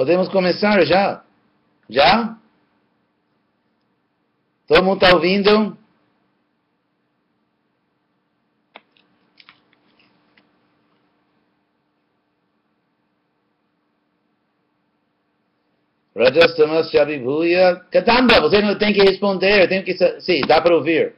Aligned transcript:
Podemos 0.00 0.30
começar 0.30 0.82
já? 0.86 1.22
Já? 1.86 2.34
Todo 4.66 4.82
mundo 4.82 5.04
está 5.04 5.14
ouvindo? 5.14 5.76
Rajastamas 16.16 16.90
Chabibhuya. 16.90 17.84
Katamba, 17.90 18.40
você 18.40 18.62
não 18.62 18.78
tem 18.78 18.94
que 18.94 19.02
responder, 19.02 19.68
tem 19.68 19.84
que. 19.84 19.94
Sim, 20.22 20.40
dá 20.48 20.62
para 20.62 20.76
ouvir. 20.76 21.14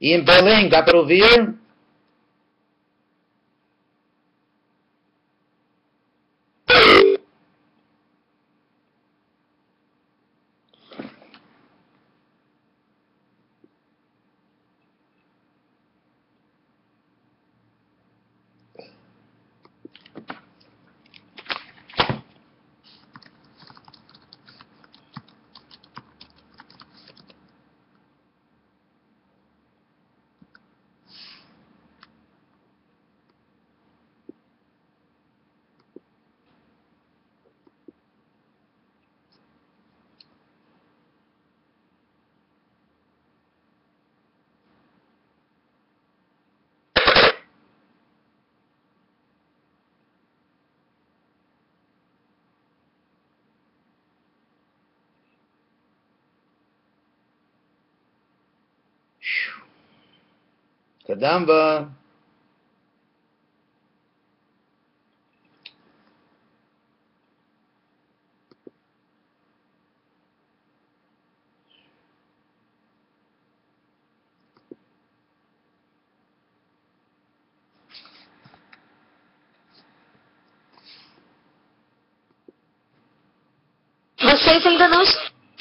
E 0.00 0.12
em 0.12 0.22
Belém, 0.22 0.68
dá 0.68 0.80
para 0.80 0.96
ouvir? 0.96 1.58
Kadamba. 61.20 61.92
Vocês 84.22 84.66
ainda 84.66 84.88
não, 84.88 85.04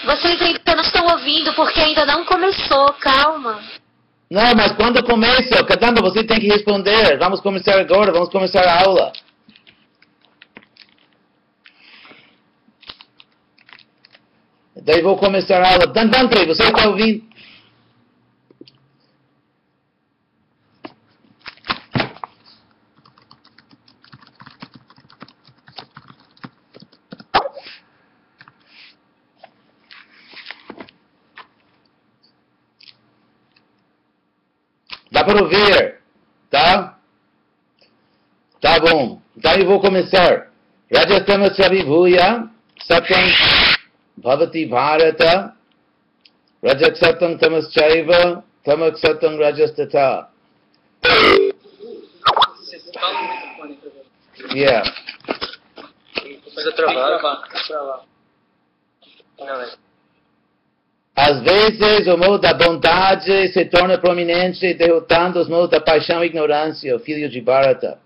vocês 0.06 0.42
ainda 0.42 0.76
não 0.76 0.84
estão 0.84 1.06
ouvindo 1.08 1.54
porque 1.54 1.82
ainda 1.82 2.06
não 2.06 2.24
começou, 2.24 2.94
calma. 2.94 3.79
Não, 4.30 4.54
mas 4.56 4.74
quando 4.74 5.04
começa, 5.04 5.64
caramba, 5.64 6.02
você 6.02 6.24
tem 6.24 6.40
que 6.40 6.48
responder. 6.48 7.18
Vamos 7.18 7.42
começar 7.42 7.80
agora, 7.80 8.12
vamos 8.12 8.30
começar 8.30 8.62
a 8.62 8.84
aula. 8.86 9.12
Daí 14.76 15.02
vou 15.02 15.18
começar 15.18 15.62
a 15.62 15.72
aula. 15.72 15.88
Dantante, 15.88 16.46
você 16.46 16.64
está 16.64 16.88
ouvindo? 16.88 17.29
Ouvir, 35.38 36.02
tá? 36.50 36.98
Tá 38.60 38.80
bom. 38.80 39.22
Então 39.38 39.54
eu 39.56 39.66
vou 39.66 39.80
começar. 39.80 40.50
Rajastama 40.92 41.54
Savibhuya 41.54 42.50
Satyam 42.84 43.20
Bhavati 44.18 44.66
Bharata 44.66 45.54
Rajak 46.64 46.98
Satyam 46.98 47.38
Tamaschaiva 47.38 48.44
Tamak 48.66 49.00
Satyam 49.00 49.38
Rajastata. 49.38 50.30
Yeah. 54.54 54.84
Travar. 56.76 57.22
Não, 59.40 59.62
é. 59.62 59.89
Às 61.22 61.42
vezes 61.42 62.08
o 62.08 62.18
modo 62.18 62.40
da 62.40 62.54
bondade 62.54 63.50
se 63.50 63.66
torna 63.66 63.98
prominente, 63.98 64.74
derrotando 64.74 65.42
os 65.42 65.50
modos 65.50 65.70
da 65.70 65.82
paixão 65.82 66.24
e 66.24 66.28
ignorância, 66.28 66.96
o 66.96 67.00
filho 67.00 67.28
de 67.28 67.42
Bharata. 67.42 68.00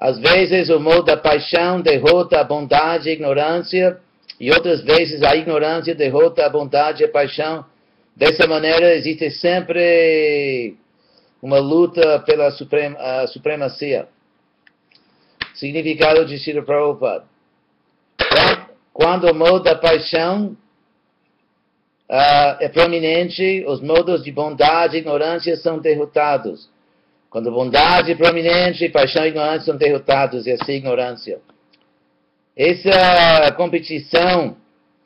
Às 0.00 0.18
vezes 0.18 0.68
o 0.68 0.80
modo 0.80 1.04
da 1.04 1.16
paixão 1.16 1.80
derrota 1.80 2.40
a 2.40 2.42
bondade 2.42 3.06
e 3.08 3.10
a 3.12 3.14
ignorância, 3.14 4.00
e 4.40 4.50
outras 4.50 4.82
vezes 4.82 5.22
a 5.22 5.36
ignorância 5.36 5.94
derrota 5.94 6.44
a 6.44 6.48
bondade 6.48 7.04
e 7.04 7.06
a 7.06 7.08
paixão. 7.08 7.64
Dessa 8.16 8.48
maneira 8.48 8.96
existe 8.96 9.30
sempre 9.30 10.76
uma 11.40 11.60
luta 11.60 12.18
pela 12.26 12.50
suprema, 12.50 12.98
supremacia. 13.28 14.08
Significado 15.54 16.24
de 16.24 16.36
Sri 16.36 16.60
Prabhupada. 16.62 17.26
Quando 18.92 19.30
o 19.30 19.34
modo 19.34 19.62
da 19.62 19.76
paixão 19.76 20.56
uh, 22.08 22.56
é 22.60 22.68
prominente, 22.68 23.64
os 23.66 23.80
modos 23.80 24.24
de 24.24 24.32
bondade 24.32 24.96
e 24.96 25.00
ignorância 25.00 25.56
são 25.56 25.78
derrotados. 25.78 26.68
Quando 27.30 27.50
bondade 27.50 28.12
é 28.12 28.14
prominente, 28.14 28.88
paixão 28.88 29.24
e 29.24 29.28
ignorância 29.28 29.66
são 29.66 29.76
derrotados, 29.76 30.46
e 30.46 30.52
assim 30.52 30.72
ignorância. 30.72 31.40
Essa 32.56 33.52
competição 33.52 34.56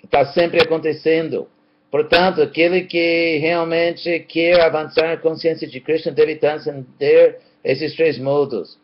está 0.03 0.27
sempre 0.27 0.63
acontecendo. 0.63 1.49
Portanto, 1.91 2.41
aquele 2.41 2.83
que 2.83 3.37
realmente 3.39 4.21
quer 4.21 4.63
avançar 4.63 5.09
na 5.09 5.17
consciência 5.19 5.69
de 5.69 5.79
Krishna 5.81 6.13
deve 6.13 6.37
transcender 6.37 7.41
esses 7.63 7.95
três 7.95 8.19
modos. 8.19 8.79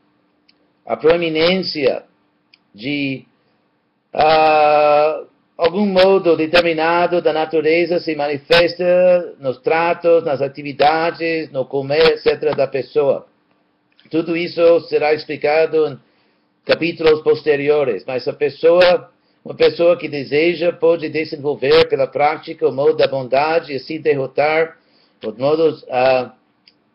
A 0.84 0.96
proeminência 0.96 2.04
de 2.74 3.24
uh, 4.14 5.26
algum 5.58 5.84
modo 5.84 6.36
determinado 6.36 7.20
da 7.20 7.32
natureza 7.32 7.98
se 7.98 8.14
manifesta 8.14 9.34
nos 9.40 9.58
tratos, 9.58 10.22
nas 10.24 10.40
atividades, 10.40 11.50
no 11.50 11.64
comer, 11.66 12.12
etc. 12.12 12.54
da 12.56 12.68
pessoa. 12.68 13.26
Tudo 14.08 14.36
isso 14.36 14.80
será 14.82 15.12
explicado 15.12 15.88
em 15.88 15.98
capítulos 16.64 17.22
posteriores, 17.22 18.04
mas 18.06 18.28
a 18.28 18.32
pessoa, 18.32 19.10
uma 19.44 19.54
pessoa 19.54 19.96
que 19.96 20.08
deseja 20.08 20.72
pode 20.72 21.08
desenvolver 21.08 21.88
pela 21.88 22.06
prática 22.06 22.68
o 22.68 22.72
modo 22.72 22.96
da 22.96 23.08
bondade 23.08 23.72
e 23.72 23.76
assim 23.76 24.00
derrotar 24.00 24.76
os 25.26 25.36
modos 25.36 25.82
uh, 25.82 26.30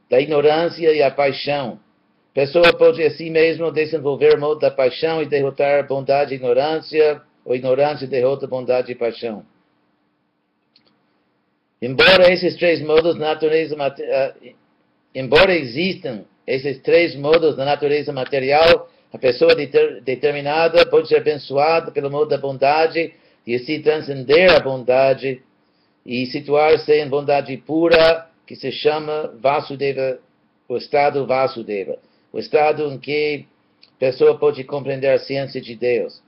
da 0.10 0.22
ignorância 0.22 0.94
e 0.94 1.04
a 1.04 1.12
paixão. 1.12 1.80
A 2.32 2.34
pessoa 2.34 2.74
pode 2.74 3.04
assim 3.04 3.30
mesmo 3.30 3.70
desenvolver 3.72 4.36
o 4.36 4.40
modo 4.40 4.62
da 4.62 4.72
paixão 4.72 5.22
e 5.22 5.26
derrotar 5.26 5.82
a 5.82 5.84
bondade 5.84 6.34
e 6.34 6.38
ignorância, 6.38 7.22
o 7.46 7.54
ignorante 7.54 8.08
derrota 8.08 8.48
bondade 8.48 8.92
e 8.92 8.96
paixão. 8.96 9.46
Embora 11.82 12.32
esses 12.32 12.56
três 12.56 12.82
modos 12.82 13.16
da 13.16 13.26
natureza 13.26 13.76
uh, 13.76 14.56
embora 15.14 15.54
existam 15.54 16.24
esses 16.48 16.80
três 16.80 17.16
modos 17.16 17.56
da 17.56 17.66
natureza 17.66 18.12
material, 18.14 18.90
a 19.12 19.18
pessoa 19.18 19.54
deter, 19.56 20.02
determinada 20.02 20.86
pode 20.86 21.08
ser 21.08 21.18
abençoada 21.18 21.92
pelo 21.92 22.10
modo 22.10 22.30
da 22.30 22.38
bondade 22.38 23.14
e 23.46 23.56
assim 23.56 23.82
transcender 23.82 24.52
a 24.52 24.60
bondade 24.60 25.42
e 26.06 26.26
situar-se 26.28 26.94
em 26.94 27.08
bondade 27.08 27.56
pura, 27.58 28.28
que 28.46 28.56
se 28.56 28.72
chama 28.72 29.34
Vasudeva, 29.40 30.20
o 30.68 30.78
estado 30.78 31.26
Vasudeva, 31.26 31.98
o 32.32 32.40
estado 32.40 32.92
em 32.92 32.98
que 32.98 33.46
a 33.96 34.00
pessoa 34.00 34.38
pode 34.38 34.64
compreender 34.64 35.10
a 35.10 35.20
ciência 35.20 35.62
de 35.62 35.76
Deus 35.76 36.22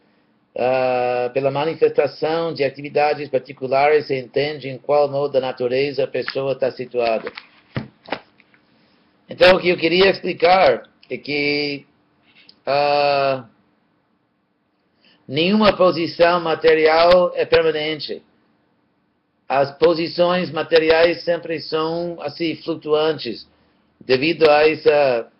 uh, 0.55 1.29
pela 1.33 1.51
manifestação 1.51 2.53
de 2.53 2.63
atividades 2.63 3.29
particulares, 3.29 4.07
se 4.07 4.17
entende 4.17 4.69
em 4.69 4.77
qual 4.77 5.09
modo 5.09 5.33
da 5.33 5.41
natureza 5.41 6.03
a 6.03 6.07
pessoa 6.07 6.53
está 6.53 6.71
situada. 6.71 7.31
Então, 9.29 9.55
o 9.55 9.59
que 9.59 9.69
eu 9.69 9.77
queria 9.77 10.09
explicar 10.09 10.89
é 11.09 11.17
que 11.17 11.85
uh, 12.67 13.43
nenhuma 15.27 15.75
posição 15.75 16.39
material 16.39 17.31
é 17.35 17.45
permanente. 17.45 18.21
As 19.47 19.77
posições 19.77 20.49
materiais 20.51 21.23
sempre 21.23 21.59
são 21.59 22.17
assim 22.21 22.55
flutuantes, 22.55 23.47
devido 23.99 24.49
a 24.49 24.67
essa 24.67 25.31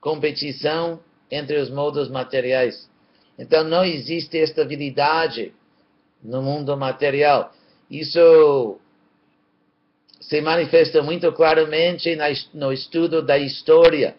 competição 0.00 1.00
entre 1.30 1.58
os 1.58 1.70
modos 1.70 2.08
materiais. 2.08 2.90
Então 3.38 3.64
não 3.64 3.84
existe 3.84 4.36
estabilidade 4.36 5.52
no 6.22 6.42
mundo 6.42 6.76
material. 6.76 7.52
Isso 7.90 8.78
se 10.20 10.40
manifesta 10.40 11.02
muito 11.02 11.32
claramente 11.32 12.16
no 12.54 12.72
estudo 12.72 13.22
da 13.22 13.38
história. 13.38 14.16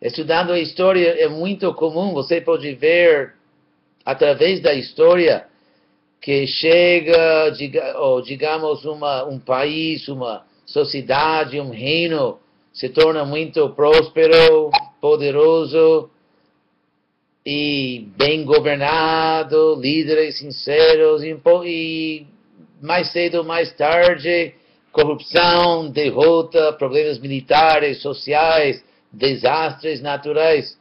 Estudando 0.00 0.52
a 0.52 0.58
história 0.58 1.22
é 1.22 1.28
muito 1.28 1.72
comum, 1.74 2.12
você 2.12 2.40
pode 2.40 2.74
ver 2.74 3.34
através 4.04 4.60
da 4.60 4.74
história 4.74 5.46
que 6.20 6.46
chega, 6.46 7.50
digamos, 8.24 8.84
uma, 8.84 9.24
um 9.24 9.38
país, 9.38 10.08
uma 10.08 10.44
sociedade, 10.64 11.60
um 11.60 11.70
reino, 11.70 12.38
se 12.72 12.88
torna 12.88 13.24
muito 13.24 13.68
próspero, 13.70 14.70
poderoso 15.00 16.10
e 17.44 18.08
bem 18.16 18.44
governado, 18.44 19.76
líderes 19.80 20.38
sinceros, 20.38 21.22
e, 21.24 22.26
mais 22.80 23.10
cedo 23.10 23.38
ou 23.38 23.44
mais 23.44 23.72
tarde, 23.72 24.54
corrupção, 24.92 25.90
derrota, 25.90 26.72
problemas 26.74 27.18
militares, 27.18 28.00
sociais, 28.00 28.84
desastres 29.12 30.00
naturais. 30.00 30.78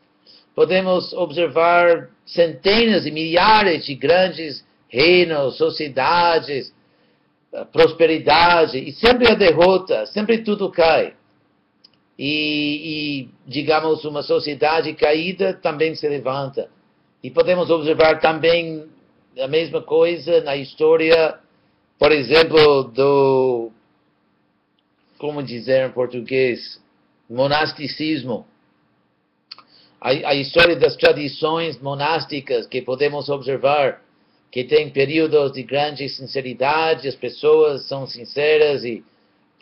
Podemos 0.54 1.13
observar 1.13 2.10
centenas 2.25 3.06
e 3.06 3.12
milhares 3.12 3.86
de 3.86 3.96
grandes 3.96 4.63
reinos, 4.90 5.58
sociedades, 5.58 6.74
prosperidade, 7.72 8.78
e 8.78 8.92
sempre 8.92 9.31
a 9.31 9.36
derrota, 9.36 10.06
sempre 10.06 10.40
tudo 10.40 10.69
cai. 10.69 11.13
E, 12.24 13.24
e, 13.24 13.30
digamos, 13.48 14.06
uma 14.06 14.22
sociedade 14.22 14.94
caída 14.94 15.56
também 15.56 15.96
se 15.96 16.08
levanta. 16.08 16.70
E 17.24 17.32
podemos 17.32 17.72
observar 17.72 18.20
também 18.20 18.86
a 19.40 19.48
mesma 19.48 19.82
coisa 19.82 20.40
na 20.42 20.56
história, 20.56 21.40
por 21.98 22.12
exemplo, 22.12 22.84
do, 22.84 23.72
como 25.18 25.42
dizer 25.42 25.90
em 25.90 25.92
português, 25.92 26.80
monasticismo. 27.28 28.46
A, 30.00 30.10
a 30.10 30.36
história 30.36 30.76
das 30.76 30.96
tradições 30.96 31.82
monásticas 31.82 32.68
que 32.68 32.84
podemos 32.84 33.30
observar 33.30 34.00
que 34.52 34.64
tem 34.64 34.92
períodos 34.92 35.54
de 35.54 35.64
grande 35.64 36.08
sinceridade, 36.08 37.08
as 37.08 37.16
pessoas 37.16 37.88
são 37.88 38.06
sinceras 38.06 38.84
e 38.84 39.04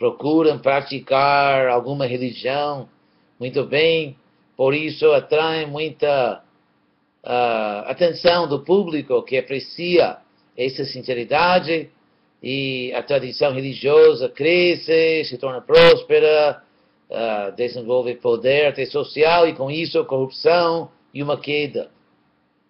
procuram 0.00 0.58
praticar 0.58 1.68
alguma 1.68 2.06
religião. 2.06 2.88
Muito 3.38 3.64
bem, 3.64 4.16
por 4.56 4.74
isso 4.74 5.12
atraem 5.12 5.66
muita 5.66 6.42
uh, 7.22 7.84
atenção 7.86 8.48
do 8.48 8.60
público 8.60 9.22
que 9.22 9.36
aprecia 9.36 10.16
essa 10.56 10.86
sinceridade 10.86 11.90
e 12.42 12.90
a 12.94 13.02
tradição 13.02 13.52
religiosa 13.52 14.30
cresce, 14.30 15.22
se 15.26 15.36
torna 15.36 15.60
próspera, 15.60 16.62
uh, 17.10 17.54
desenvolve 17.54 18.14
poder 18.14 18.68
até 18.68 18.86
social 18.86 19.46
e 19.46 19.52
com 19.52 19.70
isso 19.70 20.02
corrupção 20.06 20.90
e 21.12 21.22
uma 21.22 21.38
queda. 21.38 21.90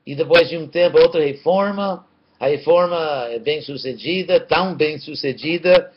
E 0.05 0.17
depois 0.17 0.49
de 0.49 0.57
um 0.57 0.67
tempo 0.67 0.99
outra 0.99 1.21
reforma. 1.25 2.05
A 2.41 2.47
reforma 2.49 3.29
é 3.29 3.39
bem 3.39 3.61
sucedida, 3.61 4.41
tão 4.41 4.75
bem 4.75 4.99
sucedida, 4.99 5.93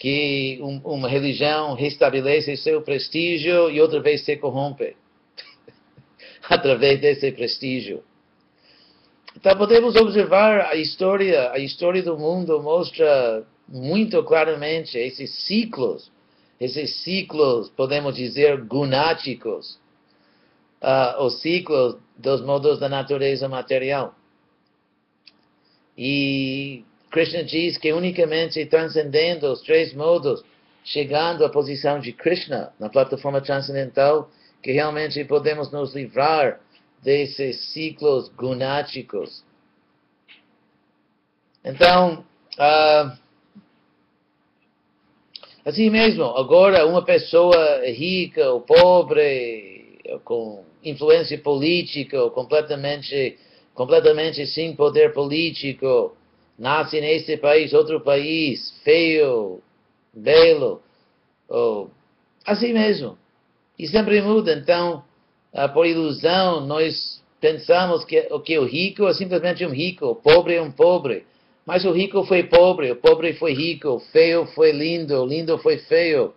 que 0.00 0.58
um, 0.62 0.78
uma 0.78 1.10
religião 1.10 1.74
restabelece 1.74 2.56
seu 2.56 2.80
prestígio 2.80 3.70
e 3.70 3.82
outra 3.82 4.00
vez 4.00 4.24
se 4.24 4.34
corrompe 4.34 4.96
através 6.48 6.98
desse 7.02 7.30
prestígio. 7.32 8.02
Então 9.36 9.54
podemos 9.58 9.94
observar 9.96 10.62
a 10.62 10.74
história, 10.74 11.52
a 11.52 11.58
história 11.58 12.02
do 12.02 12.18
mundo 12.18 12.62
mostra 12.62 13.46
muito 13.68 14.24
claramente 14.24 14.96
esses 14.96 15.46
ciclos, 15.46 16.10
esses 16.58 17.02
ciclos, 17.02 17.68
podemos 17.68 18.16
dizer, 18.16 18.64
gunáticos, 18.64 19.78
uh, 20.82 21.22
os 21.22 21.42
ciclos 21.42 21.96
dos 22.16 22.40
modos 22.40 22.80
da 22.80 22.88
natureza 22.88 23.48
material. 23.50 24.14
E 25.96 26.84
Krishna 27.10 27.42
diz 27.42 27.76
que 27.76 27.92
unicamente 27.92 28.64
transcendendo 28.66 29.50
os 29.50 29.62
três 29.62 29.92
modos, 29.92 30.44
chegando 30.84 31.44
à 31.44 31.48
posição 31.48 31.98
de 31.98 32.12
Krishna 32.12 32.72
na 32.78 32.88
plataforma 32.88 33.40
transcendental, 33.40 34.30
que 34.62 34.72
realmente 34.72 35.24
podemos 35.24 35.72
nos 35.72 35.94
livrar 35.94 36.60
desses 37.02 37.72
ciclos 37.72 38.28
gunáticos. 38.28 39.44
Então, 41.64 42.24
uh, 42.58 43.18
assim 45.64 45.90
mesmo, 45.90 46.24
agora 46.24 46.86
uma 46.86 47.04
pessoa 47.04 47.82
rica 47.86 48.50
ou 48.50 48.60
pobre, 48.60 49.98
com 50.24 50.64
influência 50.82 51.38
política, 51.38 52.22
ou 52.22 52.30
completamente 52.30 53.38
completamente 53.74 54.46
sem 54.46 54.74
poder 54.74 55.12
político, 55.12 56.14
nasce 56.60 57.00
nesse 57.00 57.38
país, 57.38 57.72
outro 57.72 58.02
país, 58.02 58.70
feio, 58.84 59.62
belo, 60.12 60.82
ou 61.48 61.90
assim 62.44 62.74
mesmo. 62.74 63.16
E 63.78 63.88
sempre 63.88 64.20
muda. 64.20 64.52
Então, 64.52 65.02
ah, 65.54 65.66
por 65.66 65.86
ilusão, 65.86 66.60
nós 66.60 67.22
pensamos 67.40 68.04
que, 68.04 68.20
que 68.44 68.58
o 68.58 68.66
rico 68.66 69.08
é 69.08 69.14
simplesmente 69.14 69.64
um 69.64 69.70
rico, 69.70 70.04
o 70.06 70.14
pobre 70.14 70.56
é 70.56 70.62
um 70.62 70.70
pobre. 70.70 71.24
Mas 71.64 71.86
o 71.86 71.92
rico 71.92 72.24
foi 72.24 72.42
pobre, 72.42 72.92
o 72.92 72.96
pobre 72.96 73.32
foi 73.32 73.54
rico, 73.54 73.88
o 73.88 74.00
feio 74.00 74.44
foi 74.48 74.70
lindo, 74.70 75.14
o 75.14 75.26
lindo 75.26 75.56
foi 75.58 75.78
feio. 75.78 76.34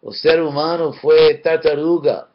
O 0.00 0.12
ser 0.12 0.40
humano 0.40 0.92
foi 0.92 1.34
tartaruga. 1.38 2.28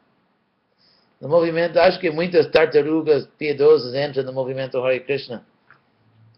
No 1.18 1.28
movimento, 1.28 1.78
acho 1.78 1.98
que 1.98 2.10
muitas 2.10 2.50
tartarugas 2.50 3.26
piedosas 3.38 3.94
entram 3.94 4.24
no 4.24 4.32
movimento 4.32 4.78
Hare 4.78 5.00
Krishna. 5.00 5.44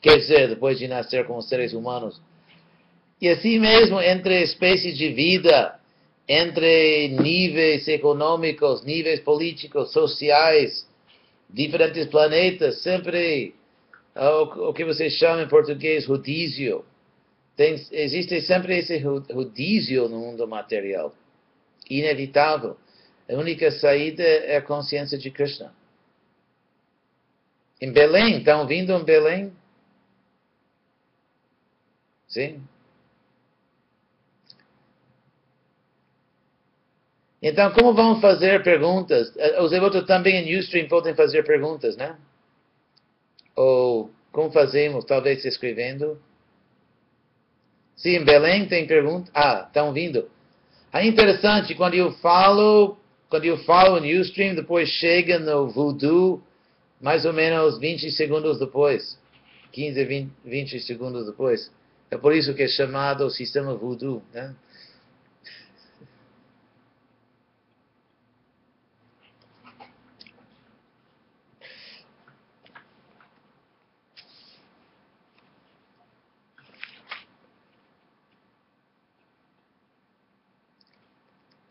Quer 0.01 0.17
dizer, 0.19 0.49
depois 0.49 0.79
de 0.79 0.89
nascer 0.89 1.27
como 1.27 1.43
seres 1.43 1.73
humanos. 1.73 2.21
E 3.21 3.29
assim 3.29 3.59
mesmo, 3.59 4.01
entre 4.01 4.43
espécies 4.43 4.97
de 4.97 5.13
vida, 5.13 5.79
entre 6.27 7.09
níveis 7.09 7.87
econômicos, 7.87 8.83
níveis 8.85 9.21
políticos, 9.21 9.93
sociais, 9.93 10.89
diferentes 11.49 12.07
planetas, 12.07 12.83
sempre 12.83 13.55
o, 14.17 14.69
o 14.71 14.73
que 14.73 14.85
você 14.85 15.11
chama 15.11 15.43
em 15.43 15.49
português 15.49 16.07
rodízio. 16.07 16.85
Tem, 17.57 17.75
existe 17.93 18.41
sempre 18.41 18.79
esse 18.79 18.97
rodízio 18.99 20.09
no 20.09 20.19
mundo 20.19 20.49
material. 20.49 21.15
Inevitável. 21.91 22.77
A 23.29 23.35
única 23.35 23.71
saída 23.71 24.23
é 24.23 24.57
a 24.57 24.63
consciência 24.63 25.19
de 25.19 25.31
Krishna. 25.31 25.75
Em 27.81 27.93
Belém, 27.93 28.39
estão 28.39 28.67
vindo 28.67 28.93
em 28.93 29.05
Belém? 29.05 29.53
Sim? 32.31 32.63
Então, 37.43 37.73
como 37.73 37.93
vamos 37.95 38.21
fazer 38.21 38.63
perguntas? 38.63 39.33
Eh, 39.37 39.61
os 39.63 39.71
devotos 39.71 40.07
também 40.07 40.37
em 40.37 40.59
Ustream 40.59 40.89
podem 40.89 41.15
fazer 41.15 41.43
perguntas, 41.43 41.97
né? 41.97 42.17
Ou 43.57 44.11
como 44.33 44.51
fazemos? 44.51 45.05
Talvez 45.05 45.45
escrevendo. 45.45 46.19
Sim, 47.97 48.17
em 48.17 48.25
Belém 48.25 48.67
tem 48.67 48.87
pergunta. 48.87 49.31
Ah, 49.35 49.65
estão 49.67 49.93
vindo. 49.93 50.31
É 50.93 51.07
interessante, 51.07 51.75
quando 51.75 51.95
eu 51.95 52.13
falo 52.13 52.97
quando 53.31 53.45
eu 53.45 53.59
falo 53.59 54.01
no 54.01 54.21
Ustream, 54.21 54.57
depois 54.57 54.89
chega 54.89 55.39
no 55.39 55.69
Voodoo, 55.71 56.43
mais 57.01 57.25
ou 57.25 57.33
menos 57.33 57.79
20 57.79 58.11
segundos 58.11 58.59
depois. 58.59 59.17
15, 59.71 60.05
20, 60.05 60.33
20 60.45 60.81
segundos 60.81 61.27
depois. 61.27 61.71
É 62.11 62.17
por 62.17 62.35
isso 62.35 62.55
que 62.55 62.65
é 62.65 62.69
chamado 62.69 63.25
o 63.25 63.31
sistema 63.31 63.75
Voodoo. 63.75 64.23
Né? 64.33 64.55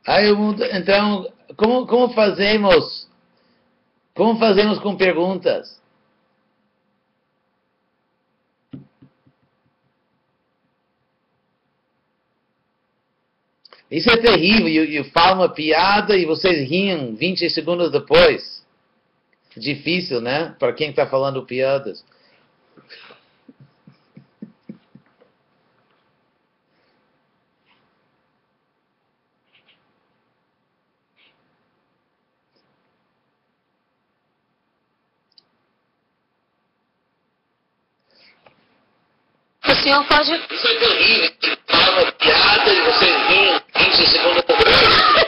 Aí, 0.08 0.26
então, 0.72 1.32
como, 1.56 1.86
como 1.86 2.14
fazemos? 2.14 3.08
Como 4.16 4.40
fazemos 4.40 4.80
com 4.80 4.96
perguntas? 4.98 5.80
Isso 13.92 14.10
é 14.10 14.18
terrível. 14.18 14.68
Eu, 14.68 14.86
eu 14.86 15.04
falo 15.06 15.42
uma 15.42 15.50
piada 15.50 16.16
e 16.16 16.26
vocês 16.26 16.70
riem 16.70 17.16
20 17.16 17.50
segundos 17.50 17.92
depois. 17.92 18.64
Difícil, 19.58 20.22
né? 20.22 20.56
Para 20.60 20.74
quem 20.74 20.92
está 20.92 21.08
falando 21.08 21.46
piadas. 21.46 22.04
O 39.70 39.76
senhor 39.76 40.04
pode. 40.06 40.32
Isso 40.32 40.68
é 40.68 40.80
terrível. 40.80 41.58
Fala 41.68 42.02
uma 42.02 42.12
piada 42.14 42.74
e 42.74 42.82
vocês 42.82 43.28
riem 43.28 43.62
20 43.78 44.12
segundos 44.12 44.44
depois. 44.48 45.20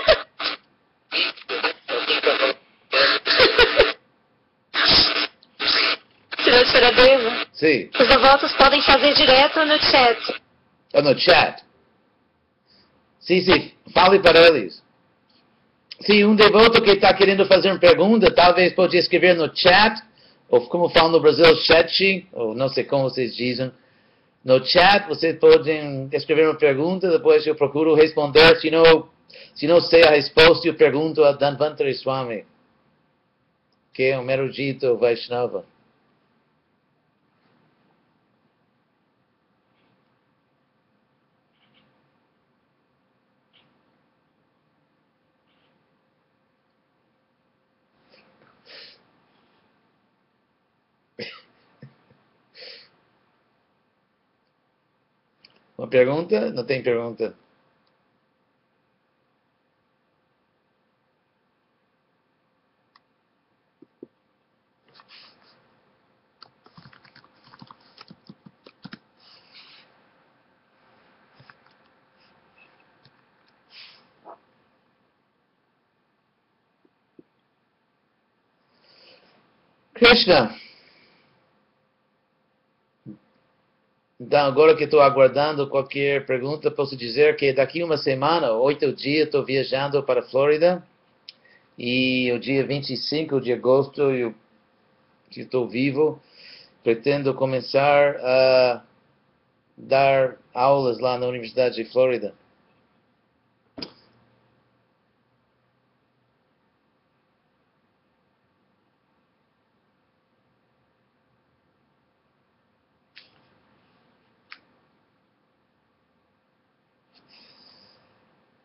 Senhor 6.44 6.65
Tiradeva, 6.65 7.48
Sim. 7.62 7.91
os 7.94 8.08
devotos 8.08 8.51
podem 8.53 8.82
fazer 8.82 9.13
direto 9.13 9.63
no 9.63 9.80
chat. 9.80 10.41
Ou 10.96 11.03
no 11.03 11.20
chat. 11.20 11.63
Sim, 13.20 13.39
sim. 13.41 13.72
Fale 13.94 14.18
para 14.18 14.48
eles. 14.48 14.82
Se 16.00 16.25
um 16.25 16.36
devoto 16.36 16.82
que 16.82 16.89
está 16.89 17.13
querendo 17.13 17.46
fazer 17.46 17.70
uma 17.70 17.77
pergunta, 17.77 18.34
talvez 18.34 18.74
pode 18.74 18.98
escrever 18.98 19.36
no 19.36 19.56
chat, 19.56 20.01
ou 20.50 20.62
como 20.70 20.89
falam 20.89 21.12
no 21.12 21.20
Brasil, 21.20 21.56
chat, 21.58 22.27
ou 22.32 22.56
não 22.56 22.68
sei 22.68 22.84
como 22.84 23.03
vocês 23.03 23.36
dizem. 23.36 23.72
No 24.44 24.65
chat, 24.65 25.08
vocês 25.08 25.38
podem 25.38 26.10
escrever 26.12 26.48
uma 26.48 26.58
pergunta, 26.58 27.12
depois 27.12 27.46
eu 27.46 27.53
procuro 27.53 27.94
responder. 27.94 28.60
Se 28.60 28.72
não, 28.72 29.08
se 29.53 29.68
não 29.68 29.80
sei 29.80 30.03
a 30.03 30.10
resposta, 30.10 30.68
eu 30.68 30.74
pergunto 30.74 31.24
a 31.24 31.34
Dhanvantari 31.34 31.94
Swami, 31.94 32.44
que 33.94 34.06
é 34.06 34.18
um 34.18 34.27
erudito 34.27 34.98
Vaishnava. 34.98 35.63
Uma 55.81 55.88
pergunta? 55.89 56.51
Não 56.51 56.63
tem 56.63 56.83
pergunta. 56.83 57.33
Krishna. 79.95 80.55
Então, 84.31 84.45
agora 84.45 84.77
que 84.77 84.85
estou 84.85 85.01
aguardando 85.01 85.67
qualquer 85.67 86.25
pergunta, 86.25 86.71
posso 86.71 86.95
dizer 86.95 87.35
que 87.35 87.51
daqui 87.51 87.83
uma 87.83 87.97
semana, 87.97 88.53
oito 88.53 88.93
dias, 88.93 89.25
estou 89.25 89.43
viajando 89.43 90.01
para 90.03 90.21
a 90.21 90.23
Flórida. 90.23 90.81
E 91.77 92.31
o 92.31 92.39
dia 92.39 92.65
25 92.65 93.41
de 93.41 93.51
agosto, 93.51 94.01
eu 94.03 94.33
estou 95.35 95.67
vivo, 95.67 96.17
pretendo 96.81 97.33
começar 97.33 98.15
a 98.23 98.81
dar 99.77 100.38
aulas 100.53 101.00
lá 101.00 101.17
na 101.17 101.27
Universidade 101.27 101.75
de 101.75 101.83
Flórida. 101.83 102.33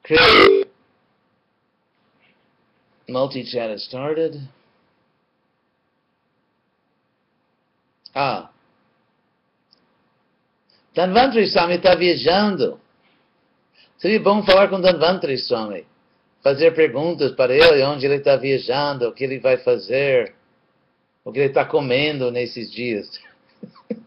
Chris, 0.07 0.65
multi-chat 3.09 3.71
has 3.71 3.83
started. 3.83 4.37
Ah. 8.15 8.51
Dhanvantari 10.95 11.49
Swami 11.49 11.75
está 11.75 11.97
viajando. 11.97 12.81
Seria 13.99 14.21
bom 14.21 14.45
falar 14.45 14.69
com 14.69 14.81
Dhanvantari 14.81 15.39
Swami. 15.39 15.85
Fazer 16.41 16.73
perguntas 16.77 17.33
para 17.33 17.53
ele, 17.53 17.83
onde 17.83 18.07
ele 18.07 18.15
está 18.17 18.37
viajando, 18.37 19.09
o 19.09 19.13
que 19.13 19.25
ele 19.25 19.41
vai 19.41 19.57
fazer, 19.57 20.37
o 21.25 21.33
que 21.33 21.41
ele 21.41 21.49
está 21.49 21.65
comendo 21.65 22.31
nesses 22.31 22.71
dias. 22.71 23.11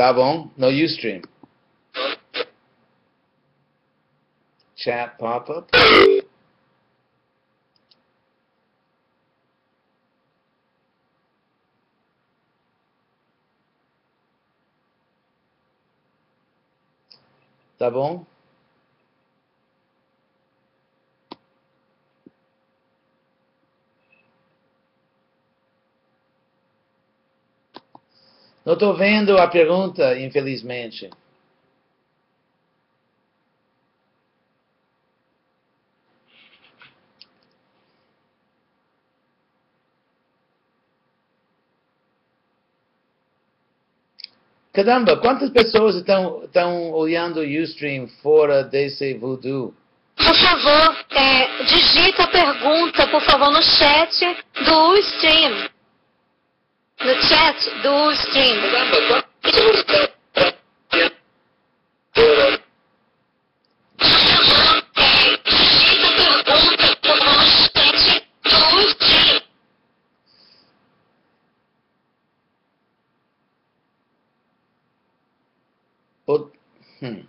Tá 0.00 0.14
bom? 0.14 0.48
No 0.56 0.68
Ustream. 0.68 1.20
Chat 4.74 5.18
pop-up. 5.18 5.70
Tá 17.76 17.90
bom? 17.90 18.24
Não 28.70 28.74
estou 28.74 28.94
vendo 28.94 29.36
a 29.36 29.48
pergunta, 29.48 30.16
infelizmente. 30.16 31.10
Caramba, 44.72 45.16
quantas 45.16 45.50
pessoas 45.50 45.96
estão, 45.96 46.44
estão 46.44 46.92
olhando 46.92 47.40
o 47.40 47.62
Ustream 47.62 48.06
fora 48.22 48.62
desse 48.62 49.14
voodoo? 49.14 49.74
Por 50.14 50.36
favor, 50.36 50.96
é, 51.10 51.64
digita 51.64 52.22
a 52.22 52.28
pergunta, 52.28 53.08
por 53.08 53.20
favor, 53.22 53.50
no 53.50 53.62
chat 53.64 54.44
do 54.64 54.96
stream. 54.98 55.79
No 57.02 57.14
chat 57.28 57.56
do 57.82 58.12
stream. 58.12 58.60
O- 76.26 76.50
hum. 77.02 77.24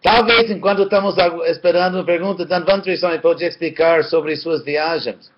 Talvez 0.00 0.48
enquanto 0.50 0.84
estamos 0.84 1.16
esperando 1.48 1.98
a 1.98 2.04
pergunta, 2.04 2.46
Dhanvantari 2.46 2.96
Swami 2.96 3.18
pode 3.18 3.44
explicar 3.44 4.04
sobre 4.04 4.36
suas 4.36 4.64
viagens. 4.64 5.36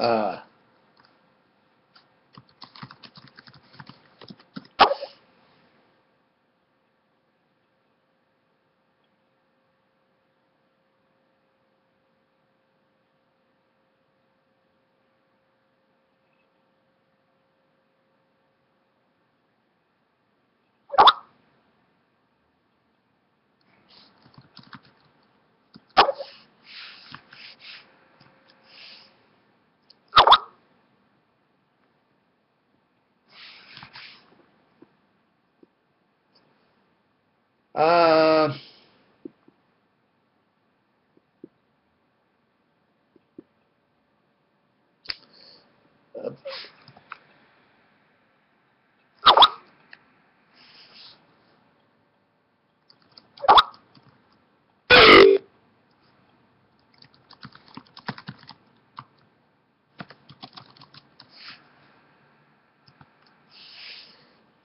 Ah, 0.00 0.39
ah, 37.74 38.56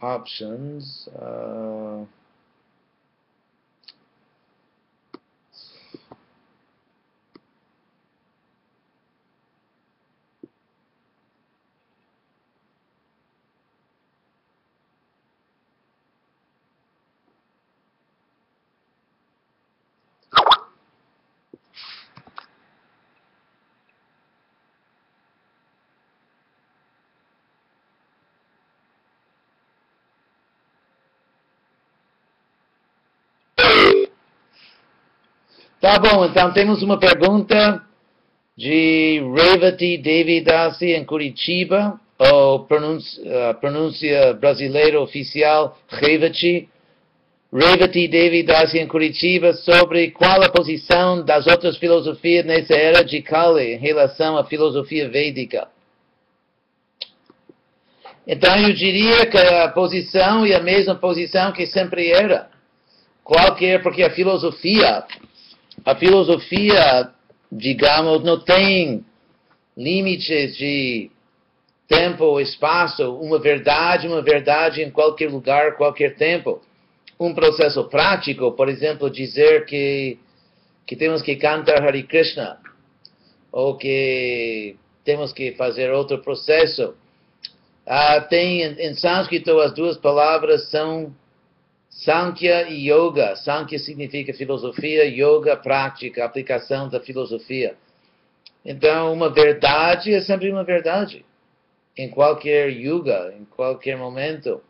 options. 0.02 1.10
Uh, 1.20 2.06
Tá 35.86 36.00
bom, 36.00 36.26
então 36.26 36.52
temos 36.52 36.82
uma 36.82 36.98
pergunta 36.98 37.80
de 38.58 39.22
Revati 39.36 40.00
Devidasi 40.00 40.94
em 40.94 41.06
Curitiba, 41.06 42.02
ou 42.18 42.66
pronúncia, 42.66 43.54
pronúncia 43.62 44.34
brasileira 44.34 45.00
oficial 45.00 45.78
Revati. 45.88 46.68
Revati 47.54 48.08
Devidasi 48.08 48.80
em 48.80 48.88
Curitiba 48.88 49.54
sobre 49.54 50.10
qual 50.10 50.42
a 50.42 50.50
posição 50.50 51.24
das 51.24 51.46
outras 51.46 51.78
filosofias 51.78 52.44
nessa 52.44 52.74
era 52.74 53.04
de 53.04 53.22
Kali 53.22 53.76
em 53.76 53.78
relação 53.78 54.40
à 54.40 54.44
filosofia 54.44 55.08
védica. 55.08 55.68
Então 58.26 58.58
eu 58.58 58.74
diria 58.74 59.28
que 59.28 59.38
a 59.38 59.68
posição 59.68 60.48
é 60.48 60.56
a 60.56 60.64
mesma 60.64 60.96
posição 60.96 61.52
que 61.52 61.68
sempre 61.68 62.10
era. 62.10 62.50
Qualquer, 63.24 63.84
porque 63.84 64.02
a 64.02 64.10
filosofia 64.10 65.06
a 65.86 65.96
filosofia, 65.96 67.12
digamos, 67.52 68.24
não 68.24 68.40
tem 68.40 69.06
limites 69.78 70.58
de 70.58 71.12
tempo 71.88 72.24
ou 72.24 72.42
espaço, 72.42 73.16
uma 73.18 73.38
verdade, 73.38 74.08
uma 74.08 74.22
verdade 74.22 74.82
em 74.82 74.90
qualquer 74.90 75.30
lugar, 75.30 75.78
qualquer 75.78 76.16
tempo. 76.16 76.60
Um 77.20 77.36
processo 77.36 77.84
prático, 77.88 78.52
por 78.54 78.68
exemplo, 78.68 79.10
dizer 79.12 79.66
que, 79.66 80.18
que 80.88 80.96
temos 80.96 81.22
que 81.22 81.36
cantar 81.36 81.84
Hare 81.84 82.02
Krishna, 82.04 82.58
ou 83.52 83.78
que 83.78 84.76
temos 85.04 85.32
que 85.32 85.52
fazer 85.52 85.92
outro 85.92 86.18
processo. 86.18 86.96
Ah, 87.86 88.20
tem 88.20 88.64
em 88.64 88.96
sânscrito 88.96 89.60
as 89.60 89.72
duas 89.74 89.98
palavras 89.98 90.72
são 90.72 91.14
Sankhya 91.96 92.70
e 92.70 92.92
Yoga. 92.92 93.36
Sankhya 93.38 93.80
significa 93.80 94.34
filosofia, 94.34 95.06
Yoga, 95.06 95.56
prática, 95.56 96.26
aplicação 96.26 96.90
da 96.90 97.00
filosofia. 97.00 97.76
Então, 98.66 99.14
uma 99.14 99.30
verdade 99.30 100.14
é 100.14 100.22
sempre 100.22 100.52
uma 100.52 100.64
verdade. 100.64 101.24
Em 101.98 102.10
qualquer 102.10 102.70
yuga, 102.70 103.34
em 103.40 103.46
qualquer 103.46 103.96
momento. 103.96 104.62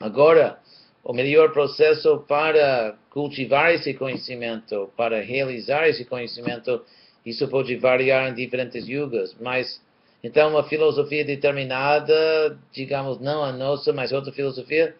Agora, 0.00 0.58
o 1.04 1.12
melhor 1.12 1.52
processo 1.52 2.24
para 2.26 2.96
cultivar 3.10 3.72
esse 3.72 3.94
conhecimento, 3.94 4.90
para 4.96 5.20
realizar 5.20 5.86
esse 5.86 6.04
conhecimento, 6.04 6.82
isso 7.24 7.46
pode 7.48 7.76
variar 7.76 8.30
em 8.30 8.34
diferentes 8.34 8.88
yugas, 8.88 9.36
mas 9.40 9.80
então 10.24 10.50
uma 10.50 10.64
filosofia 10.64 11.24
determinada, 11.24 12.58
digamos, 12.72 13.20
não 13.20 13.44
a 13.44 13.52
nossa, 13.52 13.92
mas 13.92 14.12
outra 14.12 14.32
filosofia, 14.32 14.94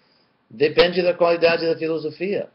Depende 0.51 1.01
da 1.01 1.15
qualidade 1.15 1.65
da 1.65 1.77
filosofia. 1.77 2.49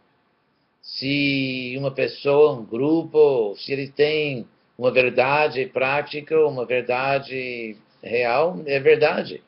Se 0.81 1.75
uma 1.77 1.91
pessoa, 1.91 2.51
um 2.51 2.65
grupo, 2.65 3.55
se 3.57 3.71
ele 3.71 3.87
tem 3.87 4.45
uma 4.77 4.91
verdade 4.91 5.65
prática, 5.67 6.37
uma 6.45 6.65
verdade 6.65 7.77
real, 8.03 8.59
é 8.65 8.79
verdade. 8.79 9.41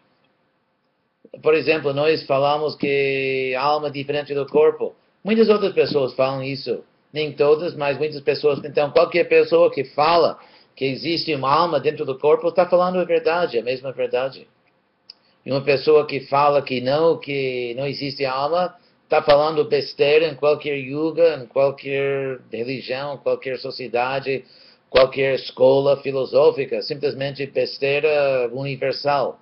Por 1.44 1.54
exemplo, 1.54 1.94
nós 1.94 2.26
falamos 2.26 2.76
que 2.76 3.54
a 3.56 3.62
alma 3.62 3.90
é 3.90 3.92
diferente 3.92 4.34
do 4.34 4.48
corpo. 4.48 4.96
Muitas 5.24 5.50
outras 5.50 5.74
pessoas 5.74 6.14
falam 6.14 6.42
isso. 6.42 6.84
Nem 7.12 7.34
todas, 7.34 7.76
mas 7.76 7.98
muitas 7.98 8.22
pessoas. 8.22 8.64
Então, 8.64 8.92
qualquer 8.92 9.26
pessoa 9.26 9.72
que 9.72 9.84
fala 9.84 10.40
que 10.76 10.86
existe 10.86 11.34
uma 11.36 11.52
alma 11.52 11.80
dentro 11.80 12.06
do 12.06 12.18
corpo 12.18 12.48
está 12.48 12.66
falando 12.66 13.00
a 13.00 13.04
verdade, 13.04 13.60
a 13.60 13.64
mesma 13.64 13.92
verdade. 13.92 14.48
E 15.48 15.52
uma 15.52 15.62
pessoa 15.62 16.06
que 16.06 16.20
fala 16.20 16.62
que 16.62 16.82
não, 16.82 17.18
que 17.18 17.74
não 17.78 17.88
existe 17.88 18.26
alma, 18.26 18.76
está 19.06 19.22
falando 19.22 19.64
besteira 19.64 20.28
em 20.28 20.36
qualquer 20.36 20.76
yuga, 20.76 21.42
em 21.42 21.46
qualquer 21.46 22.42
religião, 22.52 23.16
qualquer 23.16 23.58
sociedade, 23.58 24.44
qualquer 24.90 25.36
escola 25.36 26.02
filosófica, 26.02 26.82
simplesmente 26.82 27.46
besteira 27.46 28.50
universal. 28.52 29.40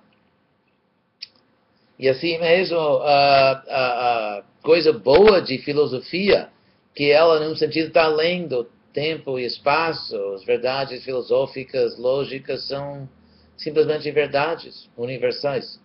E 1.98 2.08
assim 2.08 2.38
mesmo, 2.38 2.78
a, 2.78 3.50
a, 3.68 4.38
a 4.38 4.42
coisa 4.62 4.92
boa 4.92 5.42
de 5.42 5.58
filosofia, 5.58 6.50
que 6.94 7.10
ela, 7.10 7.40
num 7.40 7.56
sentido, 7.56 7.88
está 7.88 8.04
além 8.04 8.46
do 8.46 8.64
tempo 8.92 9.40
e 9.40 9.44
espaço, 9.44 10.16
as 10.34 10.44
verdades 10.44 11.02
filosóficas, 11.02 11.98
lógicas, 11.98 12.68
são 12.68 13.08
simplesmente 13.56 14.08
verdades 14.12 14.88
universais. 14.96 15.84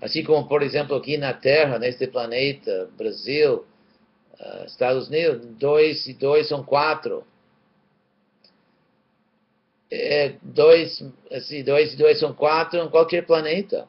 Assim 0.00 0.24
como, 0.24 0.48
por 0.48 0.62
exemplo, 0.62 0.96
aqui 0.96 1.18
na 1.18 1.34
Terra, 1.34 1.78
neste 1.78 2.06
planeta, 2.06 2.88
Brasil, 2.96 3.66
uh, 4.40 4.64
Estados 4.64 5.08
Unidos, 5.08 5.46
dois 5.58 6.06
e 6.06 6.14
dois 6.14 6.48
são 6.48 6.64
quatro. 6.64 7.24
É, 9.90 10.34
dois, 10.42 11.04
assim, 11.30 11.62
dois 11.62 11.92
e 11.92 11.96
dois 11.96 12.18
são 12.18 12.32
quatro 12.32 12.80
em 12.80 12.88
qualquer 12.88 13.26
planeta. 13.26 13.86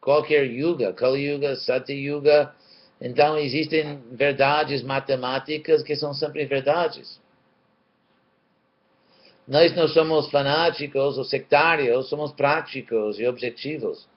Qualquer 0.00 0.44
yuga, 0.44 0.92
Kali 0.92 1.20
Yuga, 1.20 1.56
Sati 1.56 1.92
Yuga. 1.92 2.54
Então, 3.00 3.36
existem 3.36 4.00
verdades 4.12 4.82
matemáticas 4.82 5.82
que 5.82 5.96
são 5.96 6.14
sempre 6.14 6.46
verdades. 6.46 7.20
Nós 9.46 9.74
não 9.76 9.86
somos 9.86 10.30
fanáticos 10.30 11.18
ou 11.18 11.24
sectários, 11.24 12.08
somos 12.08 12.32
práticos 12.32 13.18
e 13.18 13.26
objetivos. 13.26 14.08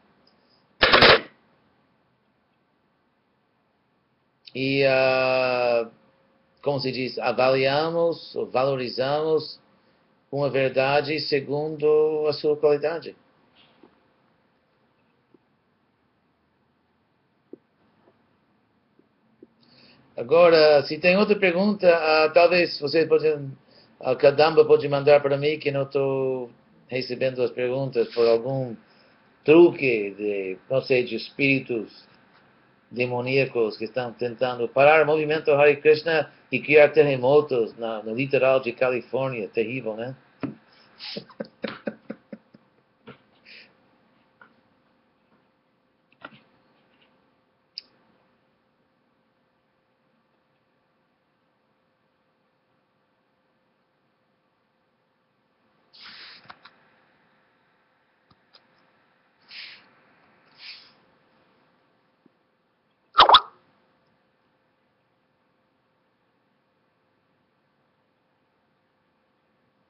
E, 4.53 4.83
uh, 4.85 5.89
como 6.61 6.79
se 6.79 6.91
diz, 6.91 7.17
avaliamos, 7.19 8.35
valorizamos 8.51 9.59
uma 10.31 10.49
verdade 10.49 11.19
segundo 11.19 12.25
a 12.27 12.33
sua 12.33 12.57
qualidade. 12.57 13.15
Agora, 20.17 20.83
se 20.83 20.99
tem 20.99 21.15
outra 21.15 21.35
pergunta, 21.37 21.87
uh, 21.87 22.33
talvez 22.33 22.77
vocês 22.79 23.07
podem, 23.07 23.51
a 24.01 24.15
Kadamba 24.15 24.65
pode 24.65 24.87
mandar 24.89 25.21
para 25.21 25.37
mim, 25.37 25.57
que 25.57 25.71
não 25.71 25.83
estou 25.83 26.49
recebendo 26.89 27.41
as 27.41 27.51
perguntas 27.51 28.09
por 28.09 28.27
algum 28.27 28.75
truque 29.45 30.13
de, 30.17 30.57
não 30.69 30.81
sei, 30.81 31.03
de 31.03 31.15
espíritos 31.15 32.05
demoníacos 32.91 33.77
que 33.77 33.85
estão 33.85 34.11
tentando 34.11 34.67
parar 34.67 35.03
o 35.03 35.05
movimento 35.05 35.51
Hare 35.51 35.75
Krishna 35.77 36.31
e 36.51 36.59
criar 36.59 36.89
terremotos 36.89 37.77
na, 37.77 38.01
no 38.03 38.15
litoral 38.15 38.59
de 38.59 38.71
Califórnia. 38.71 39.47
Terrível, 39.47 39.95
né? 39.95 40.15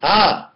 Ah! 0.01 0.53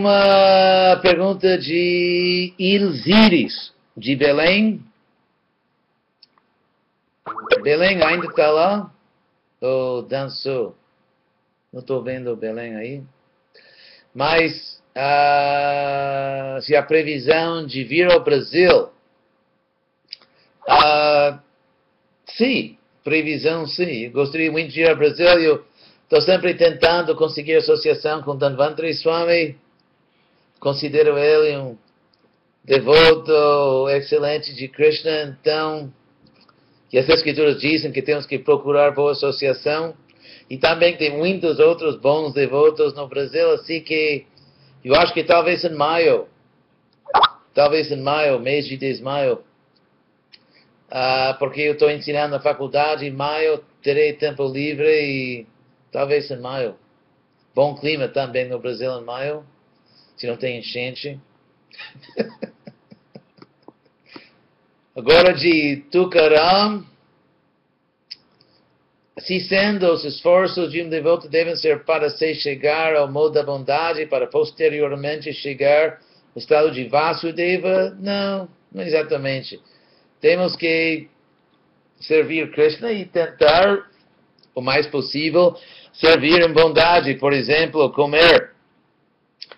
Uma 0.00 0.98
pergunta 1.02 1.58
de 1.58 2.54
Ilziris, 2.58 3.70
de 3.94 4.16
Belém. 4.16 4.82
Belém 7.62 8.02
ainda 8.02 8.24
está 8.24 8.50
lá? 8.50 8.90
Ou 9.60 10.00
dançou? 10.00 10.74
Não 11.70 11.80
estou 11.80 12.02
vendo 12.02 12.34
Belém 12.34 12.76
aí. 12.76 13.02
Mas 14.14 14.82
ah, 14.96 16.58
se 16.62 16.74
a 16.74 16.82
previsão 16.82 17.66
de 17.66 17.84
vir 17.84 18.10
ao 18.10 18.24
Brasil. 18.24 18.88
ah, 20.66 21.40
sim, 22.24 22.78
previsão 23.04 23.66
sim. 23.66 24.06
Eu 24.06 24.12
gostaria 24.12 24.50
muito 24.50 24.72
de 24.72 24.80
ir 24.80 24.88
ao 24.88 24.96
Brasil. 24.96 25.26
Eu 25.26 25.64
estou 26.04 26.22
sempre 26.22 26.54
tentando 26.54 27.14
conseguir 27.14 27.56
associação 27.56 28.22
com 28.22 28.34
Dhanvantari 28.34 28.94
Swami. 28.94 29.58
Considero 30.60 31.18
ele 31.18 31.56
um 31.56 31.78
devoto 32.62 33.88
excelente 33.88 34.54
de 34.54 34.68
Krishna. 34.68 35.36
Então, 35.40 35.92
e 36.92 36.98
as 36.98 37.08
escrituras 37.08 37.60
dizem 37.60 37.90
que 37.90 38.02
temos 38.02 38.26
que 38.26 38.38
procurar 38.38 38.90
boa 38.92 39.12
associação. 39.12 39.94
E 40.48 40.58
também 40.58 40.96
tem 40.96 41.16
muitos 41.16 41.58
outros 41.58 41.96
bons 41.96 42.34
devotos 42.34 42.94
no 42.94 43.08
Brasil, 43.08 43.50
assim 43.52 43.80
que 43.80 44.26
eu 44.84 44.94
acho 44.94 45.14
que 45.14 45.22
talvez 45.22 45.64
em 45.64 45.74
maio, 45.74 46.26
talvez 47.54 47.90
em 47.90 48.00
maio, 48.00 48.40
mês 48.40 48.66
de 48.66 48.76
10 48.76 48.98
de 48.98 49.02
maio, 49.02 49.44
ah, 50.90 51.36
porque 51.38 51.60
eu 51.60 51.74
estou 51.74 51.90
ensinando 51.90 52.32
na 52.34 52.40
faculdade, 52.40 53.06
em 53.06 53.12
maio 53.12 53.62
terei 53.80 54.12
tempo 54.14 54.44
livre 54.48 54.88
e 54.88 55.46
talvez 55.92 56.28
em 56.30 56.40
maio. 56.40 56.74
Bom 57.54 57.76
clima 57.76 58.08
também 58.08 58.48
no 58.48 58.58
Brasil 58.58 58.90
em 58.98 59.04
maio, 59.04 59.44
se 60.20 60.26
não 60.26 60.36
tem 60.36 60.58
enchente. 60.58 61.18
Agora 64.94 65.32
de 65.32 65.76
Tucaram, 65.90 66.84
se 69.18 69.40
sendo 69.40 69.90
os 69.90 70.04
esforços 70.04 70.70
de 70.72 70.82
um 70.82 70.90
devoto 70.90 71.26
devem 71.26 71.56
ser 71.56 71.84
para 71.84 72.10
se 72.10 72.34
chegar 72.34 72.94
ao 72.94 73.10
modo 73.10 73.32
da 73.32 73.42
bondade, 73.42 74.04
para 74.04 74.26
posteriormente 74.26 75.32
chegar 75.32 76.02
ao 76.34 76.38
estado 76.38 76.70
de 76.70 76.84
Vasudeva, 76.86 77.96
não, 77.98 78.46
não 78.70 78.82
exatamente. 78.82 79.58
Temos 80.20 80.54
que 80.54 81.08
servir 81.98 82.50
Krishna 82.50 82.92
e 82.92 83.06
tentar 83.06 83.88
o 84.54 84.60
mais 84.60 84.86
possível 84.86 85.56
servir 85.94 86.42
em 86.42 86.52
bondade, 86.52 87.14
por 87.14 87.32
exemplo, 87.32 87.90
comer. 87.94 88.59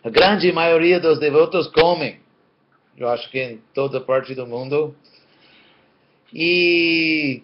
A 0.05 0.11
grande 0.11 0.51
maioria 0.51 0.99
dos 0.99 1.21
devotos 1.21 1.69
comem, 1.69 2.19
eu 2.97 3.09
acho 3.09 3.31
que 3.31 3.41
em 3.41 3.63
toda 3.73 4.01
parte 4.01 4.35
do 4.35 4.45
mundo. 4.45 4.97
E 6.35 7.43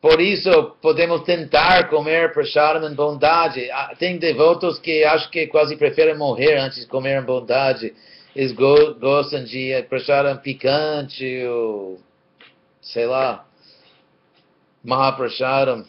por 0.00 0.20
isso 0.20 0.76
podemos 0.82 1.22
tentar 1.22 1.88
comer 1.88 2.32
prasadam 2.32 2.90
em 2.90 2.94
bondade. 2.94 3.70
Ah, 3.70 3.94
Tem 3.96 4.18
devotos 4.18 4.80
que 4.80 5.04
acho 5.04 5.30
que 5.30 5.46
quase 5.46 5.76
preferem 5.76 6.18
morrer 6.18 6.56
antes 6.58 6.80
de 6.80 6.86
comer 6.88 7.22
em 7.22 7.24
bondade. 7.24 7.94
Eles 8.34 8.50
go 8.50 8.94
gostam 8.94 9.44
de 9.44 9.80
prasadam 9.88 10.38
picante 10.38 11.44
ou 11.46 12.00
sei 12.80 13.06
lá, 13.06 13.46
Mahaprasadam. 14.82 15.84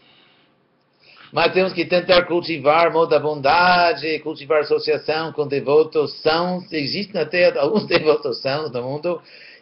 Mas 1.34 1.52
temos 1.52 1.74
que 1.74 1.84
tentar 1.84 2.26
cultivar 2.26 2.94
modo 2.94 3.10
da 3.10 3.20
bondade, 3.20 4.20
cultivar 4.20 4.60
associação 4.60 5.34
com 5.34 5.48
devotos 5.48 6.22
sãos. 6.22 6.72
Existem 6.72 7.20
até 7.20 7.58
alguns 7.58 7.88
devotos 7.90 8.40
sãos 8.40 8.72
no 8.72 8.84
mundo. 8.84 9.20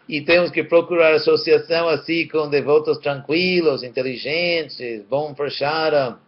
E 0.07 0.19
temos 0.19 0.51
que 0.51 0.65
procurar 0.65 1.13
associação 1.13 1.87
assim 1.87 2.27
com 2.27 2.49
devotos 2.49 2.97
tranquilos, 2.97 3.83
inteligentes, 3.83 5.01
bom 5.09 5.33
prasadam. 5.33 6.19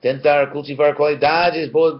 Tentar 0.00 0.46
cultivar 0.52 0.94
qualidades, 0.94 1.68
bo, 1.68 1.98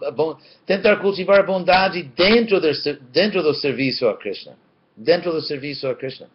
tentar 0.65 0.99
cultivar 0.99 1.45
bondade 1.45 2.05
dentro 2.17 2.61
do, 2.61 2.69
dentro 3.13 3.43
do 3.43 3.55
serviço 3.55 4.07
a 4.07 4.17
Krishna. 4.17 4.57
Dentro 4.97 5.33
do 5.33 5.41
serviço 5.41 5.89
a 5.89 5.97
Krishna. 5.97 6.29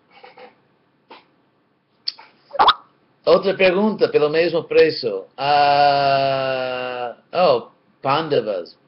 Outra 3.28 3.54
pergunta, 3.56 4.08
pelo 4.08 4.30
mesmo 4.30 4.64
preço. 4.64 5.26
Ah, 5.38 7.18
oh, 7.34 7.68
Pandavas. 8.02 8.80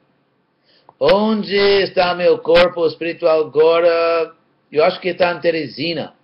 Onde 0.98 1.54
está 1.82 2.14
meu 2.14 2.38
corpo 2.38 2.86
espiritual 2.86 3.40
agora? 3.42 4.32
Eu 4.72 4.82
acho 4.82 4.98
que 4.98 5.10
está 5.10 5.34
em 5.34 5.40
Teresina. 5.40 6.14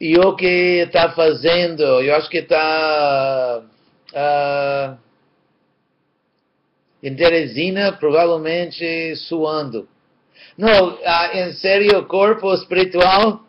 E 0.00 0.16
o 0.16 0.36
que 0.36 0.84
está 0.86 1.10
fazendo? 1.14 1.82
Eu 1.82 2.14
acho 2.14 2.30
que 2.30 2.38
está 2.38 3.60
ah, 4.14 4.96
em 7.02 7.16
Teresina, 7.16 7.90
provavelmente 7.90 9.16
suando. 9.16 9.88
Não, 10.56 10.96
ah, 11.04 11.30
em 11.34 11.96
o 11.96 12.06
corpo 12.06 12.54
espiritual 12.54 13.45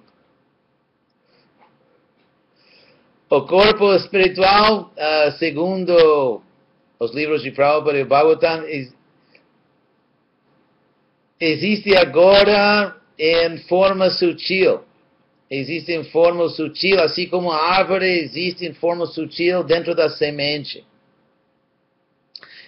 O 3.29 3.41
corpo 3.41 3.93
espiritual, 3.93 4.93
uh, 4.95 5.31
segundo 5.37 6.41
os 6.97 7.13
livros 7.13 7.43
de 7.43 7.51
Prabhupada 7.51 7.99
e 7.99 8.05
Bhagavatam, 8.05 8.63
existe 11.37 11.93
agora 11.97 12.95
em 13.19 13.57
forma 13.67 14.09
sutil. 14.11 14.79
Existe 15.51 15.91
em 15.91 16.05
forma 16.05 16.47
sutil, 16.47 17.01
assim 17.01 17.27
como 17.27 17.51
a 17.51 17.61
árvore 17.61 18.07
existe 18.07 18.65
em 18.65 18.73
forma 18.73 19.05
sutil 19.05 19.61
dentro 19.61 19.93
da 19.93 20.09
semente. 20.09 20.85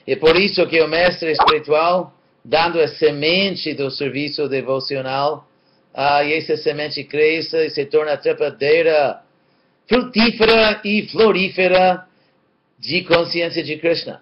E 0.05 0.13
por 0.17 0.37
isso 0.37 0.67
que 0.67 0.81
o 0.81 0.89
mestre 0.89 1.31
espiritual, 1.31 2.13
dando 2.43 2.81
a 2.81 2.87
semente 2.89 3.73
do 3.73 3.89
serviço 3.89 4.49
devocional, 4.49 5.47
uh, 5.93 6.21
e 6.25 6.33
essa 6.33 6.57
semente 6.57 7.05
cresce 7.05 7.67
e 7.67 7.69
se 7.69 7.85
torna 7.85 8.17
trepadeira 8.17 9.21
frutífera 9.89 10.79
e 10.85 11.07
florífera 11.07 12.05
de 12.77 13.03
consciência 13.03 13.63
de 13.63 13.75
Krishna. 13.77 14.21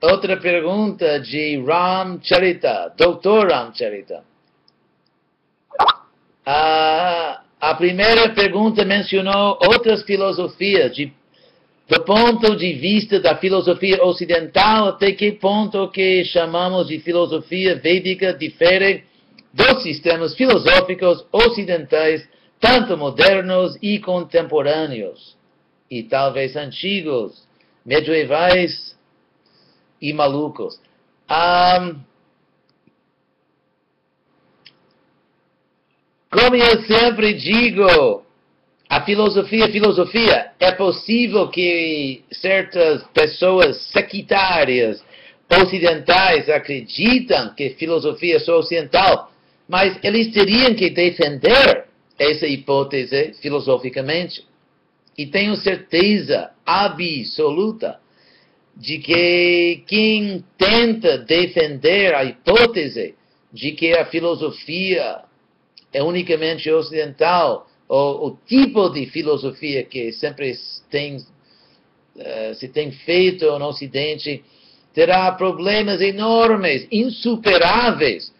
Outra 0.00 0.36
pergunta 0.36 1.18
de 1.18 1.56
Ram 1.66 2.20
Charita, 2.22 2.92
Dr. 2.94 3.50
Ram 3.50 3.74
Charita. 3.74 4.22
A, 6.44 7.40
a 7.58 7.74
primeira 7.74 8.28
pergunta 8.34 8.84
mencionou 8.84 9.58
outras 9.62 10.02
filosofias, 10.02 10.94
de, 10.94 11.10
do 11.88 12.02
ponto 12.02 12.54
de 12.54 12.74
vista 12.74 13.18
da 13.18 13.38
filosofia 13.38 14.04
ocidental, 14.04 14.88
até 14.88 15.12
que 15.12 15.32
ponto 15.32 15.88
que 15.88 16.22
chamamos 16.26 16.88
de 16.88 17.00
filosofia 17.00 17.76
védica 17.76 18.34
difere 18.34 19.04
dos 19.54 19.82
sistemas 19.82 20.34
filosóficos 20.34 21.24
ocidentais 21.32 22.28
tanto 22.64 22.96
modernos 22.96 23.76
e 23.82 23.98
contemporâneos, 23.98 25.36
e 25.90 26.02
talvez 26.02 26.56
antigos, 26.56 27.46
medievais 27.84 28.96
e 30.00 30.14
malucos. 30.14 30.80
Um, 31.30 32.00
como 36.32 36.56
eu 36.56 36.82
sempre 36.84 37.34
digo, 37.34 38.24
a 38.88 39.02
filosofia, 39.04 39.70
filosofia, 39.70 40.52
é 40.58 40.72
possível 40.72 41.48
que 41.48 42.24
certas 42.32 43.02
pessoas 43.08 43.76
sectárias 43.92 45.04
ocidentais 45.62 46.48
acreditam 46.48 47.54
que 47.54 47.74
filosofia 47.74 48.36
é 48.36 48.38
só 48.38 48.58
ocidental, 48.58 49.30
mas 49.68 49.98
eles 50.02 50.32
teriam 50.32 50.74
que 50.74 50.88
defender 50.88 51.83
essa 52.18 52.46
hipótese 52.46 53.34
filosoficamente. 53.40 54.44
E 55.16 55.26
tenho 55.26 55.56
certeza 55.56 56.50
absoluta 56.64 58.00
de 58.76 58.98
que 58.98 59.84
quem 59.86 60.44
tenta 60.58 61.18
defender 61.18 62.14
a 62.14 62.24
hipótese 62.24 63.14
de 63.52 63.72
que 63.72 63.92
a 63.92 64.06
filosofia 64.06 65.22
é 65.92 66.02
unicamente 66.02 66.68
ocidental, 66.70 67.68
ou 67.86 68.26
o 68.26 68.38
tipo 68.46 68.88
de 68.88 69.06
filosofia 69.06 69.84
que 69.84 70.12
sempre 70.12 70.52
tem, 70.90 71.16
uh, 71.18 72.54
se 72.54 72.66
tem 72.68 72.90
feito 72.90 73.46
no 73.58 73.66
Ocidente, 73.66 74.42
terá 74.92 75.30
problemas 75.32 76.00
enormes, 76.00 76.88
insuperáveis, 76.90 78.33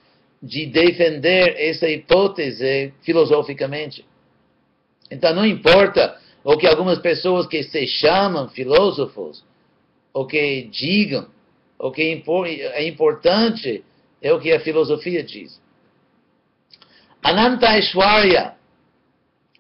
de 0.44 0.66
defender 0.66 1.56
essa 1.58 1.88
hipótese 1.88 2.92
filosoficamente. 3.00 4.04
Então, 5.10 5.34
não 5.34 5.46
importa 5.46 6.20
o 6.44 6.58
que 6.58 6.66
algumas 6.66 6.98
pessoas 6.98 7.46
que 7.46 7.62
se 7.62 7.86
chamam 7.86 8.50
filósofos, 8.50 9.42
o 10.12 10.26
que 10.26 10.68
digam, 10.70 11.26
o 11.78 11.90
que 11.90 12.22
é 12.74 12.86
importante 12.86 13.82
é 14.20 14.32
o 14.34 14.38
que 14.38 14.52
a 14.52 14.60
filosofia 14.60 15.22
diz. 15.22 15.58
Ananta 17.22 17.70
Aishwarya, 17.70 18.54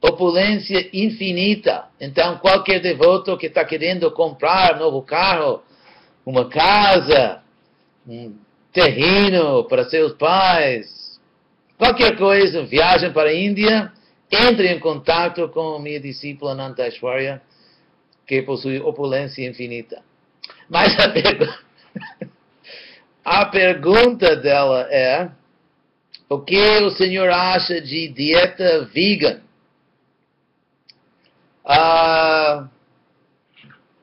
opulência 0.02 0.90
infinita. 0.92 1.86
Então, 1.98 2.36
qualquer 2.36 2.80
devoto 2.80 3.38
que 3.38 3.46
está 3.46 3.64
querendo 3.64 4.10
comprar 4.10 4.76
um 4.76 4.80
novo 4.80 5.00
carro, 5.00 5.62
uma 6.26 6.46
casa, 6.50 7.42
um 8.06 8.36
terreno 8.74 9.64
para 9.64 9.88
seus 9.88 10.12
pais, 10.14 11.20
qualquer 11.78 12.18
coisa, 12.18 12.64
viagem 12.64 13.12
para 13.12 13.30
a 13.30 13.34
Índia, 13.34 13.92
entre 14.28 14.66
em 14.66 14.80
contato 14.80 15.48
com 15.50 15.78
minha 15.78 16.00
discípula 16.00 16.52
Anantashwarya, 16.52 17.40
que 18.26 18.42
possui 18.42 18.80
opulência 18.80 19.48
infinita. 19.48 20.02
Mas 20.68 20.92
a, 20.98 21.12
a 23.42 23.46
pergunta 23.46 24.34
dela 24.34 24.88
é: 24.90 25.30
o 26.28 26.40
que 26.40 26.78
o 26.78 26.90
senhor 26.90 27.30
acha 27.30 27.80
de 27.80 28.08
dieta 28.08 28.86
vegan? 28.92 29.40
Ah, 31.64 32.68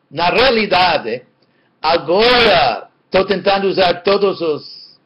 na 0.09 0.29
realidade, 0.29 1.23
agora 1.81 2.90
estou 3.11 3.25
tentando 3.25 3.67
usar 3.67 4.03
todos 4.03 4.39
os 4.39 4.97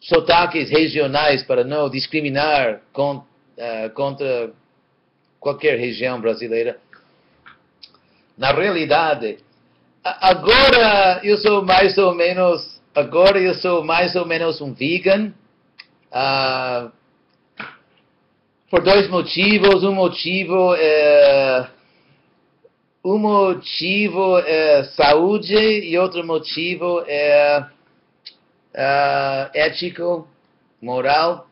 sotaques 0.00 0.70
regionais 0.70 1.42
para 1.42 1.62
não 1.64 1.90
discriminar 1.90 2.80
com, 2.94 3.16
uh, 3.16 3.90
contra 3.94 4.50
qualquer 5.38 5.78
região 5.78 6.18
brasileira. 6.18 6.78
Na 8.38 8.52
realidade, 8.52 9.36
agora 10.02 11.20
eu 11.22 11.36
sou 11.36 11.62
mais 11.62 11.98
ou 11.98 12.14
menos, 12.14 12.80
agora 12.94 13.38
eu 13.38 13.52
sou 13.54 13.84
mais 13.84 14.16
ou 14.16 14.24
menos 14.24 14.62
um 14.62 14.72
vegan. 14.72 15.34
Uh, 16.10 16.90
por 18.70 18.82
dois 18.82 19.08
motivos. 19.10 19.84
Um 19.84 19.92
motivo 19.92 20.74
é 20.74 21.68
um 23.06 23.18
motivo 23.18 24.36
é 24.38 24.82
saúde 24.82 25.54
e 25.54 25.96
outro 25.96 26.26
motivo 26.26 27.04
é 27.06 27.60
uh, 28.74 29.50
ético, 29.54 30.26
moral. 30.82 31.48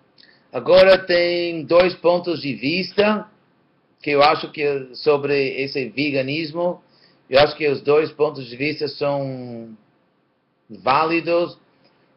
Agora 0.52 0.98
tem 0.98 1.64
dois 1.64 1.94
pontos 1.94 2.42
de 2.42 2.54
vista 2.54 3.30
que 4.02 4.10
eu 4.10 4.20
acho 4.20 4.50
que 4.50 4.88
sobre 4.94 5.60
esse 5.62 5.88
veganismo, 5.90 6.82
eu 7.30 7.38
acho 7.38 7.56
que 7.56 7.68
os 7.68 7.80
dois 7.82 8.10
pontos 8.10 8.44
de 8.48 8.56
vista 8.56 8.88
são 8.88 9.76
válidos. 10.68 11.56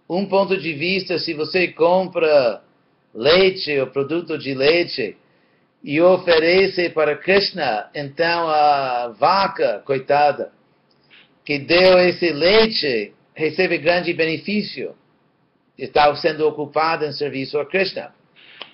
Um 0.10 0.26
ponto 0.26 0.58
de 0.58 0.74
vista, 0.74 1.20
se 1.20 1.36
você 1.36 1.68
compra 1.68 2.64
leite 3.14 3.80
ou 3.80 3.86
produto 3.86 4.36
de 4.36 4.56
leite, 4.56 5.16
e 5.84 6.02
oferece 6.02 6.90
para 6.90 7.16
Krishna, 7.16 7.90
então 7.94 8.48
a 8.50 9.10
vaca, 9.20 9.82
coitada, 9.86 10.52
que 11.46 11.60
deu 11.60 12.00
esse 12.00 12.32
leite, 12.32 13.14
recebe 13.34 13.78
grande 13.78 14.14
benefício. 14.14 14.96
Está 15.78 16.14
sendo 16.16 16.48
ocupada 16.48 17.06
em 17.06 17.14
serviço 17.14 17.60
a 17.60 17.66
Krishna. 17.66 18.12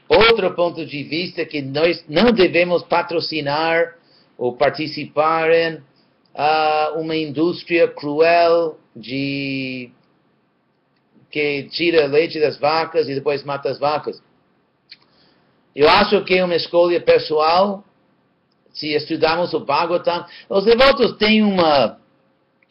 Outro 0.07 0.53
ponto 0.53 0.85
de 0.85 1.03
vista 1.03 1.41
é 1.41 1.45
que 1.45 1.61
nós 1.61 2.03
não 2.07 2.31
devemos 2.31 2.83
patrocinar 2.83 3.95
ou 4.37 4.55
participar 4.55 5.51
em 5.51 5.75
uh, 5.75 6.99
uma 6.99 7.15
indústria 7.15 7.87
cruel 7.87 8.77
de 8.95 9.91
que 11.29 11.63
tira 11.71 12.05
leite 12.05 12.39
das 12.39 12.57
vacas 12.57 13.09
e 13.09 13.15
depois 13.15 13.43
mata 13.43 13.69
as 13.69 13.79
vacas. 13.79 14.21
Eu 15.75 15.89
acho 15.89 16.23
que 16.23 16.35
é 16.35 16.45
uma 16.45 16.55
escolha 16.55 17.01
pessoal. 17.01 17.83
Se 18.73 18.93
estudarmos 18.93 19.53
o 19.53 19.59
Bhagavatam, 19.59 20.25
os 20.49 20.65
devotos 20.65 21.15
têm 21.17 21.43
uma 21.43 21.97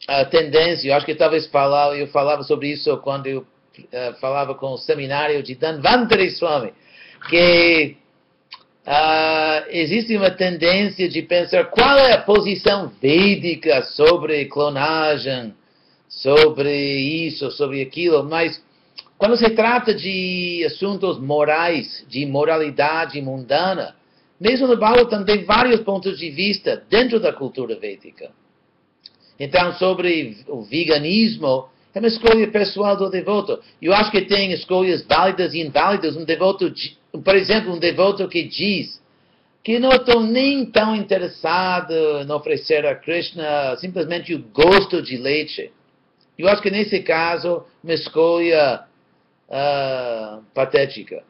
uh, 0.09 0.29
tendência, 0.29 0.89
eu 0.89 0.95
acho 0.95 1.05
que 1.05 1.15
talvez 1.15 1.47
falar, 1.47 1.97
eu 1.97 2.07
falava 2.07 2.43
sobre 2.43 2.69
isso 2.69 2.97
quando 2.97 3.27
eu 3.27 3.39
uh, 3.39 4.13
falava 4.19 4.53
com 4.55 4.73
o 4.73 4.77
seminário 4.77 5.41
de 5.41 5.55
Dhanvantari 5.55 6.29
Swami, 6.31 6.73
que 7.29 7.95
uh, 8.85 9.65
existe 9.69 10.15
uma 10.15 10.31
tendência 10.31 11.07
de 11.07 11.21
pensar 11.21 11.65
qual 11.65 11.97
é 11.97 12.13
a 12.13 12.21
posição 12.21 12.91
védica 13.01 13.81
sobre 13.83 14.45
clonagem, 14.45 15.53
sobre 16.09 16.71
isso, 17.27 17.49
sobre 17.51 17.81
aquilo, 17.81 18.23
mas 18.23 18.62
quando 19.23 19.37
se 19.37 19.49
trata 19.51 19.93
de 19.93 20.65
assuntos 20.65 21.17
morais, 21.17 22.05
de 22.09 22.25
moralidade 22.25 23.21
mundana, 23.21 23.95
mesmo 24.37 24.67
no 24.67 24.75
Bhagavatam 24.75 25.23
tem 25.23 25.45
vários 25.45 25.79
pontos 25.79 26.19
de 26.19 26.29
vista 26.29 26.83
dentro 26.89 27.21
da 27.21 27.31
cultura 27.31 27.79
védica. 27.79 28.31
Então, 29.39 29.71
sobre 29.75 30.43
o 30.45 30.63
veganismo, 30.63 31.69
é 31.95 31.99
uma 31.99 32.09
escolha 32.09 32.51
pessoal 32.51 32.97
do 32.97 33.09
devoto. 33.09 33.61
Eu 33.81 33.93
acho 33.93 34.11
que 34.11 34.23
tem 34.23 34.51
escolhas 34.51 35.05
válidas 35.05 35.53
e 35.53 35.61
inválidas. 35.61 36.17
Um 36.17 36.25
devoto, 36.25 36.73
por 37.23 37.35
exemplo, 37.37 37.71
um 37.71 37.79
devoto 37.79 38.27
que 38.27 38.43
diz 38.43 39.01
que 39.63 39.79
não 39.79 39.91
estou 39.91 40.21
nem 40.21 40.65
tão 40.65 40.93
interessado 40.97 41.93
em 41.93 42.29
oferecer 42.29 42.85
a 42.85 42.93
Krishna 42.93 43.77
simplesmente 43.77 44.35
o 44.35 44.39
gosto 44.39 45.01
de 45.01 45.15
leite. 45.15 45.71
Eu 46.37 46.49
acho 46.49 46.61
que 46.61 46.69
nesse 46.69 46.99
caso, 46.99 47.63
uma 47.81 47.93
escolha 47.93 48.83
uh, 49.53 50.43
patética. 50.53 51.23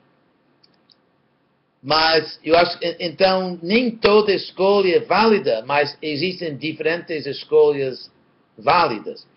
Mas 1.82 2.40
eu 2.44 2.58
acho 2.58 2.80
então 2.98 3.60
nem 3.62 3.92
toda 3.92 4.34
escolha 4.34 4.96
é 4.96 5.00
válida, 5.02 5.64
mas 5.66 5.98
existem 6.02 6.56
diferentes 6.56 7.26
escolhas 7.26 8.10
válidas, 8.58 9.28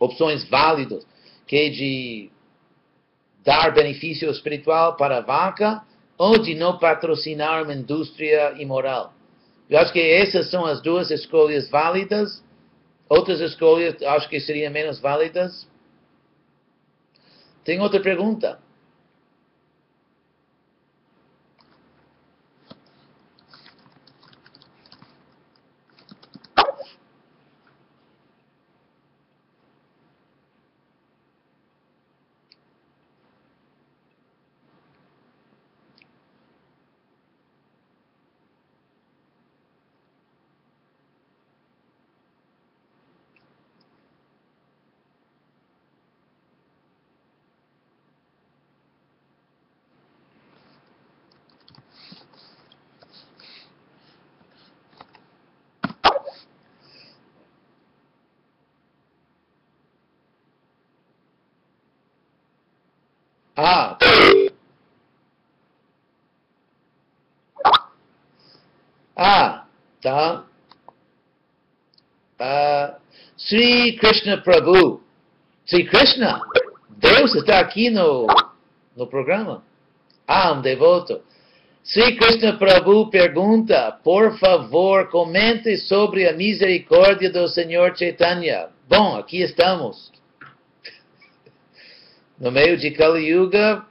opções 0.00 0.44
válidas, 0.48 1.06
que 1.46 1.56
é 1.56 1.68
de 1.68 2.30
dar 3.44 3.72
benefício 3.72 4.28
espiritual 4.30 4.96
para 4.96 5.18
a 5.18 5.20
vaca 5.20 5.82
ou 6.18 6.38
de 6.38 6.54
não 6.54 6.78
patrocinar 6.78 7.62
uma 7.62 7.74
indústria 7.74 8.54
imoral. 8.60 9.12
Eu 9.70 9.78
acho 9.78 9.92
que 9.92 10.00
essas 10.00 10.50
são 10.50 10.66
as 10.66 10.82
duas 10.82 11.10
escolhas 11.10 11.70
válidas. 11.70 12.42
Outras 13.08 13.40
escolhas 13.40 14.02
acho 14.02 14.28
que 14.28 14.40
seriam 14.40 14.72
menos 14.72 15.00
válidas. 15.00 15.66
Tem 17.64 17.80
outra 17.80 18.00
pergunta? 18.00 18.61
Tá. 70.12 70.44
Ah, 72.38 72.98
Sri 73.36 73.96
Krishna 73.96 74.42
Prabhu. 74.42 75.00
Sri 75.64 75.86
Krishna, 75.86 76.42
Deus 76.98 77.34
está 77.34 77.60
aqui 77.60 77.88
no, 77.88 78.26
no 78.94 79.06
programa. 79.06 79.64
Ah, 80.26 80.52
um 80.52 80.60
devoto. 80.60 81.22
Sri 81.82 82.16
Krishna 82.16 82.58
Prabhu 82.58 83.10
pergunta, 83.10 83.98
por 84.04 84.38
favor, 84.38 85.08
comente 85.08 85.78
sobre 85.78 86.28
a 86.28 86.32
misericórdia 86.34 87.30
do 87.30 87.48
Senhor 87.48 87.96
Chaitanya. 87.96 88.68
Bom, 88.88 89.16
aqui 89.16 89.40
estamos. 89.40 90.12
No 92.38 92.50
meio 92.50 92.76
de 92.76 92.90
Kali 92.90 93.28
Yuga, 93.28 93.86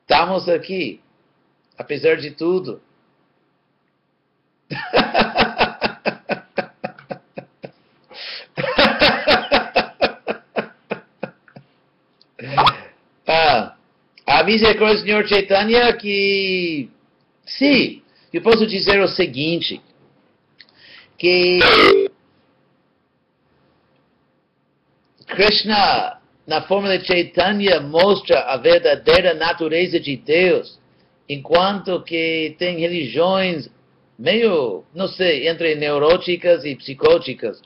estamos 0.00 0.48
aqui, 0.48 1.00
apesar 1.76 2.16
de 2.16 2.30
tudo. 2.30 2.80
misericórdia 14.46 14.96
do 14.96 15.04
Senhor 15.04 15.28
Chaitanya 15.28 15.92
que, 15.92 16.88
sim, 17.44 18.02
eu 18.32 18.40
posso 18.40 18.66
dizer 18.66 19.00
o 19.00 19.08
seguinte, 19.08 19.80
que 21.18 21.58
Krishna, 25.26 26.18
na 26.46 26.62
forma 26.62 26.96
de 26.96 27.06
Chaitanya, 27.06 27.80
mostra 27.80 28.40
a 28.42 28.56
verdadeira 28.56 29.34
natureza 29.34 29.98
de 29.98 30.16
Deus, 30.16 30.78
enquanto 31.28 32.02
que 32.04 32.54
tem 32.58 32.78
religiões 32.78 33.68
meio, 34.18 34.84
não 34.94 35.08
sei, 35.08 35.48
entre 35.48 35.74
neuróticas 35.74 36.64
e 36.64 36.74
psicóticas, 36.76 37.60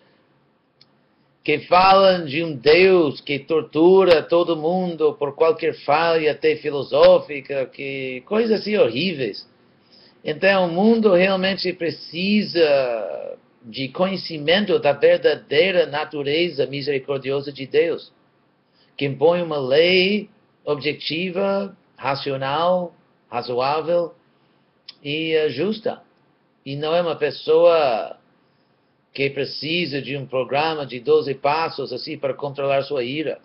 que 1.43 1.61
falam 1.61 2.27
de 2.27 2.45
um 2.45 2.55
Deus 2.55 3.21
que 3.21 3.39
tortura 3.39 4.23
todo 4.23 4.57
mundo 4.57 5.15
por 5.15 5.35
qualquer 5.35 5.75
falha, 5.85 6.33
até 6.33 6.57
filosófica, 6.57 7.67
que 7.67 8.23
coisas 8.27 8.61
assim 8.61 8.77
horríveis. 8.77 9.49
Então, 10.23 10.67
o 10.67 10.73
mundo 10.73 11.15
realmente 11.15 11.73
precisa 11.73 13.39
de 13.63 13.89
conhecimento 13.89 14.79
da 14.79 14.93
verdadeira 14.93 15.87
natureza 15.87 16.67
misericordiosa 16.67 17.53
de 17.53 17.67
Deus, 17.67 18.13
que 18.97 19.07
impõe 19.07 19.43
uma 19.43 19.59
lei 19.59 20.29
objetiva, 20.65 21.75
racional, 21.97 22.95
razoável 23.31 24.15
e 25.03 25.37
uh, 25.37 25.51
justa. 25.51 26.03
E 26.65 26.77
não 26.77 26.95
é 26.95 27.01
uma 27.01 27.17
pessoa 27.17 28.17
que 29.13 29.29
precisa 29.31 30.01
de 30.01 30.17
um 30.17 30.27
programa 30.27 30.87
de 30.87 31.01
12 31.01 31.35
passos 31.35 31.93
assim 31.93 32.17
para 32.17 32.35
controlar 32.35 32.83
sua 32.83 33.03
ira. 33.03 33.41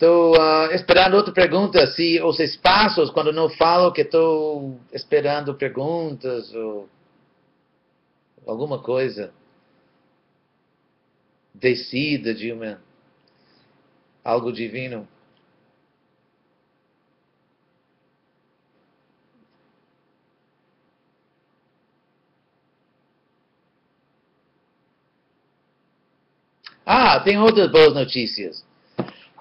Estou 0.00 0.34
esperando 1.00 1.16
outra 1.16 1.32
pergunta, 1.32 1.86
se 1.86 2.20
os 2.20 2.38
espaços, 2.38 3.10
quando 3.10 3.32
não 3.32 3.48
falo 3.48 3.90
que 3.90 4.02
estou 4.02 4.78
esperando 4.92 5.54
perguntas 5.54 6.54
ou 6.54 6.90
alguma 8.46 8.82
coisa, 8.82 9.32
descida 11.54 12.34
de 12.34 12.52
uma, 12.52 12.82
algo 14.22 14.52
divino. 14.52 15.08
Ah, 26.84 27.20
tem 27.20 27.38
outras 27.38 27.70
boas 27.70 27.94
notícias. 27.94 28.66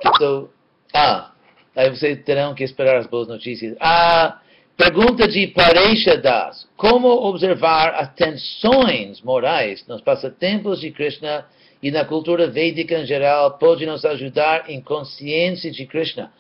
Então, 0.06 0.50
ah, 0.94 1.34
aí 1.76 1.90
vocês 1.90 2.24
terão 2.24 2.54
que 2.54 2.64
esperar 2.64 2.98
as 2.98 3.08
boas 3.08 3.28
notícias. 3.28 3.76
A 3.80 4.40
pergunta 4.78 5.28
de 5.28 5.48
Pareisha 5.48 6.18
Das. 6.18 6.68
Como 6.78 7.08
observar 7.08 7.96
as 7.96 8.14
tensões 8.14 9.22
morais 9.22 9.86
nos 9.88 10.02
passatempos 10.02 10.80
de 10.80 10.92
Krishna 10.92 11.46
e 11.82 11.92
na 11.92 12.06
cultura 12.06 12.48
védica 12.48 13.00
em 13.00 13.06
geral 13.06 13.58
pode 13.58 13.86
nos 13.86 14.06
ajudar 14.06 14.70
em 14.70 14.82
consciência 14.82 15.72
de 15.72 15.86
Krishna? 15.86 16.32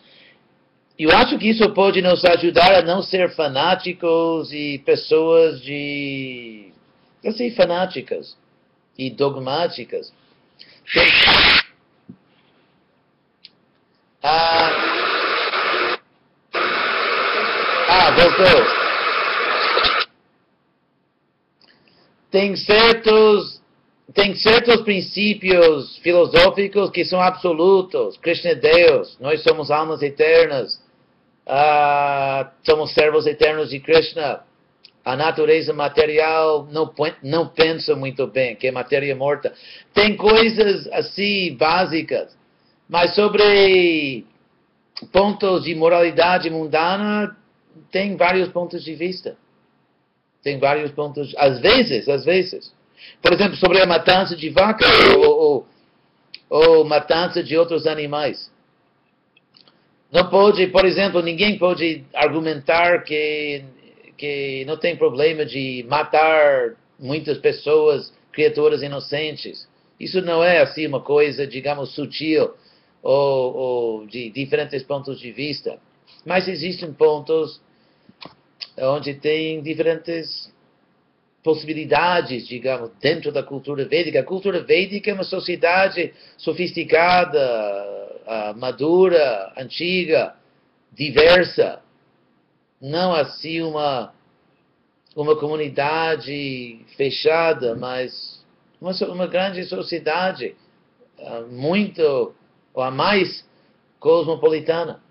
Eu 0.97 1.11
acho 1.11 1.37
que 1.37 1.49
isso 1.49 1.69
pode 1.73 2.01
nos 2.01 2.25
ajudar 2.25 2.75
a 2.75 2.81
não 2.81 3.01
ser 3.01 3.33
fanáticos 3.33 4.51
e 4.51 4.79
pessoas 4.79 5.61
de, 5.61 6.73
assim, 7.25 7.51
fanáticas 7.51 8.37
e 8.97 9.09
dogmáticas. 9.09 10.11
Ah, 14.21 14.58
voltou. 18.11 18.63
Tem 22.31 22.55
certos, 22.55 23.61
tem 24.13 24.35
certos 24.35 24.81
princípios 24.81 25.97
filosóficos 25.97 26.91
que 26.91 27.03
são 27.05 27.19
absolutos. 27.21 28.17
Krishna 28.17 28.51
é 28.51 28.55
Deus, 28.55 29.17
nós 29.19 29.41
somos 29.41 29.71
almas 29.71 30.01
eternas, 30.01 30.79
ah, 31.47 32.51
somos 32.63 32.93
servos 32.93 33.25
eternos 33.25 33.69
de 33.69 33.79
Krishna. 33.79 34.41
A 35.03 35.15
natureza 35.15 35.73
material 35.73 36.67
não, 36.71 36.93
não 37.23 37.47
pensa 37.47 37.95
muito 37.95 38.27
bem, 38.27 38.55
que 38.55 38.67
é 38.67 38.71
matéria 38.71 39.15
morta. 39.15 39.53
Tem 39.93 40.15
coisas 40.15 40.87
assim 40.91 41.55
básicas 41.55 42.37
mas 42.89 43.13
sobre 43.13 44.25
pontos 45.11 45.63
de 45.63 45.75
moralidade 45.75 46.49
mundana, 46.49 47.37
tem 47.91 48.15
vários 48.15 48.49
pontos 48.49 48.83
de 48.83 48.93
vista. 48.93 49.37
Tem 50.43 50.57
vários 50.57 50.91
pontos, 50.91 51.33
às 51.37 51.59
vezes, 51.59 52.07
às 52.07 52.23
vezes. 52.23 52.73
Por 53.21 53.33
exemplo, 53.33 53.55
sobre 53.57 53.81
a 53.81 53.85
matança 53.85 54.35
de 54.35 54.49
vacas 54.49 54.89
ou, 55.15 55.25
ou, 55.25 55.67
ou 56.49 56.85
matança 56.85 57.43
de 57.43 57.57
outros 57.57 57.85
animais. 57.85 58.51
Não 60.11 60.29
pode, 60.29 60.67
por 60.67 60.85
exemplo, 60.85 61.21
ninguém 61.21 61.57
pode 61.57 62.03
argumentar 62.13 63.03
que, 63.03 63.63
que 64.17 64.65
não 64.65 64.77
tem 64.77 64.95
problema 64.95 65.45
de 65.45 65.85
matar 65.87 66.75
muitas 66.99 67.37
pessoas, 67.37 68.11
criaturas 68.31 68.81
inocentes. 68.81 69.67
Isso 69.99 70.21
não 70.21 70.43
é 70.43 70.61
assim 70.61 70.87
uma 70.87 71.01
coisa, 71.01 71.45
digamos, 71.45 71.93
sutil 71.93 72.53
ou, 73.03 73.55
ou 73.55 74.07
de 74.07 74.29
diferentes 74.31 74.81
pontos 74.83 75.19
de 75.19 75.31
vista. 75.31 75.79
Mas 76.25 76.47
existem 76.47 76.91
pontos 76.93 77.61
onde 78.77 79.13
tem 79.15 79.61
diferentes 79.61 80.53
possibilidades, 81.43 82.47
digamos, 82.47 82.91
dentro 82.99 83.31
da 83.31 83.41
cultura 83.41 83.85
védica. 83.85 84.19
A 84.19 84.23
cultura 84.23 84.61
védica 84.61 85.09
é 85.09 85.13
uma 85.13 85.23
sociedade 85.23 86.13
sofisticada, 86.37 87.39
ah, 88.27 88.53
madura, 88.55 89.53
antiga, 89.57 90.35
diversa. 90.91 91.81
Não 92.81 93.13
assim 93.13 93.61
uma, 93.61 94.13
uma 95.15 95.35
comunidade 95.37 96.85
fechada, 96.95 97.75
mas 97.75 98.45
uma, 98.79 98.91
uma 99.11 99.27
grande 99.27 99.63
sociedade 99.65 100.55
uh, 101.17 101.47
muito 101.51 102.33
ou 102.73 102.83
a 102.83 102.91
mais 102.91 103.45
cosmopolitana. 103.99 105.01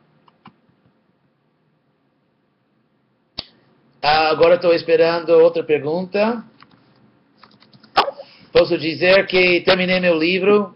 Agora 4.02 4.54
estou 4.54 4.74
esperando 4.74 5.30
outra 5.30 5.64
pergunta. 5.64 6.44
Posso 8.52 8.78
dizer 8.78 9.26
que 9.26 9.60
terminei 9.62 10.00
meu 10.00 10.18
livro. 10.18 10.74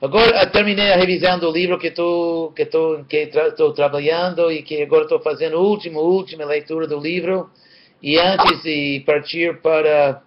Agora 0.00 0.46
terminei 0.46 0.92
a 0.92 0.96
revisão 0.96 1.38
do 1.38 1.50
livro 1.50 1.78
que 1.78 1.88
estou 1.88 2.52
que 2.52 2.62
estou 2.62 3.04
que 3.04 3.18
estou 3.18 3.72
trabalhando 3.72 4.50
e 4.50 4.62
que 4.62 4.82
agora 4.82 5.04
estou 5.04 5.20
fazendo 5.20 5.56
a 5.56 5.60
última 5.60 6.00
última 6.00 6.44
leitura 6.44 6.86
do 6.86 6.98
livro. 6.98 7.50
E 8.02 8.18
antes 8.18 8.62
de 8.62 9.02
partir 9.06 9.60
para 9.60 10.22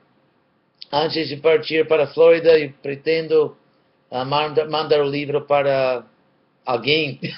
antes 0.91 1.27
de 1.27 1.37
partir 1.37 1.87
para 1.87 2.03
a 2.03 2.07
Flórida 2.07 2.57
e 2.57 2.69
pretendo 2.69 3.57
uh, 4.11 4.25
manda, 4.25 4.65
mandar 4.65 5.01
o 5.01 5.09
livro 5.09 5.41
para 5.41 6.05
alguém. 6.65 7.19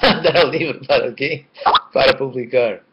mandar 0.00 0.46
o 0.46 0.50
livro 0.50 0.80
para 0.86 1.06
alguém 1.06 1.46
para 1.92 2.14
publicar. 2.14 2.87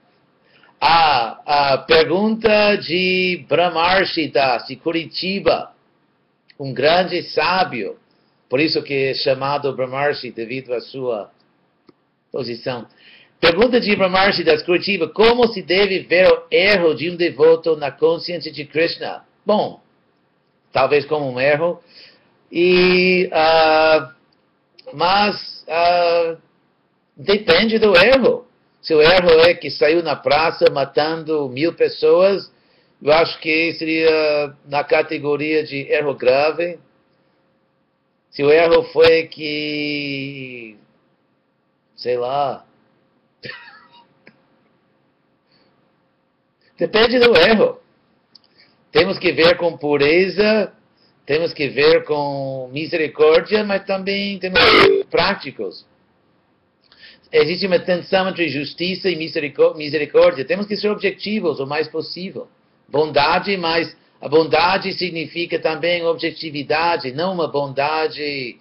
A, 0.80 1.84
pergunta 1.88 2.76
de 2.76 3.46
Brahmarshita, 3.48 4.64
de 4.68 4.76
Curitiba, 4.76 5.72
um 6.60 6.74
grande 6.74 7.24
sábio, 7.24 7.98
por 8.50 8.60
isso 8.60 8.82
que 8.84 8.94
é 8.94 9.14
chamado 9.14 9.76
Brahmarshi 9.76 10.32
devido 10.32 10.74
à 10.74 10.82
sua 10.82 11.32
posição. 12.32 12.88
Pergunta 13.40 13.80
de 13.80 13.96
Brahmarshi 13.96 14.44
das 14.44 14.64
Curitiba, 14.64 15.08
como 15.08 15.48
se 15.48 15.62
deve 15.62 16.00
ver 16.00 16.28
o 16.32 16.44
erro 16.50 16.94
de 16.94 17.10
um 17.10 17.16
devoto 17.16 17.76
na 17.76 17.92
consciência 17.92 18.52
de 18.52 18.66
Krishna? 18.66 19.24
Bom, 19.46 19.82
talvez 20.72 21.06
como 21.06 21.30
um 21.30 21.40
erro, 21.40 21.82
e, 22.52 23.30
uh, 23.32 24.10
mas 24.94 25.64
uh, 25.68 26.38
depende 27.16 27.78
do 27.80 27.96
erro. 27.96 28.45
Se 28.86 28.94
o 28.94 29.02
erro 29.02 29.40
é 29.40 29.56
que 29.56 29.72
saiu 29.72 30.04
na 30.04 30.16
praça 30.16 30.70
matando 30.70 31.50
mil 31.50 31.74
pessoas, 31.74 32.52
eu 33.02 33.12
acho 33.12 33.40
que 33.40 33.74
seria 33.74 34.56
na 34.64 34.84
categoria 34.84 35.64
de 35.64 35.92
erro 35.92 36.14
grave. 36.14 36.78
Se 38.30 38.44
o 38.44 38.52
erro 38.52 38.84
foi 38.94 39.24
que, 39.24 40.78
sei 41.96 42.16
lá, 42.16 42.64
depende 46.78 47.18
do 47.18 47.36
erro. 47.36 47.80
Temos 48.92 49.18
que 49.18 49.32
ver 49.32 49.58
com 49.58 49.76
pureza, 49.76 50.72
temos 51.26 51.56
que 51.56 51.70
ver 51.70 52.04
com 52.04 52.70
misericórdia, 52.72 53.64
mas 53.64 53.84
também 53.84 54.38
temos 54.38 54.60
que 54.60 54.70
ser 54.70 55.06
práticos. 55.06 55.88
Existe 57.38 57.68
uma 57.68 57.80
tensão 57.80 58.30
entre 58.30 58.48
justiça 58.48 59.10
e 59.10 59.16
misericórdia. 59.18 60.46
Temos 60.46 60.66
que 60.66 60.78
ser 60.78 60.88
objetivos 60.88 61.60
o 61.60 61.68
mais 61.68 61.86
possível. 61.86 62.48
Bondade, 62.88 63.58
mas 63.58 63.94
a 64.22 64.30
bondade 64.30 64.94
significa 64.94 65.60
também 65.60 66.02
objetividade, 66.06 67.12
não 67.12 67.34
uma 67.34 67.50
bondade 67.50 68.58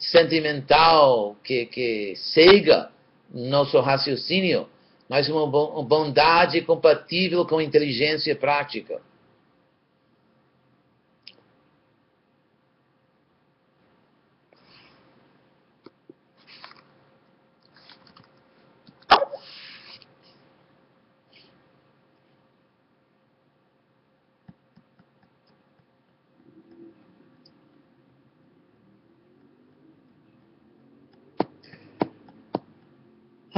sentimental 0.00 1.36
que, 1.44 1.66
que 1.66 2.14
cega 2.16 2.90
nosso 3.32 3.78
raciocínio, 3.78 4.68
mas 5.08 5.28
uma 5.28 5.46
bondade 5.84 6.60
compatível 6.62 7.46
com 7.46 7.60
inteligência 7.60 8.34
prática. 8.34 9.00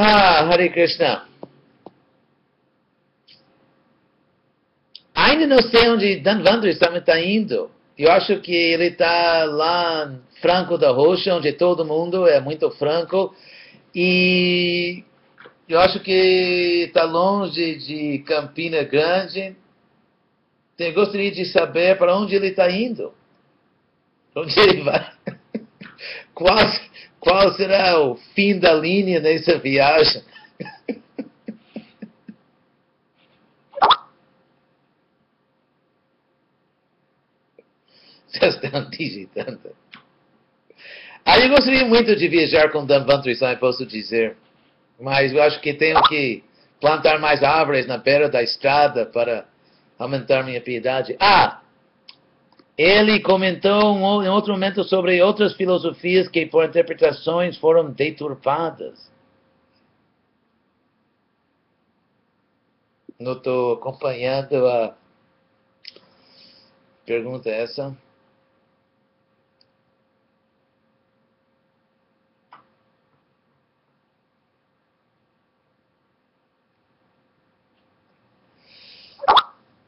Ah, 0.05 0.49
Hare 0.49 0.69
Krishna. 0.71 1.29
Ainda 5.15 5.47
não 5.47 5.63
sei 5.63 5.91
onde 5.91 6.17
Danvandri 6.17 6.71
está 6.71 7.21
indo. 7.21 7.71
Eu 7.97 8.11
acho 8.11 8.41
que 8.41 8.53
ele 8.53 8.87
está 8.87 9.45
lá 9.45 10.11
em 10.13 10.41
Franco 10.41 10.77
da 10.77 10.91
Rocha, 10.91 11.33
onde 11.37 11.53
todo 11.53 11.85
mundo 11.85 12.27
é 12.27 12.41
muito 12.41 12.69
franco. 12.73 13.33
E 13.95 15.05
eu 15.69 15.79
acho 15.79 16.01
que 16.01 16.87
está 16.89 17.05
longe 17.05 17.77
de 17.77 18.25
Campina 18.27 18.83
Grande. 18.83 19.55
Eu 20.81 20.95
gostaria 20.95 21.31
de 21.31 21.45
saber 21.45 21.97
para 21.97 22.17
onde 22.17 22.35
ele 22.35 22.49
está 22.49 22.69
indo. 22.69 23.15
Onde 24.35 24.59
ele 24.59 24.83
vai? 24.83 25.13
Qual, 26.35 26.59
qual 27.23 27.55
será 27.55 28.01
o 28.01 28.17
fim 28.35 28.59
da 28.59 28.75
linha 28.75 29.21
nessa 29.21 29.57
viagem? 29.57 30.25
Já 38.35 38.49
estão 38.49 38.91
digitando. 38.91 39.71
Ah, 41.25 41.39
eu 41.39 41.49
gostaria 41.49 41.87
muito 41.87 42.17
de 42.17 42.27
viajar 42.27 42.73
com 42.73 42.85
Danvantri 42.85 43.37
Sai, 43.37 43.57
posso 43.57 43.87
dizer. 43.87 44.37
Mas 45.01 45.33
eu 45.33 45.41
acho 45.41 45.61
que 45.61 45.73
tenho 45.75 46.03
que 46.09 46.43
plantar 46.81 47.21
mais 47.21 47.45
árvores 47.45 47.87
na 47.87 47.99
beira 47.99 48.29
da 48.29 48.43
estrada 48.43 49.07
para 49.07 49.47
aumentar 49.97 50.43
minha 50.43 50.61
piedade. 50.61 51.17
Ah! 51.21 51.62
Ele 52.77 53.21
comentou 53.21 54.23
em 54.23 54.29
outro 54.29 54.53
momento 54.53 54.83
sobre 54.85 55.23
outras 55.23 55.55
filosofias 55.55 56.29
que, 56.29 56.47
por 56.47 56.65
interpretações, 56.65 57.59
foram 57.59 57.91
deturpadas. 57.93 59.11
Não 63.19 63.35
estou 63.35 63.75
acompanhando 63.75 64.67
a 64.67 64.97
pergunta 67.05 67.51
essa. 67.51 67.97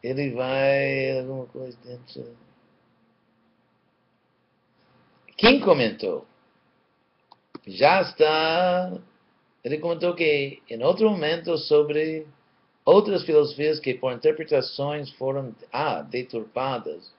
Ele 0.02 0.30
vai 0.34 1.18
alguma 1.18 1.46
coisa 1.46 1.78
dentro. 1.82 2.43
Quem 5.44 5.60
comentou? 5.60 6.24
Já 7.66 8.00
está. 8.00 8.96
Ele 9.62 9.76
comentou 9.76 10.14
que 10.14 10.62
em 10.70 10.82
outro 10.82 11.10
momento 11.10 11.58
sobre 11.58 12.26
outras 12.82 13.24
filosofias 13.24 13.78
que 13.78 13.92
por 13.92 14.14
interpretações 14.14 15.10
foram 15.10 15.54
ah, 15.70 16.00
deturpadas. 16.00 17.12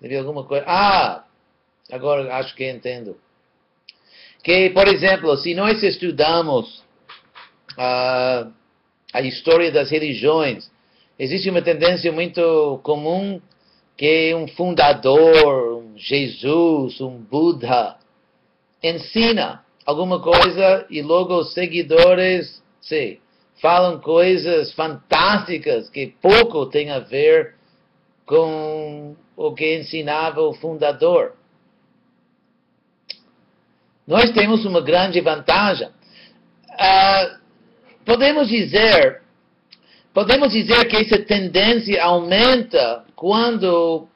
Ele 0.00 0.16
alguma 0.16 0.44
coisa. 0.44 0.64
Ah! 0.66 1.26
Agora 1.90 2.34
acho 2.36 2.54
que 2.54 2.70
entendo. 2.70 3.20
Que, 4.42 4.70
por 4.70 4.88
exemplo, 4.88 5.36
se 5.36 5.54
nós 5.54 5.82
estudamos 5.82 6.78
uh, 7.72 8.50
a 9.12 9.20
história 9.20 9.70
das 9.70 9.90
religiões, 9.90 10.70
existe 11.18 11.50
uma 11.50 11.60
tendência 11.60 12.10
muito 12.10 12.80
comum 12.82 13.42
que 14.02 14.34
um 14.34 14.48
fundador, 14.48 15.80
um 15.80 15.96
Jesus, 15.96 17.00
um 17.00 17.18
Buda, 17.18 17.98
ensina 18.82 19.64
alguma 19.86 20.20
coisa 20.20 20.84
e 20.90 21.00
logo 21.00 21.38
os 21.38 21.54
seguidores 21.54 22.60
sim, 22.80 23.18
falam 23.60 24.00
coisas 24.00 24.72
fantásticas 24.72 25.88
que 25.88 26.16
pouco 26.20 26.66
tem 26.66 26.90
a 26.90 26.98
ver 26.98 27.54
com 28.26 29.14
o 29.36 29.54
que 29.54 29.78
ensinava 29.78 30.40
o 30.40 30.52
fundador. 30.52 31.36
Nós 34.04 34.32
temos 34.32 34.64
uma 34.64 34.80
grande 34.80 35.20
vantagem. 35.20 35.86
Uh, 35.86 37.38
podemos 38.04 38.48
dizer 38.48 39.22
Podemos 40.14 40.52
dizer 40.52 40.86
que 40.88 40.96
essa 40.96 41.18
tendência 41.24 42.02
aumenta 42.04 43.02
quando 43.22 44.08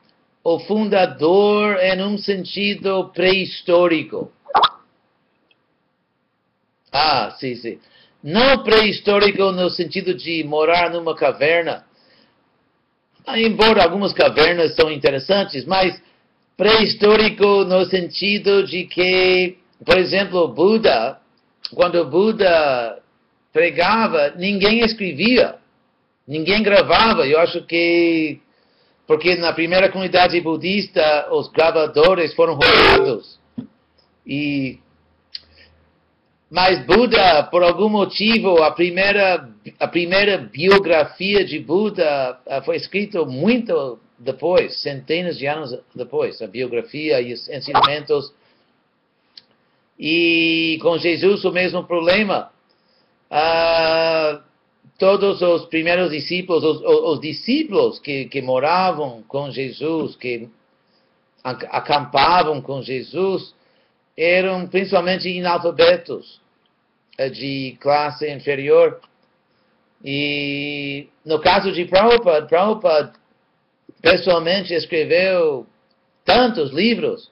o 0.42 0.58
fundador 0.58 1.76
é 1.76 1.94
num 1.94 2.18
sentido 2.18 3.08
pré-histórico. 3.14 4.32
Ah, 6.90 7.30
sim, 7.38 7.54
sim. 7.54 7.78
Não 8.20 8.64
pré-histórico 8.64 9.52
no 9.52 9.70
sentido 9.70 10.12
de 10.12 10.42
morar 10.42 10.90
numa 10.90 11.14
caverna. 11.14 11.84
Ah, 13.24 13.38
embora 13.38 13.84
algumas 13.84 14.12
cavernas 14.12 14.74
são 14.74 14.90
interessantes, 14.90 15.64
mas 15.64 16.02
pré-histórico 16.56 17.64
no 17.64 17.84
sentido 17.84 18.64
de 18.64 18.86
que, 18.86 19.56
por 19.84 19.98
exemplo, 19.98 20.48
Buda, 20.48 21.20
quando 21.72 22.04
Buda 22.06 22.98
pregava, 23.52 24.32
ninguém 24.36 24.80
escrevia. 24.80 25.54
Ninguém 26.26 26.60
gravava. 26.60 27.24
Eu 27.24 27.38
acho 27.38 27.62
que 27.66 28.40
porque 29.06 29.36
na 29.36 29.52
primeira 29.52 29.88
comunidade 29.88 30.40
budista 30.40 31.28
os 31.30 31.48
gravadores 31.48 32.34
foram 32.34 32.54
roubados. 32.54 33.38
E 34.26 34.80
Mas 36.50 36.84
Buda, 36.84 37.44
por 37.44 37.62
algum 37.62 37.88
motivo, 37.88 38.62
a 38.62 38.72
primeira, 38.72 39.48
a 39.78 39.88
primeira 39.88 40.38
biografia 40.38 41.44
de 41.44 41.58
Buda 41.60 42.38
uh, 42.46 42.64
foi 42.64 42.76
escrita 42.76 43.24
muito 43.24 43.98
depois, 44.18 44.80
centenas 44.82 45.38
de 45.38 45.46
anos 45.46 45.78
depois, 45.94 46.40
a 46.42 46.46
biografia 46.46 47.20
e 47.20 47.32
os 47.32 47.48
ensinamentos. 47.48 48.32
E 49.98 50.78
com 50.82 50.98
Jesus 50.98 51.44
o 51.44 51.52
mesmo 51.52 51.84
problema. 51.84 52.50
Uh, 53.30 54.45
todos 54.98 55.42
os 55.42 55.66
primeiros 55.66 56.10
discípulos, 56.10 56.64
os, 56.64 56.82
os 56.82 57.20
discípulos 57.20 57.98
que, 57.98 58.26
que 58.26 58.40
moravam 58.40 59.22
com 59.28 59.50
Jesus, 59.50 60.16
que 60.16 60.48
acampavam 61.42 62.60
com 62.60 62.82
Jesus, 62.82 63.54
eram 64.16 64.66
principalmente 64.66 65.28
inalfabetos 65.28 66.40
eh, 67.18 67.28
de 67.28 67.76
classe 67.80 68.30
inferior. 68.32 69.00
E 70.04 71.08
no 71.24 71.40
caso 71.40 71.72
de 71.72 71.84
Prabhupada, 71.84 72.46
Prabhupada 72.46 73.12
pessoalmente 74.00 74.74
escreveu 74.74 75.66
tantos 76.24 76.72
livros. 76.72 77.30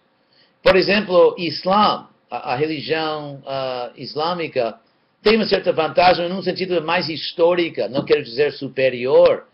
Por 0.63 0.77
exemplo, 0.77 1.35
Islã, 1.39 2.09
a, 2.31 2.53
a 2.53 2.57
religião 2.57 3.43
uh, 3.45 3.93
islâmica, 3.97 4.79
tem 5.25 5.37
uma 5.37 5.47
certa 5.47 5.73
vantagem 5.73 6.29
num 6.29 6.43
sentido 6.43 6.83
mais 6.83 7.09
histórica, 7.09 7.89
não 7.89 8.05
quero 8.05 8.23
dizer 8.23 8.53
superior, 8.53 9.47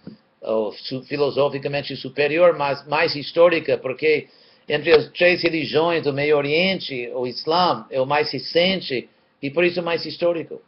ou 0.42 0.72
su 0.72 1.02
filosoficamente 1.04 1.94
superior, 1.96 2.58
mas 2.58 2.86
mais 2.88 3.14
histórica, 3.14 3.78
porque 3.78 4.26
entre 4.68 4.92
as 4.92 5.08
três 5.10 5.42
religiões 5.42 6.02
do 6.02 6.12
Meio 6.12 6.36
Oriente, 6.36 7.08
o 7.14 7.24
Islã 7.24 7.86
é 7.88 8.00
o 8.00 8.06
mais 8.06 8.32
recente 8.32 9.08
e 9.40 9.48
por 9.48 9.64
isso 9.64 9.80
mais 9.80 10.04
histórico. 10.04 10.60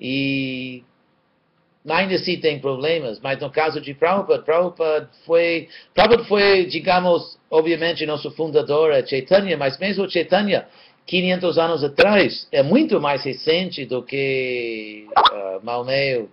E 0.00 0.82
ainda 1.88 2.16
assim 2.16 2.36
tem 2.38 2.58
problemas, 2.58 3.20
mas 3.20 3.38
no 3.40 3.50
caso 3.50 3.80
de 3.80 3.94
Prabhupada, 3.94 4.42
Prabhupada 4.42 5.10
foi, 5.24 5.68
Prabhupada 5.94 6.24
foi, 6.24 6.66
digamos, 6.66 7.38
obviamente 7.48 8.04
nosso 8.06 8.28
fundador 8.32 8.92
é 8.92 9.06
Chaitanya, 9.06 9.56
mas 9.56 9.78
mesmo 9.78 10.10
Chaitanya 10.10 10.66
500 11.06 11.58
anos 11.58 11.84
atrás, 11.84 12.48
é 12.50 12.62
muito 12.62 13.00
mais 13.00 13.22
recente 13.22 13.86
do 13.86 14.02
que 14.02 15.06
uh, 15.16 15.64
Maomé. 15.64 16.26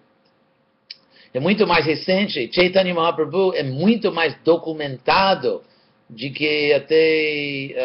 É 1.32 1.40
muito 1.40 1.68
mais 1.68 1.86
recente. 1.86 2.50
Chaitanya 2.52 2.94
Mahaprabhu 2.94 3.54
é 3.54 3.64
muito 3.64 4.12
mais 4.12 4.36
documentado 4.44 5.62
de 6.10 6.32
que 6.32 6.74
até, 6.74 7.76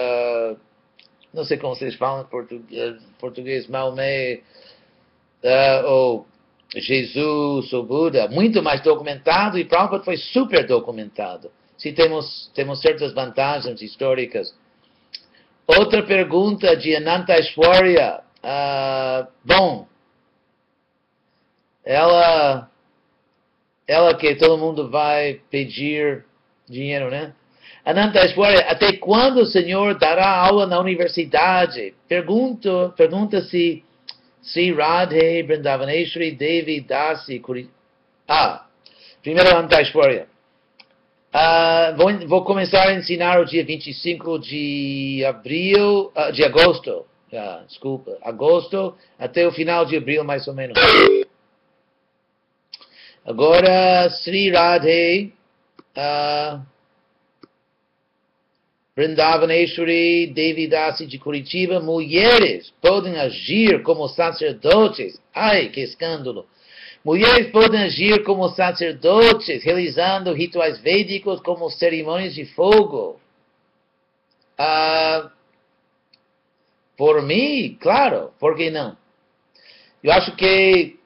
uh, 0.53 0.57
não 1.32 1.45
sei 1.45 1.59
como 1.59 1.74
vocês 1.74 1.95
falam 1.95 2.22
em 2.22 2.28
português, 2.28 2.97
português 3.18 3.68
Maomé, 3.68 4.41
uh, 5.45 5.86
ou 5.86 6.26
Jesus, 6.74 7.72
ou 7.72 7.84
Buda, 7.84 8.28
muito 8.28 8.62
mais 8.62 8.82
documentado 8.82 9.59
e 9.59 9.64
Prabhupada 9.64 10.05
foi 10.05 10.16
super 10.16 10.66
documentado. 10.66 11.51
Se 11.76 11.93
temos, 11.93 12.51
temos 12.55 12.80
certas 12.80 13.12
vantagens 13.12 13.80
históricas 13.80 14.55
Outra 15.68 16.02
pergunta 16.02 16.74
de 16.74 16.96
Ananta 16.96 17.38
Ishwarya. 17.38 18.22
Uh, 18.42 19.28
bom, 19.44 19.86
ela, 21.84 22.70
ela 23.86 24.14
que 24.14 24.34
todo 24.36 24.56
mundo 24.56 24.90
vai 24.90 25.42
pedir 25.50 26.24
dinheiro, 26.66 27.10
né? 27.10 27.34
Ananta 27.84 28.24
Ishwarya, 28.24 28.60
até 28.60 28.94
quando 28.94 29.42
o 29.42 29.46
senhor 29.46 29.98
dará 29.98 30.38
aula 30.38 30.66
na 30.66 30.80
universidade? 30.80 31.94
Pergunto, 32.08 32.94
pergunta-se 32.96 33.84
se 34.40 34.72
Radhe 34.72 35.42
Brindavaneshwari 35.42 36.30
Devi 36.30 36.80
Dasi 36.80 37.40
Kuri... 37.40 37.68
Ah, 38.26 38.64
primeiro 39.22 39.50
Ananta 39.50 39.82
Ishwarya. 39.82 40.26
Uh, 41.34 41.94
vou, 41.96 42.26
vou, 42.26 42.44
começar 42.44 42.88
a 42.88 42.94
ensinar 42.94 43.38
o 43.38 43.44
dia 43.44 43.62
25 43.62 44.38
de 44.38 45.22
abril, 45.28 46.10
uh, 46.16 46.32
de 46.32 46.42
agosto, 46.42 47.04
uh, 47.30 47.66
desculpa, 47.66 48.16
agosto, 48.22 48.96
até 49.18 49.46
o 49.46 49.52
final 49.52 49.84
de 49.84 49.94
abril, 49.94 50.24
mais 50.24 50.48
ou 50.48 50.54
menos. 50.54 50.78
Agora, 53.26 54.08
Sri 54.08 54.50
Radhe, 54.50 55.34
uh, 55.94 56.62
Vrindavaneshwari, 58.96 60.28
Devidasi 60.28 61.06
de 61.06 61.18
Curitiba, 61.18 61.78
mulheres 61.78 62.72
podem 62.80 63.18
agir 63.18 63.82
como 63.82 64.08
sacerdotes. 64.08 65.20
Ai, 65.34 65.68
que 65.68 65.82
escândalo! 65.82 66.46
Mulheres 67.09 67.50
podem 67.50 67.84
agir 67.84 68.22
como 68.22 68.50
sacerdotes, 68.50 69.64
realizando 69.64 70.34
rituais 70.34 70.78
védicos 70.78 71.40
como 71.40 71.70
cerimônias 71.70 72.34
de 72.34 72.44
fogo. 72.44 73.18
Ah, 74.59 75.30
por 76.98 77.22
mim, 77.22 77.78
claro, 77.80 78.30
por 78.38 78.54
que 78.54 78.68
não? 78.68 78.94
Eu 80.04 80.12
acho 80.12 80.36
que, 80.36 81.00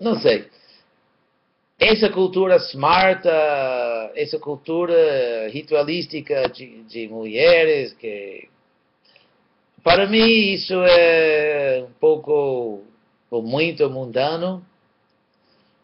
não 0.00 0.18
sei, 0.18 0.48
essa 1.78 2.08
cultura 2.08 2.56
smart, 2.56 3.28
essa 4.14 4.38
cultura 4.38 5.46
ritualística 5.50 6.48
de, 6.48 6.84
de 6.84 7.06
mulheres, 7.06 7.92
que 7.92 8.48
para 9.84 10.06
mim 10.06 10.54
isso 10.54 10.72
é 10.72 11.84
um 11.86 11.92
pouco 12.00 12.82
ou 13.30 13.42
muito 13.42 13.88
mundano. 13.90 14.69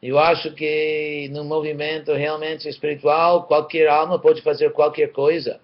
Eu 0.07 0.21
acho 0.21 0.53
que 0.53 1.29
no 1.33 1.43
movimento 1.43 2.13
realmente 2.13 2.69
espiritual, 2.69 3.43
qualquer 3.43 3.89
alma 3.89 4.21
pode 4.21 4.41
fazer 4.41 4.71
qualquer 4.71 5.11
coisa. 5.11 5.59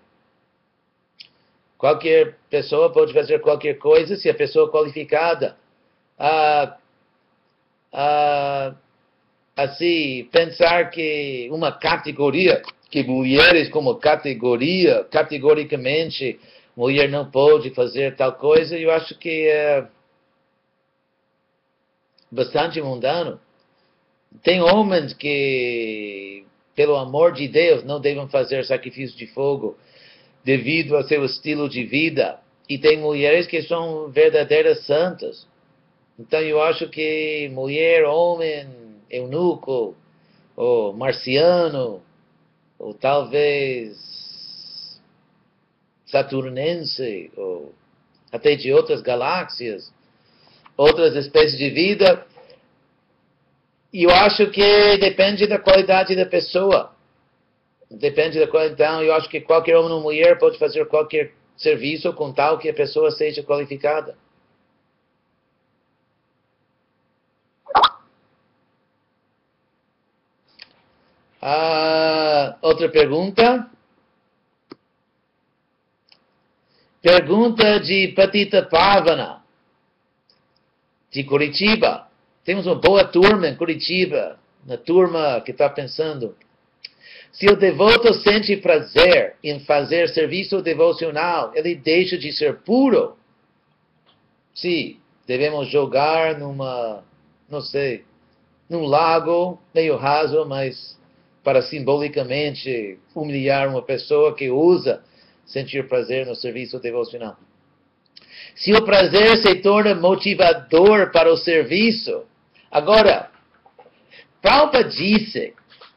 Qualquer 1.79 2.37
pessoa 2.51 2.91
pode 2.91 3.13
fazer 3.13 3.41
qualquer 3.41 3.79
coisa 3.79 4.17
se 4.17 4.29
a 4.29 4.35
pessoa 4.35 4.67
é 4.69 4.73
qualificada. 4.73 5.57
Ah, 6.19 6.77
ah, 7.93 8.75
assim, 9.57 10.29
pensar 10.33 10.91
que 10.91 11.49
uma 11.53 11.71
categoria, 11.71 12.63
que 12.91 13.05
mulheres 13.05 13.69
como 13.69 13.95
categoria, 13.95 15.05
categoricamente, 15.05 16.41
mulher 16.77 17.09
não 17.09 17.31
pode 17.31 17.71
fazer 17.71 18.17
tal 18.17 18.33
coisa, 18.33 18.77
eu 18.77 18.91
acho 18.91 19.17
que 19.19 19.47
é 19.47 19.87
bastante 22.29 22.83
mundano. 22.83 23.39
Tem 24.43 24.61
homens 24.61 25.13
que, 25.13 26.45
pelo 26.75 26.97
amor 26.97 27.33
de 27.33 27.49
Deus, 27.49 27.85
não 27.85 28.01
devem 28.01 28.29
fazer 28.29 28.65
sacrifício 28.65 29.17
de 29.17 29.27
fogo 29.27 29.77
devido 30.45 30.97
ao 30.97 31.05
seu 31.05 31.25
estilo 31.25 31.69
de 31.69 31.85
vida. 31.85 32.39
E 32.69 32.79
tem 32.79 32.99
mulheres 32.99 33.47
que 33.47 33.63
são 33.63 34.11
verdadeiras 34.11 34.85
santas. 34.87 35.47
Então 36.19 36.41
eu 36.41 36.63
acho 36.63 36.89
que 36.89 37.51
mulher, 37.53 38.05
homem, 38.05 38.67
eunuco, 39.11 39.95
ou 40.57 40.93
marciano, 40.93 42.03
ou 42.79 42.95
talvez 42.95 43.97
saturnense, 46.07 47.31
ou 47.37 47.73
até 48.31 48.55
de 48.55 48.73
outras 48.73 49.01
galáxias, 49.01 49.93
outras 50.77 51.17
espécies 51.17 51.59
de 51.59 51.71
vida. 51.71 52.27
E 53.93 54.05
eu 54.05 54.11
acho 54.11 54.51
que 54.51 54.97
depende 54.99 55.47
da 55.47 55.59
qualidade 55.59 56.17
da 56.17 56.25
pessoa. 56.25 56.95
Depende 57.91 58.41
da 58.41 58.47
qualidade. 58.47 58.75
Então, 58.75 59.03
eu 59.03 59.15
acho 59.15 59.29
que 59.29 59.41
qualquer 59.41 59.77
homem 59.77 59.93
ou 59.93 60.01
mulher 60.01 60.39
pode 60.39 60.59
fazer 60.59 60.87
qualquer 60.87 61.35
serviço 61.57 62.13
com 62.15 62.33
tal 62.33 62.59
que 62.59 62.71
a 62.71 62.75
pessoa 62.75 63.11
seja 63.11 63.43
qualificada. 63.43 64.17
Ah, 71.41 72.57
outra 72.63 72.89
pergunta. 72.89 73.69
Pergunta 77.03 77.81
de 77.81 78.09
Patita 78.09 78.63
Pavana 78.63 79.43
de 81.11 81.25
Curitiba. 81.25 82.12
Temos 82.45 82.67
uma 82.67 82.75
boa 82.75 83.05
turma 83.05 83.49
em 83.49 83.57
Curitiba, 83.57 84.39
na 84.67 84.77
turma 84.77 85.41
que 85.41 85.53
está 85.53 85.69
pensando. 85.69 86.37
Se 87.33 87.47
o 87.47 87.57
devoto 87.57 88.13
sente 88.15 88.57
prazer 88.57 89.37
em 89.43 89.61
fazer 89.61 90.09
serviço 90.09 90.61
devocional, 90.61 91.53
ele 91.55 91.75
deixa 91.75 92.19
de 92.19 92.33
ser 92.33 92.59
puro. 92.59 93.17
Sim, 94.55 94.99
devemos 95.27 95.69
jogar 95.69 96.39
numa, 96.39 97.03
não 97.49 97.61
sei, 97.61 98.05
num 98.69 98.85
lago 98.85 99.61
meio 99.75 99.97
raso, 99.97 100.45
mas 100.45 100.99
para 101.43 101.63
simbolicamente 101.63 102.99
humilhar 103.15 103.69
uma 103.69 103.83
pessoa 103.83 104.35
que 104.35 104.51
usa 104.51 105.03
sentir 105.45 105.89
prazer 105.89 106.27
no 106.27 106.35
serviço 106.35 106.79
devocional. 106.79 107.37
se 108.55 108.73
o 108.73 108.85
prazer 108.85 109.37
se 109.39 109.55
torna 109.57 109.95
motivador 109.95 111.11
para 111.11 111.33
o 111.33 111.37
serviço. 111.37 112.25
Agora, 112.73 113.29
Prabhupada 114.41 114.85
disse 114.85 115.53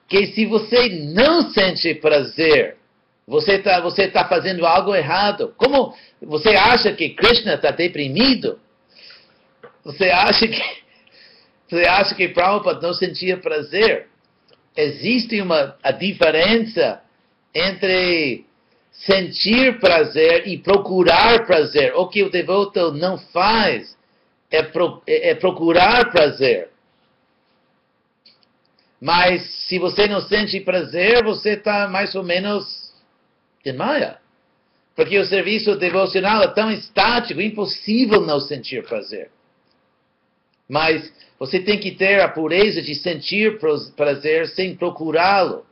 que 0.10 0.28
se 0.28 0.46
você 0.46 0.90
não 0.90 1.50
sente 1.52 1.96
prazer, 1.96 2.76
você 3.26 3.54
está 3.54 3.80
você 3.80 4.10
tá 4.10 4.28
fazendo 4.28 4.66
algo 4.66 4.94
errado. 4.94 5.54
Como 5.56 5.96
você 6.22 6.50
acha 6.50 6.92
que 6.92 7.12
Krishna 7.12 7.54
está 7.54 7.72
deprimido? 7.72 8.60
Você 9.86 10.10
acha 10.10 10.48
que 10.50 10.62
você 11.70 11.88
acha 11.88 12.14
que 12.14 12.28
Prabhupada 12.28 12.86
não 12.86 12.94
sentia 12.94 13.38
prazer? 13.38 14.10
Existe 14.76 15.40
uma 15.42 15.78
a 15.82 15.92
diferença 15.94 17.02
entre 17.54 18.46
sentir 18.92 19.80
prazer 19.80 20.46
e 20.46 20.58
procurar 20.58 21.46
prazer. 21.46 21.94
O 21.96 22.10
que 22.10 22.22
o 22.22 22.30
devoto 22.30 22.92
não 22.92 23.18
faz 23.18 23.95
é, 24.50 24.64
pro, 24.64 25.02
é, 25.08 25.32
é 25.32 25.36
procurar 25.36 26.12
prazer. 26.12 26.70
Mas 29.00 29.44
se 29.68 29.78
você 29.78 30.08
não 30.08 30.22
sente 30.22 30.60
prazer, 30.62 31.24
você 31.24 31.52
está 31.52 31.88
mais 31.88 32.16
ou 32.16 32.24
menos 32.24 32.94
em 33.66 33.74
Maya. 33.74 34.20
Porque 34.96 35.20
o 35.20 35.26
serviço 35.26 35.76
devocional 35.76 36.42
é 36.42 36.48
tão 36.48 36.72
estático, 36.72 37.42
impossível 37.42 38.22
não 38.22 38.40
sentir 38.40 38.84
prazer. 38.86 39.30
Mas 40.68 41.12
você 41.38 41.60
tem 41.60 41.80
que 41.80 41.92
ter 41.92 42.22
a 42.22 42.30
pureza 42.30 42.82
de 42.82 42.96
sentir 42.96 43.60
prazer 43.96 44.48
sem 44.50 44.76
procurá-lo. 44.76 45.66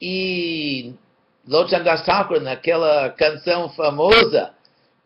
E 0.00 0.94
Lochandas 1.50 2.04
Thakur, 2.04 2.40
naquela 2.40 3.10
canção 3.10 3.68
famosa, 3.70 4.52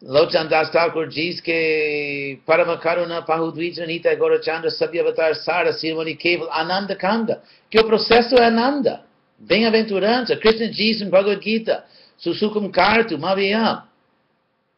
Lochandas 0.02 0.68
Thakur 0.70 1.08
diz 1.08 1.40
que 1.40 2.38
Paramakaruna 2.44 3.22
Pahudvijranita 3.22 4.14
Gorachandra 4.14 4.70
Sabyavatar 4.70 5.34
Sara 5.36 5.72
Sirmani 5.72 6.14
Keval 6.14 6.52
Ananda 6.52 6.94
Kanda, 6.94 7.42
que 7.70 7.80
o 7.80 7.86
processo 7.86 8.34
é 8.34 8.44
Ananda, 8.44 9.06
bem-aventurança. 9.38 10.36
Krishna 10.36 10.68
diz 10.68 11.00
em 11.00 11.08
Bhagavad 11.08 11.42
Gita, 11.42 11.82
Susukum 12.18 12.70
Kartu 12.70 13.18
Maviyam. 13.18 13.82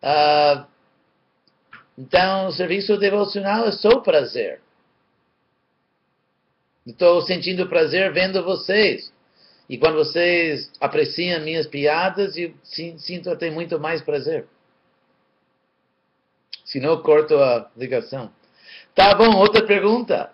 Uh, 0.00 0.64
então, 1.98 2.46
o 2.46 2.52
serviço 2.52 2.96
devocional 2.96 3.66
é 3.66 3.72
só 3.72 3.98
prazer. 3.98 4.60
Estou 6.86 7.22
sentindo 7.22 7.68
prazer 7.68 8.12
vendo 8.12 8.44
vocês. 8.44 9.15
E 9.68 9.76
quando 9.78 9.96
vocês 9.96 10.70
apreciam 10.80 11.42
minhas 11.42 11.66
piadas, 11.66 12.36
eu 12.36 12.54
sinto 12.62 13.30
até 13.30 13.50
muito 13.50 13.80
mais 13.80 14.00
prazer. 14.00 14.46
Se 16.64 16.80
não, 16.80 17.02
corto 17.02 17.36
a 17.36 17.70
ligação. 17.76 18.30
Tá 18.94 19.14
bom, 19.14 19.36
outra 19.36 19.64
pergunta. 19.64 20.32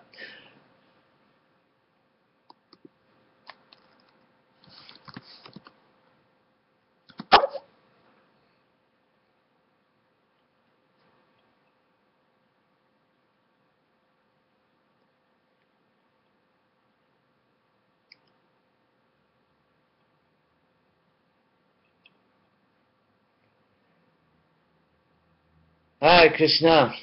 Ai, 26.05 26.29
Krishna. 26.31 26.93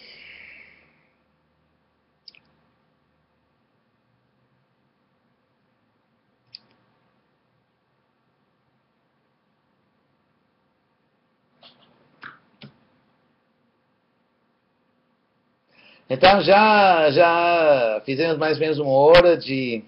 Então 16.11 16.43
já, 16.43 17.11
já 17.11 18.03
fizemos 18.05 18.37
mais 18.37 18.57
ou 18.57 18.61
menos 18.61 18.79
uma 18.79 18.91
hora 18.91 19.35
de. 19.35 19.83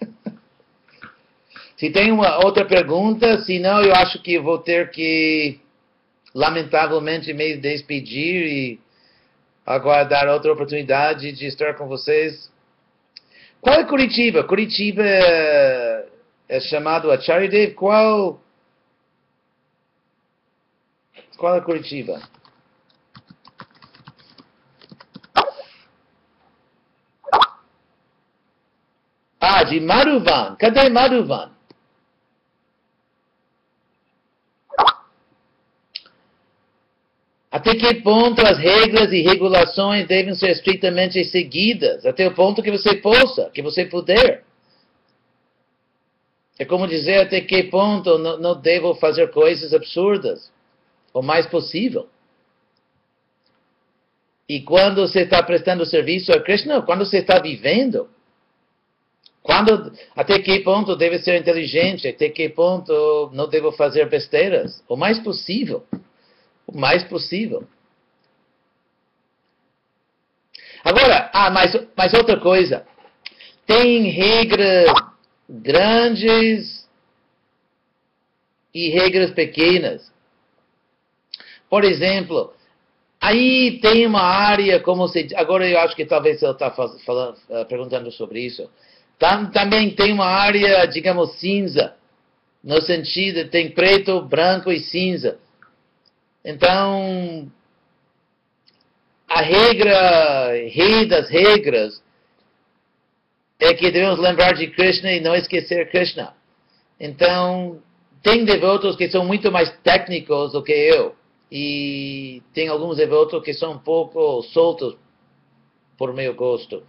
se 1.76 1.90
tem 1.90 2.10
uma 2.10 2.42
outra 2.46 2.64
pergunta, 2.64 3.42
se 3.42 3.58
não, 3.58 3.82
eu 3.82 3.92
acho 3.94 4.22
que 4.22 4.38
vou 4.38 4.56
ter 4.56 4.90
que 4.90 5.60
lamentavelmente 6.34 7.32
me 7.32 7.56
despedir 7.56 8.46
e 8.46 8.80
aguardar 9.66 10.28
outra 10.28 10.52
oportunidade 10.52 11.32
de 11.32 11.46
estar 11.46 11.74
com 11.74 11.86
vocês. 11.86 12.50
Qual 13.60 13.76
é 13.76 13.84
Curitiba? 13.84 14.44
Curitiba 14.44 15.02
é, 15.02 16.08
é 16.48 16.60
chamado 16.60 17.10
Acharya 17.10 17.72
Qual, 17.74 18.40
qual 21.36 21.56
é 21.56 21.60
Curitiba? 21.60 22.20
Ah, 29.40 29.64
de 29.64 29.80
Maruvan. 29.80 30.56
Cadê 30.56 30.88
Maruvan? 30.88 31.50
Até 37.50 37.74
que 37.74 37.94
ponto 37.96 38.46
as 38.46 38.58
regras 38.58 39.12
e 39.12 39.22
regulações 39.22 40.06
devem 40.06 40.34
ser 40.34 40.50
estritamente 40.50 41.24
seguidas? 41.24 42.06
Até 42.06 42.28
o 42.28 42.34
ponto 42.34 42.62
que 42.62 42.70
você 42.70 42.94
possa, 42.96 43.50
que 43.50 43.60
você 43.60 43.84
puder. 43.84 44.44
É 46.56 46.64
como 46.64 46.86
dizer 46.86 47.22
até 47.22 47.40
que 47.40 47.64
ponto 47.64 48.18
não, 48.18 48.38
não 48.38 48.60
devo 48.60 48.94
fazer 48.94 49.32
coisas 49.32 49.74
absurdas, 49.74 50.52
o 51.12 51.22
mais 51.22 51.44
possível. 51.46 52.08
E 54.48 54.60
quando 54.60 55.00
você 55.00 55.22
está 55.22 55.42
prestando 55.42 55.84
serviço 55.84 56.32
a 56.32 56.40
Krishna, 56.40 56.82
quando 56.82 57.04
você 57.04 57.18
está 57.18 57.40
vivendo, 57.40 58.08
quando, 59.42 59.92
até 60.14 60.38
que 60.38 60.60
ponto 60.60 60.94
deve 60.94 61.18
ser 61.18 61.40
inteligente, 61.40 62.06
até 62.06 62.28
que 62.28 62.48
ponto 62.48 63.30
não 63.32 63.48
devo 63.48 63.72
fazer 63.72 64.08
besteiras, 64.08 64.84
o 64.88 64.96
mais 64.96 65.18
possível 65.18 65.84
o 66.72 66.78
mais 66.78 67.02
possível. 67.04 67.66
Agora, 70.84 71.30
ah, 71.32 71.50
mais, 71.50 71.76
mais 71.96 72.14
outra 72.14 72.38
coisa. 72.38 72.86
Tem 73.66 74.08
regras 74.10 74.90
grandes 75.48 76.88
e 78.72 78.88
regras 78.88 79.32
pequenas. 79.32 80.10
Por 81.68 81.84
exemplo, 81.84 82.52
aí 83.20 83.78
tem 83.80 84.06
uma 84.06 84.22
área 84.22 84.80
como 84.80 85.06
se. 85.08 85.28
Agora 85.36 85.68
eu 85.68 85.78
acho 85.80 85.94
que 85.94 86.06
talvez 86.06 86.42
ele 86.42 86.52
está 86.52 86.68
uh, 86.68 87.66
perguntando 87.66 88.10
sobre 88.10 88.40
isso. 88.40 88.68
Tam, 89.18 89.50
também 89.50 89.90
tem 89.90 90.12
uma 90.12 90.26
área, 90.26 90.86
digamos, 90.86 91.38
cinza. 91.38 91.94
No 92.62 92.80
sentido, 92.82 93.48
tem 93.48 93.70
preto, 93.70 94.20
branco 94.22 94.70
e 94.70 94.80
cinza. 94.80 95.38
Então, 96.44 97.50
a 99.28 99.42
regra, 99.42 100.52
rei 100.68 101.06
das 101.06 101.28
regras, 101.28 102.02
é 103.60 103.74
que 103.74 103.90
devemos 103.90 104.18
lembrar 104.18 104.54
de 104.54 104.66
Krishna 104.68 105.12
e 105.12 105.20
não 105.20 105.34
esquecer 105.34 105.90
Krishna. 105.90 106.34
Então, 106.98 107.80
tem 108.22 108.44
devotos 108.44 108.96
que 108.96 109.10
são 109.10 109.24
muito 109.24 109.52
mais 109.52 109.70
técnicos 109.82 110.52
do 110.52 110.62
que 110.62 110.72
eu. 110.72 111.14
E 111.52 112.42
tem 112.54 112.68
alguns 112.68 112.96
devotos 112.96 113.42
que 113.44 113.52
são 113.52 113.72
um 113.72 113.78
pouco 113.78 114.42
soltos 114.44 114.96
por 115.98 116.14
meu 116.14 116.34
gosto. 116.34 116.82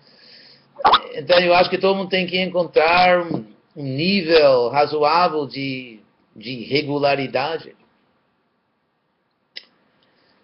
Então, 1.14 1.39
eu 1.39 1.54
acho 1.54 1.70
que 1.70 1.78
todo 1.78 1.95
mundo 1.95 2.10
tem 2.10 2.26
que 2.26 2.39
encontrar 2.41 3.22
um 3.22 3.84
nível 3.84 4.70
razoável 4.70 5.45
de, 5.45 5.99
de 6.36 6.64
regularidade. 6.64 7.76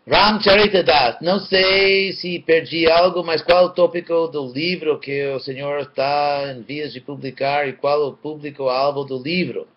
Ramcharitadas, 0.09 1.19
não 1.19 1.37
sei 1.37 2.13
se 2.13 2.39
perdi 2.39 2.89
algo, 2.89 3.25
mas 3.25 3.41
qual 3.41 3.65
o 3.65 3.69
tópico 3.71 4.27
do 4.29 4.53
livro 4.53 4.97
que 4.99 5.27
o 5.33 5.39
senhor 5.41 5.81
está 5.81 6.53
em 6.53 6.61
vias 6.61 6.93
de 6.93 7.01
publicar 7.01 7.67
e 7.67 7.73
qual 7.73 8.07
o 8.07 8.13
público-alvo 8.13 9.03
do 9.03 9.21
livro? 9.21 9.67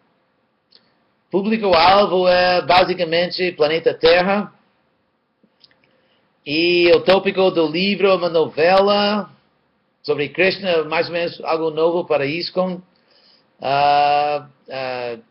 Público-alvo 1.33 2.29
é 2.29 2.63
basicamente 2.63 3.51
planeta 3.53 3.93
Terra. 3.93 4.55
E 6.47 6.93
o 6.95 7.01
tópico 7.01 7.51
do 7.51 7.67
livro 7.67 8.07
é 8.07 8.15
uma 8.15 8.29
novela 8.29 9.29
sobre 10.01 10.29
Krishna, 10.29 10.85
mais 10.85 11.09
ou 11.09 11.13
menos 11.13 11.41
algo 11.43 11.71
novo 11.71 12.05
para 12.05 12.25
ISKCON. 12.25 12.81
Uh, 13.61 14.45
uh, 14.69 15.30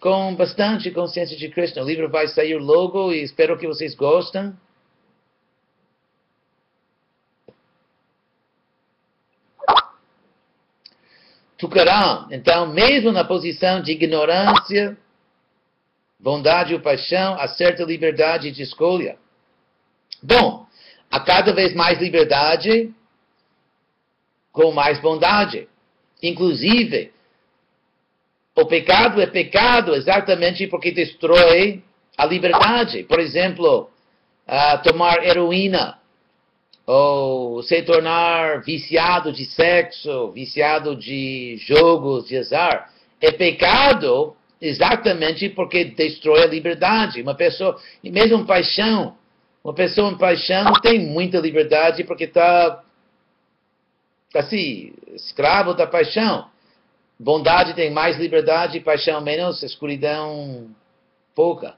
com 0.00 0.34
bastante 0.34 0.90
consciência 0.90 1.36
de 1.36 1.48
Krishna. 1.48 1.82
O 1.82 1.86
livro 1.86 2.08
vai 2.08 2.28
sair 2.28 2.58
logo 2.58 3.12
e 3.12 3.22
espero 3.22 3.58
que 3.58 3.66
vocês 3.66 3.94
gostem. 3.94 4.54
Tukaram, 11.56 12.28
então, 12.30 12.68
mesmo 12.68 13.10
na 13.10 13.24
posição 13.24 13.82
de 13.82 13.90
ignorância, 13.90 14.96
bondade 16.18 16.72
ou 16.72 16.80
paixão, 16.80 17.34
há 17.34 17.48
certa 17.48 17.82
liberdade 17.82 18.52
de 18.52 18.62
escolha. 18.62 19.18
Bom, 20.22 20.66
há 21.10 21.18
cada 21.18 21.52
vez 21.52 21.74
mais 21.74 21.98
liberdade 21.98 22.94
com 24.52 24.70
mais 24.70 25.00
bondade. 25.00 25.68
Inclusive, 26.22 27.12
o 28.60 28.66
pecado 28.66 29.20
é 29.20 29.26
pecado 29.26 29.94
exatamente 29.94 30.66
porque 30.66 30.90
destrói 30.90 31.80
a 32.16 32.26
liberdade. 32.26 33.04
Por 33.04 33.20
exemplo, 33.20 33.88
uh, 34.48 34.82
tomar 34.82 35.24
heroína, 35.24 35.96
ou 36.84 37.62
se 37.62 37.82
tornar 37.82 38.62
viciado 38.62 39.32
de 39.32 39.44
sexo, 39.44 40.32
viciado 40.32 40.96
de 40.96 41.56
jogos 41.58 42.26
de 42.26 42.36
azar. 42.36 42.90
É 43.20 43.30
pecado 43.30 44.34
exatamente 44.60 45.48
porque 45.50 45.84
destrói 45.84 46.42
a 46.42 46.46
liberdade. 46.46 47.22
Uma 47.22 47.34
pessoa, 47.34 47.80
e 48.02 48.10
mesmo 48.10 48.44
paixão, 48.44 49.16
uma 49.62 49.74
pessoa 49.74 50.10
em 50.10 50.18
paixão 50.18 50.72
tem 50.82 50.98
muita 50.98 51.38
liberdade 51.38 52.02
porque 52.02 52.24
está 52.24 52.82
assim, 54.34 54.92
escravo 55.14 55.74
da 55.74 55.86
paixão. 55.86 56.48
Bondade 57.18 57.74
tem 57.74 57.90
mais 57.90 58.16
liberdade, 58.16 58.78
paixão 58.80 59.20
menos, 59.20 59.62
escuridão 59.62 60.70
pouca. 61.34 61.76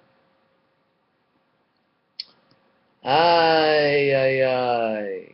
Ai, 3.02 4.14
ai, 4.14 4.42
ai. 4.42 5.28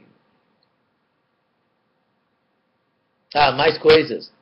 Ah, 3.35 3.51
mais 3.51 3.77
coisas. 3.79 4.33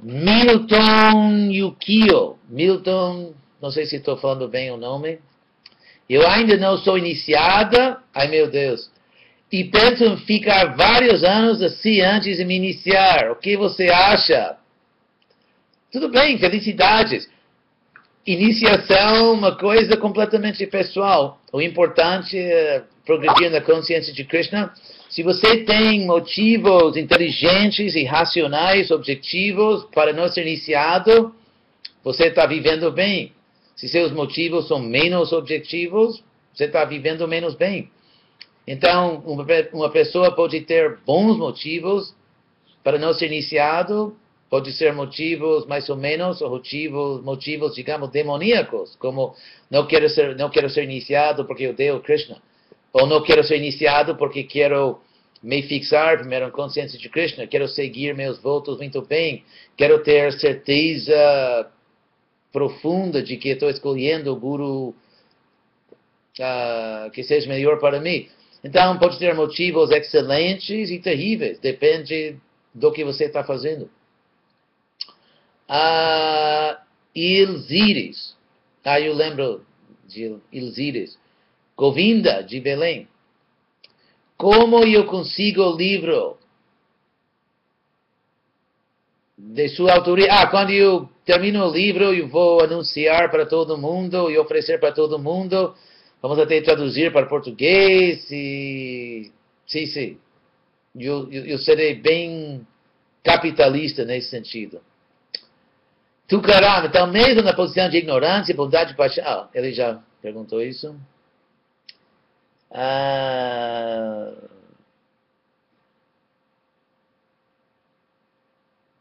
Milton 0.00 1.50
Yukio. 1.50 2.38
Milton, 2.48 3.34
não 3.60 3.70
sei 3.70 3.84
se 3.84 3.96
estou 3.96 4.16
falando 4.16 4.48
bem 4.48 4.70
o 4.70 4.78
nome. 4.78 5.20
Eu 6.08 6.26
ainda 6.26 6.56
não 6.56 6.78
sou 6.78 6.96
iniciada. 6.96 8.02
Ai, 8.14 8.28
meu 8.28 8.50
Deus 8.50 8.90
e 9.50 9.64
penso 9.64 10.04
em 10.04 10.16
ficar 10.18 10.76
vários 10.76 11.22
anos 11.22 11.62
assim 11.62 12.00
antes 12.00 12.36
de 12.36 12.44
me 12.44 12.56
iniciar. 12.56 13.30
O 13.30 13.36
que 13.36 13.56
você 13.56 13.88
acha? 13.88 14.56
Tudo 15.90 16.08
bem, 16.08 16.36
felicidades. 16.38 17.28
Iniciação, 18.26 19.32
uma 19.32 19.56
coisa 19.56 19.96
completamente 19.96 20.66
pessoal. 20.66 21.40
O 21.52 21.62
importante 21.62 22.36
é 22.36 22.82
progredir 23.04 23.50
na 23.50 23.60
consciência 23.60 24.12
de 24.12 24.24
Krishna. 24.24 24.72
Se 25.08 25.22
você 25.22 25.58
tem 25.58 26.04
motivos 26.04 26.96
inteligentes 26.96 27.94
e 27.94 28.02
racionais, 28.02 28.90
objetivos 28.90 29.84
para 29.94 30.12
não 30.12 30.28
ser 30.28 30.42
iniciado, 30.42 31.32
você 32.02 32.24
está 32.24 32.44
vivendo 32.46 32.90
bem. 32.90 33.32
Se 33.76 33.88
seus 33.88 34.10
motivos 34.10 34.66
são 34.66 34.80
menos 34.80 35.32
objetivos, 35.32 36.22
você 36.52 36.64
está 36.64 36.84
vivendo 36.84 37.28
menos 37.28 37.54
bem. 37.54 37.90
Então, 38.66 39.22
uma 39.72 39.90
pessoa 39.90 40.32
pode 40.32 40.60
ter 40.62 40.98
bons 41.06 41.36
motivos 41.36 42.14
para 42.82 42.98
não 42.98 43.12
ser 43.12 43.26
iniciado, 43.26 44.16
pode 44.50 44.72
ser 44.72 44.92
motivos 44.92 45.66
mais 45.66 45.88
ou 45.88 45.96
menos, 45.96 46.40
ou 46.40 46.50
motivos, 46.50 47.22
motivos 47.22 47.74
digamos, 47.74 48.10
demoníacos, 48.10 48.96
como 48.96 49.34
não 49.70 49.86
quero 49.86 50.08
ser, 50.08 50.36
não 50.36 50.50
quero 50.50 50.68
ser 50.68 50.84
iniciado 50.84 51.44
porque 51.44 51.64
eu 51.64 51.70
odeio 51.70 52.00
Krishna, 52.00 52.42
ou 52.92 53.06
não 53.06 53.22
quero 53.22 53.44
ser 53.44 53.56
iniciado 53.56 54.16
porque 54.16 54.42
quero 54.44 55.00
me 55.42 55.62
fixar 55.62 56.18
primeiro 56.18 56.48
em 56.48 56.50
consciência 56.50 56.98
de 56.98 57.08
Krishna, 57.08 57.46
quero 57.46 57.68
seguir 57.68 58.14
meus 58.14 58.38
votos 58.40 58.78
muito 58.78 59.02
bem, 59.02 59.44
quero 59.76 60.02
ter 60.02 60.32
certeza 60.32 61.70
profunda 62.52 63.22
de 63.22 63.36
que 63.36 63.50
estou 63.50 63.68
escolhendo 63.68 64.32
o 64.32 64.36
guru 64.36 64.94
uh, 66.40 67.10
que 67.12 67.22
seja 67.22 67.48
melhor 67.48 67.78
para 67.78 68.00
mim. 68.00 68.28
Então, 68.64 68.98
pode 68.98 69.18
ter 69.18 69.34
motivos 69.34 69.90
excelentes 69.90 70.90
e 70.90 70.98
terríveis, 70.98 71.58
depende 71.58 72.36
do 72.74 72.92
que 72.92 73.04
você 73.04 73.24
está 73.24 73.44
fazendo. 73.44 73.90
Ah, 75.68 76.82
Ilzires. 77.14 78.36
Ah, 78.84 79.00
eu 79.00 79.14
lembro 79.14 79.64
de 80.06 80.36
Ilzires. 80.52 81.18
Govinda, 81.76 82.42
de 82.42 82.60
Belém. 82.60 83.08
Como 84.36 84.84
eu 84.84 85.06
consigo 85.06 85.62
o 85.62 85.76
livro 85.76 86.36
de 89.36 89.68
sua 89.70 89.94
autoria? 89.94 90.28
Ah, 90.30 90.46
quando 90.46 90.70
eu 90.70 91.08
termino 91.24 91.66
o 91.66 91.72
livro, 91.72 92.12
eu 92.12 92.28
vou 92.28 92.62
anunciar 92.62 93.30
para 93.30 93.46
todo 93.46 93.78
mundo 93.78 94.30
e 94.30 94.38
oferecer 94.38 94.78
para 94.78 94.92
todo 94.92 95.18
mundo 95.18 95.74
Vamos 96.26 96.40
até 96.40 96.60
traduzir 96.60 97.12
para 97.12 97.24
português 97.26 98.28
e... 98.32 99.30
Sim, 99.64 99.86
sim. 99.86 100.18
Eu, 100.98 101.30
eu, 101.30 101.46
eu 101.46 101.58
serei 101.58 101.94
bem 101.94 102.66
capitalista 103.22 104.04
nesse 104.04 104.30
sentido. 104.30 104.80
Tukaram, 106.26 106.84
então 106.84 107.06
mesmo 107.06 107.42
na 107.42 107.52
posição 107.52 107.88
de 107.88 107.98
ignorância, 107.98 108.52
bondade 108.56 108.92
e 108.92 108.96
paixão... 108.96 109.22
Ah, 109.24 109.48
ele 109.54 109.72
já 109.72 110.02
perguntou 110.20 110.60
isso. 110.60 110.96
Ah... 112.72 114.32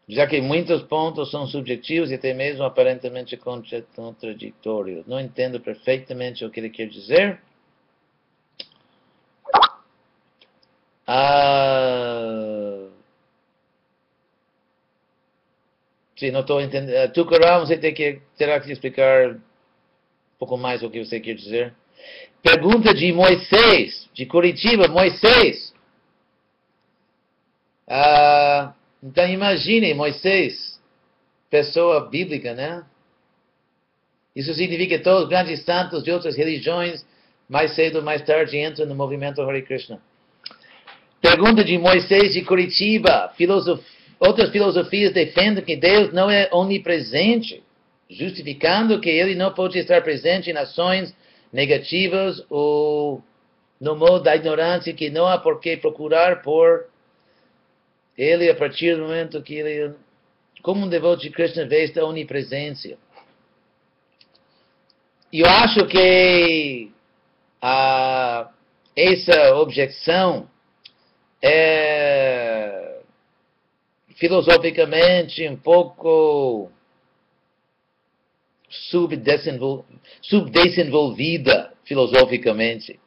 já 0.08 0.28
que 0.28 0.40
muitos 0.40 0.84
pontos 0.84 1.32
são 1.32 1.48
subjetivos 1.48 2.12
e 2.12 2.16
até 2.16 2.34
mesmo 2.34 2.64
aparentemente 2.64 3.38
contraditórios. 3.38 5.06
Não 5.08 5.20
entendo 5.20 5.60
perfeitamente 5.60 6.46
o 6.46 6.50
que 6.50 6.60
ele 6.60 6.70
quer 6.70 6.88
dizer. 6.88 7.42
Ah, 11.08 12.88
sim, 16.18 16.32
não 16.32 16.42
estou 16.42 16.62
entendendo. 16.62 16.96
Ah, 16.98 17.08
Tukaram, 17.08 17.66
você 17.66 17.78
tem 17.78 17.94
que, 17.94 18.22
terá 18.38 18.60
que 18.60 18.72
explicar 18.72 19.32
um 19.36 19.42
pouco 20.38 20.58
mais 20.58 20.84
o 20.84 20.90
que 20.90 21.04
você 21.04 21.20
quer 21.20 21.36
dizer. 21.36 21.74
Pergunta 22.44 22.94
de 22.94 23.12
Moisés, 23.12 24.08
de 24.14 24.26
Curitiba, 24.28 24.88
Moisés. 24.88 25.74
Ah, 27.88 28.74
então 29.06 29.30
imagine 29.30 29.94
Moisés, 29.94 30.82
pessoa 31.48 32.10
bíblica, 32.10 32.56
né? 32.56 32.84
Isso 34.36 34.52
significa 34.56 34.98
que 34.98 35.04
todos 35.04 35.24
os 35.24 35.30
grandes 35.30 35.64
santos 35.64 36.04
de 36.04 36.12
outras 36.12 36.36
religiões, 36.36 37.06
mais 37.48 37.76
cedo 37.76 38.00
ou 38.00 38.04
mais 38.04 38.24
tarde, 38.24 38.58
entram 38.58 38.88
no 38.88 38.96
movimento 38.96 39.42
Hare 39.44 39.62
Krishna. 39.62 40.02
Pergunta 41.22 41.64
de 41.64 41.78
Moisés 41.78 42.34
de 42.34 42.42
Curitiba. 42.42 43.32
Filosof... 43.38 43.82
Outras 44.20 44.50
filosofias 44.50 45.14
defendem 45.14 45.64
que 45.64 45.76
Deus 45.76 46.12
não 46.12 46.30
é 46.30 46.50
onipresente, 46.52 47.62
justificando 48.10 49.00
que 49.00 49.10
ele 49.10 49.36
não 49.36 49.54
pode 49.54 49.78
estar 49.78 50.02
presente 50.02 50.50
em 50.50 50.58
ações 50.58 51.16
negativas 51.54 52.44
ou 52.50 53.24
no 53.80 53.96
modo 53.96 54.24
da 54.24 54.36
ignorância 54.36 54.94
que 54.94 55.10
não 55.10 55.28
há 55.28 55.38
por 55.38 55.60
que 55.60 55.78
procurar 55.78 56.42
por 56.42 56.86
ele, 58.18 58.50
a 58.50 58.56
partir 58.56 58.96
do 58.96 59.04
momento 59.04 59.42
que 59.42 59.56
ele, 59.56 59.94
como 60.62 60.86
um 60.86 60.90
devoto 60.90 61.22
de 61.22 61.30
Krishna, 61.30 61.66
vê 61.66 61.84
esta 61.84 62.04
onipresença. 62.06 62.98
E 65.32 65.42
eu 65.42 65.48
acho 65.48 65.86
que 65.88 66.92
a, 67.62 68.50
essa 68.96 69.56
objeção 69.56 70.50
é 71.42 73.00
filosoficamente 74.16 75.48
um 75.48 75.58
pouco 75.58 76.72
subdesenvolvida 80.22 81.74
filosoficamente. 81.84 83.00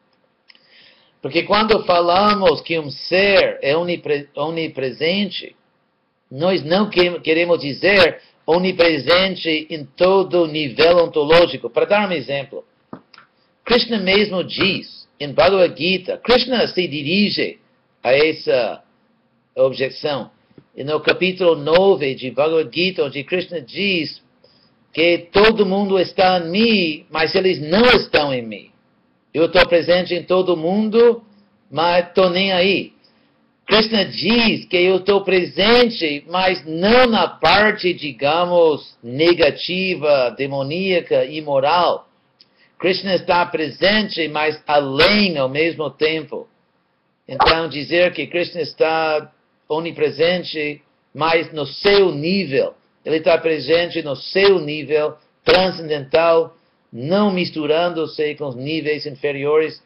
Porque 1.21 1.43
quando 1.43 1.85
falamos 1.85 2.61
que 2.61 2.79
um 2.79 2.91
ser 2.91 3.59
é 3.61 3.75
onipresente, 3.77 5.57
nós 6.31 6.65
não 6.65 6.89
queremos 6.91 7.61
dizer 7.61 8.21
onipresente 8.47 9.67
em 9.69 9.85
todo 9.85 10.47
nível 10.47 10.99
ontológico. 11.05 11.69
Para 11.69 11.87
dar 11.87 12.09
um 12.09 12.13
exemplo, 12.13 12.65
Krishna 13.65 13.99
mesmo 13.99 14.45
diz 14.45 15.09
em 15.21 15.33
Bhagavad 15.33 15.77
Gita, 15.77 16.19
Krishna 16.19 16.67
se 16.69 16.87
dirige 16.87 17.59
a 18.03 18.13
essa 18.13 18.83
objeção. 19.57 20.31
E 20.77 20.85
no 20.85 21.01
capítulo 21.01 21.57
9 21.57 22.15
de 22.15 22.31
Bhagavad 22.31 22.71
Gita, 22.73 23.05
onde 23.05 23.25
Krishna 23.25 23.61
diz 23.61 24.23
que 24.93 25.29
todo 25.33 25.67
mundo 25.67 25.99
está 25.99 26.39
em 26.39 26.51
mim, 26.51 27.07
mas 27.11 27.35
eles 27.35 27.61
não 27.61 27.85
estão 27.87 28.33
em 28.33 28.43
mim. 28.43 28.68
Eu 29.39 29.47
estou 29.47 29.65
presente 29.69 30.15
em 30.15 30.25
todo 30.25 30.57
mundo, 30.57 31.23
mas 31.71 32.09
estou 32.09 32.29
nem 32.29 32.53
aí. 32.53 32.93
Krishna 33.65 34.05
diz 34.05 34.65
que 34.65 34.77
eu 34.77 34.97
estou 34.97 35.23
presente, 35.23 36.25
mas 36.29 36.67
não 36.67 37.07
na 37.07 37.29
parte, 37.29 37.95
digamos, 37.95 38.99
negativa, 39.01 40.35
demoníaca, 40.37 41.25
imoral. 41.25 42.09
Krishna 42.81 43.15
está 43.15 43.47
presente, 43.47 44.27
mas 44.27 44.61
além 44.67 45.39
ao 45.39 45.49
mesmo 45.49 45.89
tempo. 45.89 46.49
Então, 47.29 47.69
dizer 47.69 48.13
que 48.15 48.27
Krishna 48.27 48.61
está 48.61 49.31
onipresente, 49.69 50.83
mas 51.15 51.53
no 51.53 51.65
seu 51.65 52.11
nível. 52.11 52.75
Ele 53.05 53.19
está 53.19 53.39
presente 53.39 54.03
no 54.03 54.17
seu 54.17 54.59
nível 54.59 55.17
transcendental, 55.45 56.57
não 56.93 57.31
misturando-se 57.31 58.35
com 58.35 58.49
os 58.49 58.57
níveis 58.57 59.07
inferiores, 59.07 59.83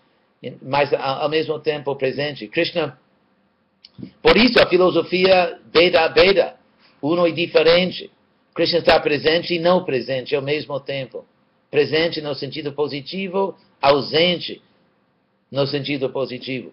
mas 0.61 0.93
ao 0.93 1.29
mesmo 1.29 1.59
tempo 1.59 1.95
presente. 1.97 2.49
Krishna, 2.49 2.99
por 4.23 4.37
isso 4.37 4.61
a 4.61 4.67
filosofia 4.67 5.59
Veda 5.73 6.09
Veda, 6.09 6.57
uno 7.01 7.27
e 7.27 7.33
diferente. 7.33 8.11
Krishna 8.55 8.79
está 8.81 8.99
presente 9.01 9.55
e 9.55 9.59
não 9.59 9.85
presente 9.85 10.35
ao 10.35 10.43
mesmo 10.43 10.79
tempo. 10.81 11.25
Presente 11.71 12.21
no 12.21 12.35
sentido 12.35 12.73
positivo, 12.73 13.57
ausente 13.81 14.63
no 15.51 15.67
sentido 15.67 16.11
positivo. 16.11 16.73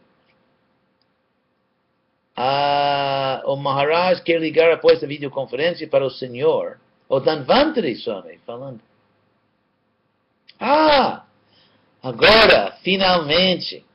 Ah, 2.35 3.41
o 3.45 3.55
Maharaj 3.55 4.21
quer 4.21 4.39
ligar 4.39 4.71
após 4.71 5.03
a 5.03 5.07
videoconferência 5.07 5.87
para 5.87 6.05
o 6.05 6.09
Senhor. 6.09 6.79
O 7.09 7.19
Danvantari 7.19 7.95
Swami 7.95 8.39
falando. 8.45 8.88
Ah, 10.59 11.25
agora, 12.03 12.77
finalmente, 12.83 13.85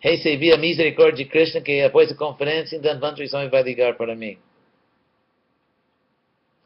recebi 0.00 0.52
a 0.52 0.56
misericórdia 0.56 1.24
de 1.24 1.30
Krishna 1.30 1.60
que 1.60 1.82
após 1.82 2.10
a 2.10 2.14
conferência, 2.14 2.80
Danvantari 2.80 3.28
Swami 3.28 3.48
vai 3.48 3.62
ligar 3.62 3.96
para 3.96 4.16
mim. 4.16 4.38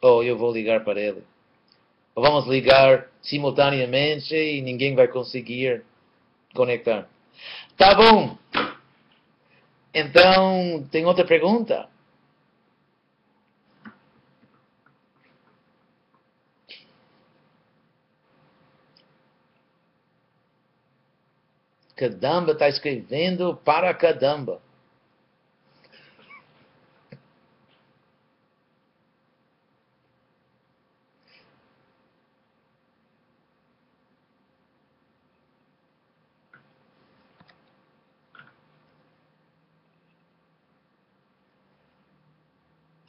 Ou 0.00 0.22
eu 0.22 0.38
vou 0.38 0.52
ligar 0.52 0.84
para 0.84 1.00
ele. 1.00 1.24
Ou 2.14 2.22
vamos 2.22 2.46
ligar 2.46 3.08
simultaneamente 3.22 4.34
e 4.34 4.60
ninguém 4.60 4.94
vai 4.94 5.08
conseguir 5.08 5.82
conectar. 6.54 7.08
Tá 7.76 7.94
bom. 7.94 8.36
Então, 9.92 10.86
tem 10.90 11.04
outra 11.06 11.24
pergunta? 11.24 11.88
Kadamba 22.04 22.52
está 22.52 22.68
escrevendo 22.68 23.56
para 23.64 23.94
Kadamba. 23.94 24.60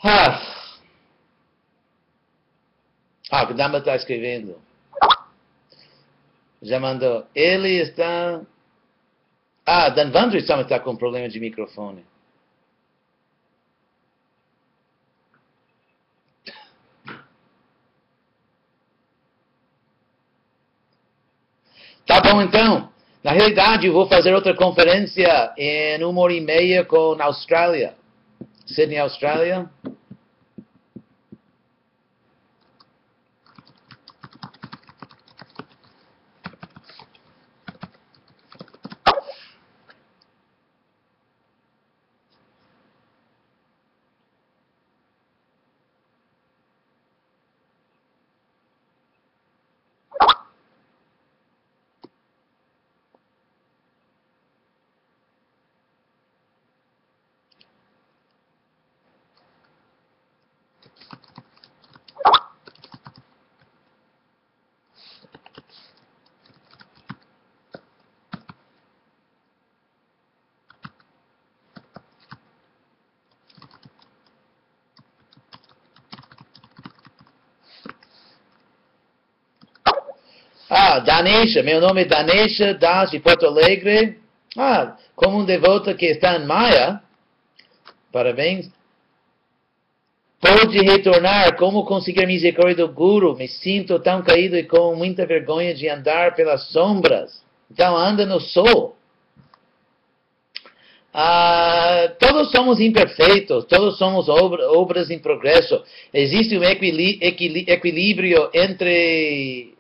Ah, 0.02 0.39
ah 3.32 3.43
o 3.43 3.54
Dama 3.54 3.80
está 3.80 3.96
escrevendo. 3.96 4.62
Já 6.62 6.80
mandou. 6.80 7.28
Ele 7.36 7.82
está. 7.82 8.41
Ah, 9.66 9.89
Danvandri 9.89 10.45
também 10.45 10.63
está 10.63 10.80
com 10.80 10.95
problema 10.95 11.28
de 11.28 11.39
microfone. 11.39 12.05
Tá 22.05 22.22
bom 22.22 22.39
então. 22.41 22.89
Na 23.24 23.32
realidade, 23.32 23.88
eu 23.88 23.93
vou 23.93 24.07
fazer 24.07 24.36
outra 24.36 24.55
conferência 24.55 25.51
em 25.57 26.03
uma 26.03 26.22
hora 26.22 26.34
e 26.34 26.41
meia 26.41 26.86
com 26.86 27.18
a 27.20 27.26
Austrália. 27.26 27.95
Sydney, 28.68 28.99
Austrália. 28.99 29.68
Ah, 80.70 80.97
Danesha, 80.99 81.61
meu 81.61 81.80
nome 81.80 82.01
é 82.01 82.05
Danesha 82.05 82.74
Das 82.74 83.11
de 83.11 83.20
Porto 83.20 83.45
Alegre. 83.45 84.18
Ah, 84.57 84.97
como 85.16 85.38
um 85.39 85.45
devoto 85.45 85.93
que 85.95 86.07
está 86.07 86.38
em 86.38 86.45
Maia, 86.45 87.01
parabéns. 88.11 88.72
Pode 90.41 90.80
retornar, 90.80 91.55
como 91.55 91.86
conseguir 91.86 92.26
misericórdia 92.26 92.88
do 92.88 92.91
Guru? 92.91 93.36
Me 93.36 93.47
sinto 93.47 93.99
tão 93.99 94.24
caído 94.24 94.57
e 94.57 94.63
com 94.63 94.95
muita 94.95 95.26
vergonha 95.26 95.74
de 95.74 95.88
andar 95.88 96.36
pelas 96.36 96.70
sombras. 96.72 97.43
Então 97.70 97.95
anda 97.95 98.26
no 98.26 98.39
sol. 98.39 98.95
Ah, 101.13 102.11
todos 102.20 102.49
somos 102.51 102.80
imperfeitos, 102.80 103.66
todos 103.66 103.99
somos 103.99 104.28
obra, 104.28 104.68
obras 104.72 105.11
em 105.11 105.20
progresso. 105.20 105.84
Existe 106.11 106.57
um 106.57 106.63
equilíbrio 106.63 108.49
entre 108.53 109.75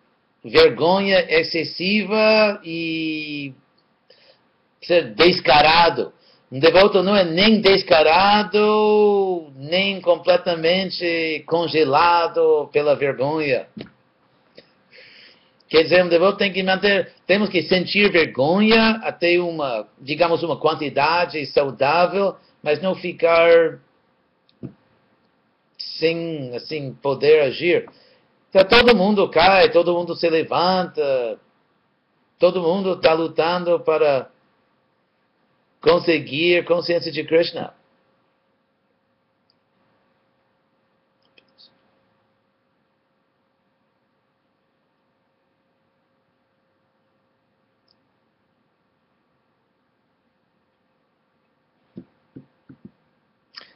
vergonha 0.45 1.25
excessiva 1.27 2.61
e 2.63 3.53
ser 4.81 5.15
descarado. 5.15 6.13
Um 6.51 6.59
devoto 6.59 7.01
não 7.01 7.15
é 7.15 7.25
nem 7.25 7.59
descarado, 7.59 9.51
nem 9.55 9.99
completamente 9.99 11.43
congelado 11.47 12.69
pela 12.71 12.95
vergonha. 12.95 13.67
Quer 15.67 15.83
dizer, 15.83 16.05
um 16.05 16.09
devoto 16.09 16.37
tem 16.37 16.53
que 16.53 16.61
manter, 16.61 17.11
temos 17.25 17.49
que 17.49 17.63
sentir 17.63 18.11
vergonha 18.11 19.01
até 19.03 19.39
uma, 19.39 19.87
digamos, 19.99 20.43
uma 20.43 20.57
quantidade 20.57 21.43
saudável, 21.47 22.35
mas 22.61 22.79
não 22.79 22.93
ficar 22.93 23.79
sem, 25.79 26.55
assim, 26.55 26.93
poder 27.01 27.41
agir. 27.41 27.89
Então 28.55 28.63
todo 28.63 28.95
mundo 28.95 29.29
cai, 29.29 29.69
todo 29.69 29.93
mundo 29.93 30.15
se 30.15 30.29
levanta, 30.29 31.37
todo 32.39 32.61
mundo 32.61 32.93
está 32.93 33.13
lutando 33.13 33.81
para 33.81 34.31
conseguir 35.81 36.63
consciência 36.63 37.11
de 37.11 37.25
Krishna. 37.25 37.73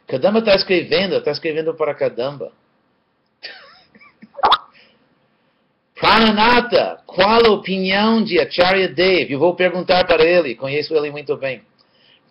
Kadamba 0.08 0.40
está 0.40 0.56
escrevendo, 0.56 1.18
está 1.18 1.32
escrevendo 1.32 1.74
para 1.76 1.94
Kadamba. 1.94 2.54
Maranata, 6.02 7.02
qual 7.06 7.46
a 7.46 7.52
opinião 7.52 8.24
de 8.24 8.40
Acharya 8.40 8.88
Dev? 8.88 9.32
Eu 9.32 9.40
vou 9.40 9.54
perguntar 9.56 10.06
para 10.06 10.24
ele, 10.24 10.56
conheço 10.56 10.96
ele 10.96 11.12
muito 11.12 11.36
bem. 11.36 11.62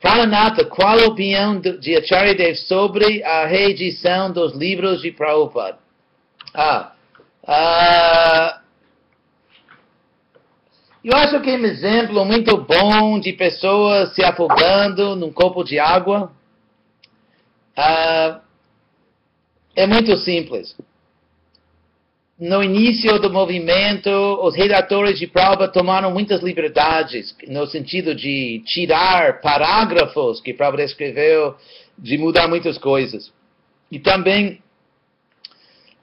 Pranata, 0.00 0.64
qual 0.64 0.98
a 0.98 1.06
opinião 1.06 1.60
de 1.60 1.96
Acharya 1.96 2.34
Dev 2.34 2.54
sobre 2.54 3.22
a 3.24 3.46
reedição 3.46 4.32
dos 4.32 4.54
livros 4.54 5.02
de 5.02 5.10
Prabhupada? 5.10 5.78
Ah, 6.54 6.92
ah, 7.46 8.60
eu 11.04 11.16
acho 11.16 11.40
que 11.40 11.50
é 11.50 11.56
um 11.56 11.64
exemplo 11.64 12.24
muito 12.24 12.56
bom 12.58 13.18
de 13.18 13.32
pessoas 13.32 14.14
se 14.14 14.24
afogando 14.24 15.14
num 15.14 15.32
copo 15.32 15.62
de 15.62 15.78
água. 15.78 16.32
Ah, 17.76 18.40
é 19.76 19.86
muito 19.86 20.16
simples. 20.18 20.76
No 22.39 22.62
início 22.62 23.18
do 23.18 23.32
movimento, 23.32 24.09
os 24.11 24.55
redatores 24.55 25.18
de 25.18 25.26
prova 25.26 25.66
tomaram 25.66 26.12
muitas 26.12 26.41
liberdades, 26.41 27.34
no 27.49 27.66
sentido 27.66 28.14
de 28.14 28.62
tirar 28.64 29.41
parágrafos 29.41 30.41
que 30.41 30.55
Prabhupada 30.55 30.84
escreveu, 30.84 31.57
de 31.99 32.16
mudar 32.16 32.47
muitas 32.47 32.78
coisas. 32.78 33.32
E 33.91 33.99
também, 33.99 34.62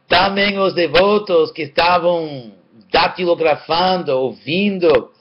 também 0.10 0.60
os 0.60 0.74
devotos 0.74 1.54
que 1.54 1.62
estavam 1.62 2.52
datilografando, 2.92 4.12
ouvindo 4.12 5.12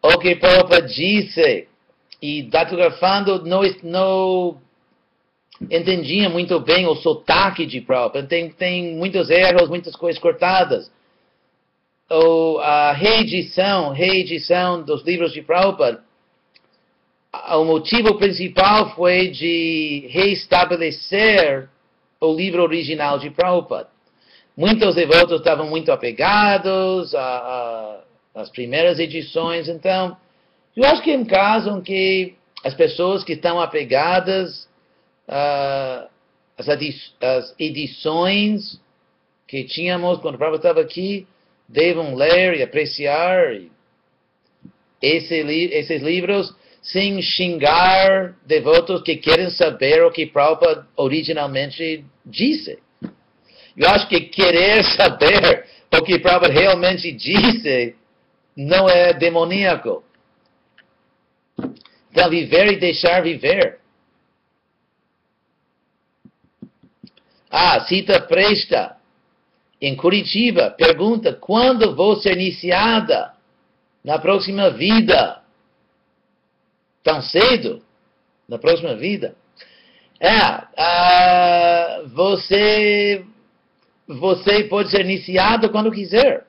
o 0.00 0.18
que 0.18 0.36
Prabhupada 0.36 0.82
disse, 0.82 1.66
e 2.22 2.44
datilografando 2.44 3.44
não, 3.44 3.62
não 3.82 4.60
entendiam 5.60 6.30
muito 6.30 6.60
bem 6.60 6.86
o 6.86 6.94
sotaque 6.96 7.66
de 7.66 7.80
Prabhupada. 7.80 8.26
Tem, 8.26 8.50
tem 8.50 8.94
muitos 8.94 9.30
erros, 9.30 9.68
muitas 9.68 9.96
coisas 9.96 10.20
cortadas. 10.20 10.90
A 12.62 12.92
reedição, 12.92 13.90
reedição 13.90 14.82
dos 14.82 15.04
livros 15.04 15.32
de 15.32 15.42
Prabhupada, 15.42 16.02
o 17.50 17.64
motivo 17.64 18.14
principal 18.16 18.94
foi 18.94 19.28
de 19.28 20.06
reestabelecer 20.10 21.68
o 22.20 22.32
livro 22.32 22.62
original 22.62 23.18
de 23.18 23.30
Prabhupada. 23.30 23.88
Muitos 24.56 24.94
devotos 24.94 25.38
estavam 25.38 25.68
muito 25.68 25.92
apegados 25.92 27.14
às 28.34 28.48
primeiras 28.50 28.98
edições, 28.98 29.68
então 29.68 30.16
eu 30.76 30.84
acho 30.84 31.02
que 31.02 31.12
é 31.12 31.16
um 31.18 31.24
caso 31.24 31.70
em 31.70 31.80
que 31.80 32.34
as 32.64 32.74
pessoas 32.74 33.22
que 33.22 33.34
estão 33.34 33.60
apegadas 33.60 34.67
uh, 35.28 36.08
as, 36.56 36.68
as, 36.68 37.54
edições 37.58 38.80
que 39.46 39.64
tínhamos 39.64 40.18
quando 40.20 40.34
o 40.34 40.38
Prabhupada 40.38 40.68
estava 40.68 40.80
aqui, 40.80 41.26
devam 41.68 42.14
ler 42.14 42.56
e 42.56 42.62
apreciar 42.62 43.60
esse, 45.00 45.34
esses 45.36 46.02
livros 46.02 46.54
sem 46.82 47.20
xingar 47.20 48.34
devotos 48.46 49.02
que 49.02 49.16
querem 49.16 49.50
saber 49.50 50.02
o 50.04 50.10
que 50.10 50.26
Prabhupada 50.26 50.86
originalmente 50.96 52.04
disse. 52.24 52.78
Eu 53.76 53.88
acho 53.88 54.08
que 54.08 54.20
querer 54.20 54.84
saber 54.84 55.66
o 55.92 56.02
que 56.02 56.18
Prabhupada 56.18 56.52
realmente 56.52 57.12
disse 57.12 57.94
não 58.56 58.88
é 58.88 59.12
demoníaco. 59.12 60.02
Então, 62.10 62.28
viver 62.28 62.72
e 62.72 62.76
deixar 62.76 63.22
viver. 63.22 63.78
Ah, 67.50 67.80
Cita 67.86 68.20
Presta, 68.20 68.96
em 69.80 69.96
Curitiba, 69.96 70.70
pergunta: 70.70 71.32
quando 71.32 71.94
vou 71.94 72.16
ser 72.16 72.32
iniciada 72.32 73.34
na 74.04 74.18
próxima 74.18 74.70
vida? 74.70 75.42
Tão 77.02 77.22
cedo? 77.22 77.82
Na 78.48 78.58
próxima 78.58 78.94
vida? 78.94 79.34
É, 80.20 80.36
ah, 80.76 82.02
você, 82.12 83.24
você 84.06 84.64
pode 84.64 84.90
ser 84.90 85.02
iniciado 85.02 85.70
quando 85.70 85.92
quiser. 85.92 86.46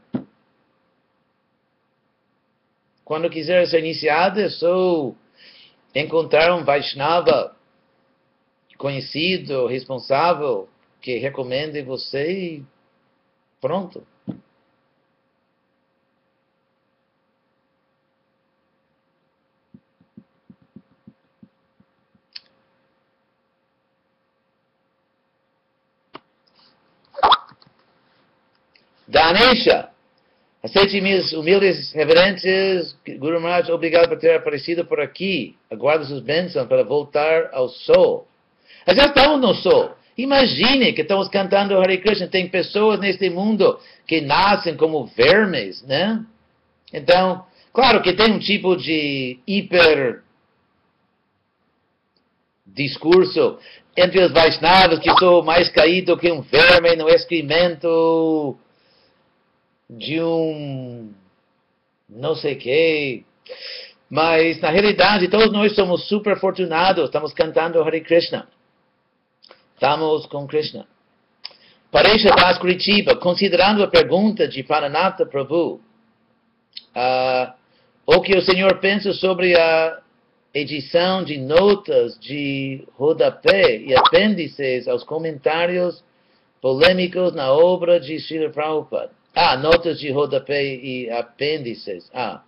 Quando 3.06 3.30
quiser 3.30 3.68
ser 3.68 3.80
iniciado, 3.80 4.40
é 4.40 4.50
só 4.50 5.14
encontrar 5.96 6.54
um 6.56 6.64
Vaishnava 6.64 7.56
conhecido, 8.78 9.68
responsável, 9.68 10.70
que 11.02 11.18
recomende 11.18 11.82
você 11.82 12.32
e 12.32 12.66
pronto. 13.62 14.06
Danesha, 29.08 29.90
aceite 30.62 31.02
minhas 31.02 31.34
humildes 31.34 31.92
reverências, 31.94 32.96
Guru 33.18 33.42
Maharaj, 33.42 33.72
obrigado 33.72 34.08
por 34.08 34.20
ter 34.20 34.36
aparecido 34.36 34.86
por 34.86 35.00
aqui. 35.00 35.58
Aguardo 35.72 36.06
suas 36.06 36.22
bênçãos 36.22 36.68
para 36.68 36.84
voltar 36.84 37.50
ao 37.52 37.70
sol. 37.70 38.28
Já 38.88 39.08
estamos 39.08 39.42
no 39.42 39.56
sol. 39.56 39.99
Imagine 40.20 40.92
que 40.92 41.04
estamos 41.04 41.30
cantando 41.30 41.80
Hare 41.80 41.98
Krishna, 42.00 42.28
tem 42.28 42.50
pessoas 42.50 43.00
neste 43.00 43.30
mundo 43.30 43.80
que 44.06 44.20
nascem 44.20 44.76
como 44.76 45.06
vermes, 45.06 45.82
né? 45.84 46.26
Então, 46.92 47.46
claro 47.72 48.02
que 48.02 48.12
tem 48.12 48.34
um 48.34 48.40
tipo 48.40 48.76
de 48.76 49.40
hiper 49.48 50.22
discurso 52.68 53.60
entre 53.96 54.22
os 54.22 54.34
Vaishnavas 54.34 55.00
que 55.00 55.10
sou 55.18 55.42
mais 55.42 55.70
caído 55.70 56.18
que 56.18 56.30
um 56.30 56.42
verme 56.42 56.98
no 56.98 57.08
excremento 57.08 58.58
de 59.90 60.22
um 60.22 61.14
não 62.10 62.36
sei 62.36 62.56
que. 62.56 63.24
Mas, 64.10 64.60
na 64.60 64.70
realidade, 64.70 65.30
todos 65.30 65.54
nós 65.54 65.74
somos 65.76 66.10
super 66.10 66.34
afortunados, 66.34 67.06
estamos 67.06 67.34
cantando 67.34 67.82
Hare 67.82 68.02
Krishna. 68.02 68.50
Estamos 69.80 70.26
com 70.26 70.46
Krishna. 70.46 70.86
Pareja 71.90 72.28
Das 72.36 72.58
Curitiba, 72.58 73.16
considerando 73.16 73.82
a 73.82 73.88
pergunta 73.88 74.46
de 74.46 74.62
Paranatha 74.62 75.26
Prabhu, 75.26 75.80
uh, 76.94 77.54
o 78.06 78.20
que 78.20 78.38
o 78.38 78.42
senhor 78.42 78.80
pensa 78.80 79.14
sobre 79.14 79.58
a 79.58 80.02
edição 80.54 81.24
de 81.24 81.38
notas 81.38 82.20
de 82.20 82.86
rodapé 82.98 83.78
e 83.78 83.96
apêndices 83.96 84.86
aos 84.86 85.06
comentários 85.06 86.04
polêmicos 86.62 87.34
na 87.34 87.50
obra 87.50 88.02
de 88.02 88.20
Srila 88.20 88.50
Prabhupada. 88.50 89.12
Ah, 89.34 89.56
notas 89.56 89.98
de 89.98 90.12
rodapé 90.12 90.76
e 90.76 91.10
apêndices. 91.10 92.12
Ah. 92.14 92.44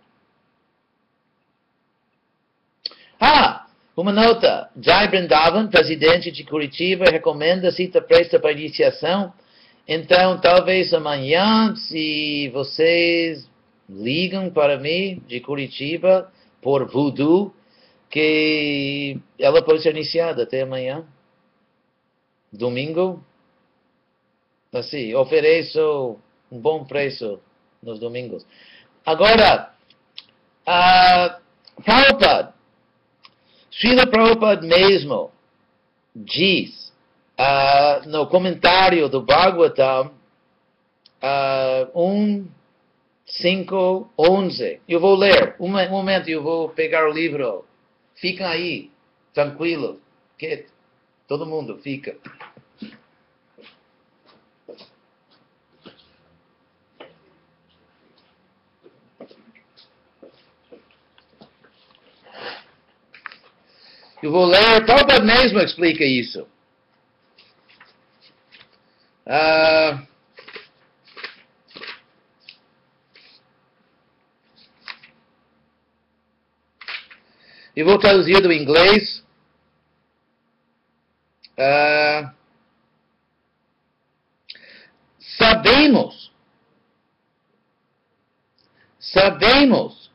Ah, 3.17 3.67
uma 3.95 4.11
nota, 4.11 4.69
Jai 4.81 5.07
Brindavan, 5.09 5.67
presidente 5.67 6.31
de 6.31 6.43
Curitiba, 6.43 7.05
recomenda 7.05 7.71
cita 7.71 8.01
presta 8.01 8.39
para 8.39 8.51
iniciação. 8.51 9.33
Então, 9.87 10.39
talvez 10.39 10.93
amanhã, 10.93 11.75
se 11.75 12.49
vocês 12.53 13.49
ligam 13.89 14.49
para 14.49 14.77
mim 14.77 15.21
de 15.27 15.41
Curitiba 15.41 16.31
por 16.61 16.89
voodoo, 16.89 17.53
que 18.09 19.19
ela 19.37 19.61
pode 19.61 19.81
ser 19.81 19.91
iniciada 19.91 20.43
até 20.43 20.61
amanhã. 20.61 21.05
Domingo. 22.51 23.23
Assim, 24.73 25.13
ofereço 25.15 26.17
um 26.49 26.59
bom 26.59 26.85
preço 26.85 27.41
nos 27.83 27.99
domingos. 27.99 28.45
Agora, 29.05 29.73
a 30.65 31.39
Prabhupada, 31.83 32.53
Srila 33.71 34.05
Prabhupada 34.05 34.67
mesmo 34.67 35.31
diz 36.13 36.93
uh, 37.39 38.07
no 38.09 38.27
comentário 38.27 39.07
do 39.07 39.21
Bhagavatam 39.21 40.11
uh, 41.23 41.99
1, 41.99 42.47
5, 43.25 44.09
11. 44.17 44.81
Eu 44.87 44.99
vou 44.99 45.15
ler. 45.15 45.55
Um 45.59 45.69
momento, 45.69 46.29
eu 46.29 46.43
vou 46.43 46.69
pegar 46.69 47.07
o 47.07 47.13
livro. 47.13 47.65
Fiquem 48.15 48.45
aí, 48.45 48.91
tranquilo. 49.33 50.01
Que 50.37 50.65
todo 51.27 51.45
mundo 51.45 51.77
fica. 51.77 52.17
Eu 64.21 64.31
vou 64.31 64.45
ler, 64.45 64.85
Prabhupada 64.85 65.23
mesmo 65.23 65.59
explica 65.59 66.05
isso. 66.05 66.47
Uh, 69.25 70.07
eu 77.75 77.83
vou 77.83 77.97
traduzir 77.97 78.39
do 78.43 78.53
inglês. 78.53 79.25
Uh, 81.57 82.31
sabemos, 85.19 86.31
sabemos 88.99 90.11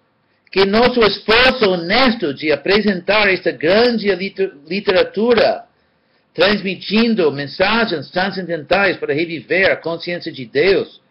que 0.57 0.65
nosso 0.65 1.01
esforço 1.01 1.69
honesto 1.69 2.33
de 2.33 2.51
apresentar 2.51 3.29
esta 3.29 3.53
grande 3.53 4.09
literatura, 4.67 5.67
transmitindo 6.33 7.31
mensagens 7.31 8.11
transcendentais 8.11 8.97
para 8.97 9.13
reviver 9.13 9.71
a 9.71 9.77
consciência 9.77 10.33
de 10.33 10.47
Deus, 10.47 11.03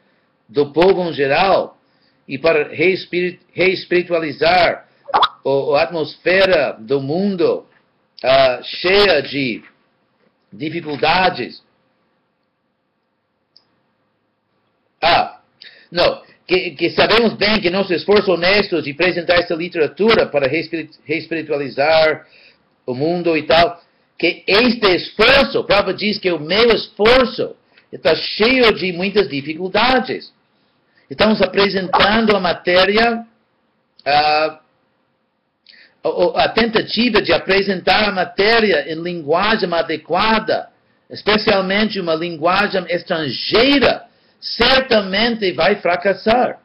do 0.49 0.73
povo 0.73 1.03
em 1.03 1.13
geral, 1.13 1.77
e 2.27 2.39
para 2.39 2.69
reespiritualizar 3.53 4.89
a 5.13 5.79
atmosfera 5.79 6.75
do 6.79 6.99
mundo 6.99 7.67
uh, 8.23 8.63
cheia 8.63 9.21
de 9.21 9.63
dificuldades. 10.51 11.63
Ah, 14.99 15.39
não, 15.91 16.24
que, 16.47 16.71
que, 16.71 16.89
sabemos 16.91 17.33
bem 17.33 17.59
que 17.59 17.69
nosso 17.69 17.93
esforço 17.93 18.31
honesto 18.31 18.81
de 18.81 18.91
apresentar 18.91 19.35
essa 19.39 19.55
literatura 19.55 20.27
para 20.27 20.47
reespiritualizar 20.47 22.25
o 22.85 22.93
mundo 22.93 23.35
e 23.35 23.43
tal, 23.43 23.81
que 24.17 24.43
este 24.47 24.95
esforço, 24.95 25.63
Prabhupada 25.63 25.93
diz 25.93 26.19
que 26.19 26.31
o 26.31 26.39
meu 26.39 26.69
esforço 26.69 27.55
está 27.91 28.15
cheio 28.15 28.73
de 28.73 28.93
muitas 28.93 29.27
dificuldades. 29.27 30.31
Estamos 31.09 31.41
apresentando 31.41 32.35
a 32.35 32.39
matéria, 32.39 33.25
a, 34.05 34.59
a 36.35 36.49
tentativa 36.49 37.21
de 37.21 37.33
apresentar 37.33 38.09
a 38.09 38.11
matéria 38.11 38.91
em 38.91 39.01
linguagem 39.01 39.71
adequada, 39.73 40.69
especialmente 41.09 41.99
uma 41.99 42.15
linguagem 42.15 42.85
estrangeira, 42.89 44.03
certamente 44.39 45.51
vai 45.53 45.75
fracassar. 45.77 46.59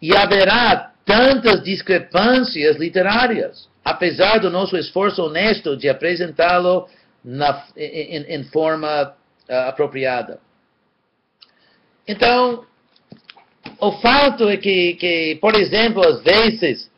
E 0.00 0.16
haverá 0.16 0.92
tantas 1.04 1.62
discrepâncias 1.62 2.76
literárias, 2.76 3.68
apesar 3.84 4.38
do 4.38 4.50
nosso 4.50 4.76
esforço 4.76 5.22
honesto 5.22 5.76
de 5.76 5.88
apresentá-lo 5.88 6.88
em, 7.76 8.16
em, 8.34 8.44
forma 8.44 9.14
uh, 9.48 9.54
apropriada. 9.68 10.40
Então, 12.06 12.64
o 13.78 13.92
fato 13.92 14.48
é 14.48 14.56
que, 14.56 14.94
que, 14.94 15.38
por 15.40 15.54
exemplo, 15.54 16.06
às 16.06 16.22
vezes, 16.22 16.90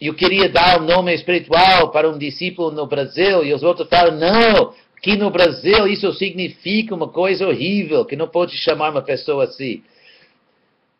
eu 0.00 0.14
queria 0.14 0.48
dar 0.48 0.80
um 0.80 0.84
nome 0.84 1.12
espiritual 1.14 1.90
para 1.90 2.08
um 2.08 2.18
discípulo 2.18 2.70
no 2.70 2.86
Brasil 2.86 3.44
e 3.44 3.52
os 3.52 3.62
outros 3.62 3.88
falam, 3.88 4.16
não, 4.16 4.74
que 5.00 5.16
no 5.16 5.30
Brasil 5.30 5.86
isso 5.86 6.12
significa 6.12 6.94
uma 6.94 7.08
coisa 7.08 7.46
horrível, 7.46 8.04
que 8.04 8.16
não 8.16 8.28
pode 8.28 8.56
chamar 8.56 8.90
uma 8.90 9.02
pessoa 9.02 9.44
assim. 9.44 9.82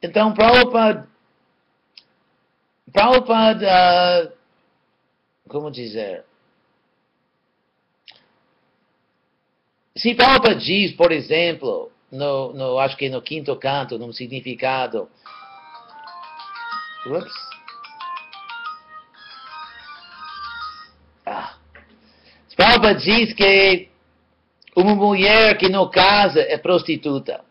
Então, 0.03 0.32
Prabhupada, 0.32 1.07
Prabhupada, 2.90 4.32
como 5.48 5.70
dizer? 5.70 6.24
Se 9.94 10.14
Prabhupada 10.14 10.55
diz, 10.55 10.92
por 10.92 11.12
exemplo, 11.12 11.92
no, 12.11 12.55
no, 12.55 12.78
acho 12.78 12.96
que 12.96 13.11
no 13.11 13.20
quinto 13.20 13.55
canto, 13.57 13.98
num 13.98 14.12
significado, 14.12 15.09
Ups. 17.07 17.32
Ah. 21.26 21.55
Prabhupada 22.57 22.94
diz 22.94 23.32
que 23.34 23.89
uma 24.77 24.95
mulher 24.95 25.57
que 25.59 25.68
não 25.68 25.91
casa 25.91 26.41
é 26.41 26.57
prostituta. 26.57 27.45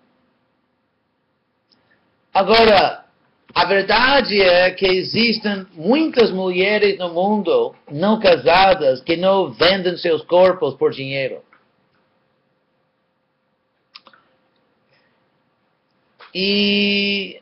Agora, 2.34 3.06
a 3.54 3.66
verdade 3.66 4.42
é 4.42 4.72
que 4.72 4.86
existem 4.86 5.66
muitas 5.74 6.32
mulheres 6.32 6.98
no 6.98 7.10
mundo 7.10 7.76
não 7.92 8.20
casadas 8.20 9.02
que 9.02 9.18
não 9.18 9.52
vendem 9.52 9.98
seus 9.98 10.24
corpos 10.24 10.76
por 10.76 10.92
dinheiro. 10.92 11.44
E 16.34 17.42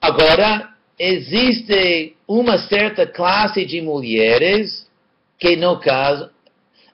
agora 0.00 0.72
existe 0.96 2.16
uma 2.26 2.56
certa 2.56 3.04
classe 3.04 3.64
de 3.64 3.80
mulheres 3.80 4.88
que 5.38 5.56
não 5.56 5.80
casam. 5.80 6.30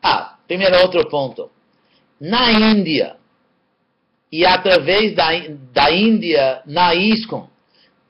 Ah, 0.03 0.39
primeiro 0.47 0.81
outro 0.81 1.07
ponto 1.11 1.51
na 2.21 2.53
Índia 2.53 3.17
e 4.31 4.45
através 4.45 5.15
da, 5.15 5.29
da 5.73 5.91
Índia 5.91 6.63
na 6.67 6.95
ISCOM, 6.95 7.49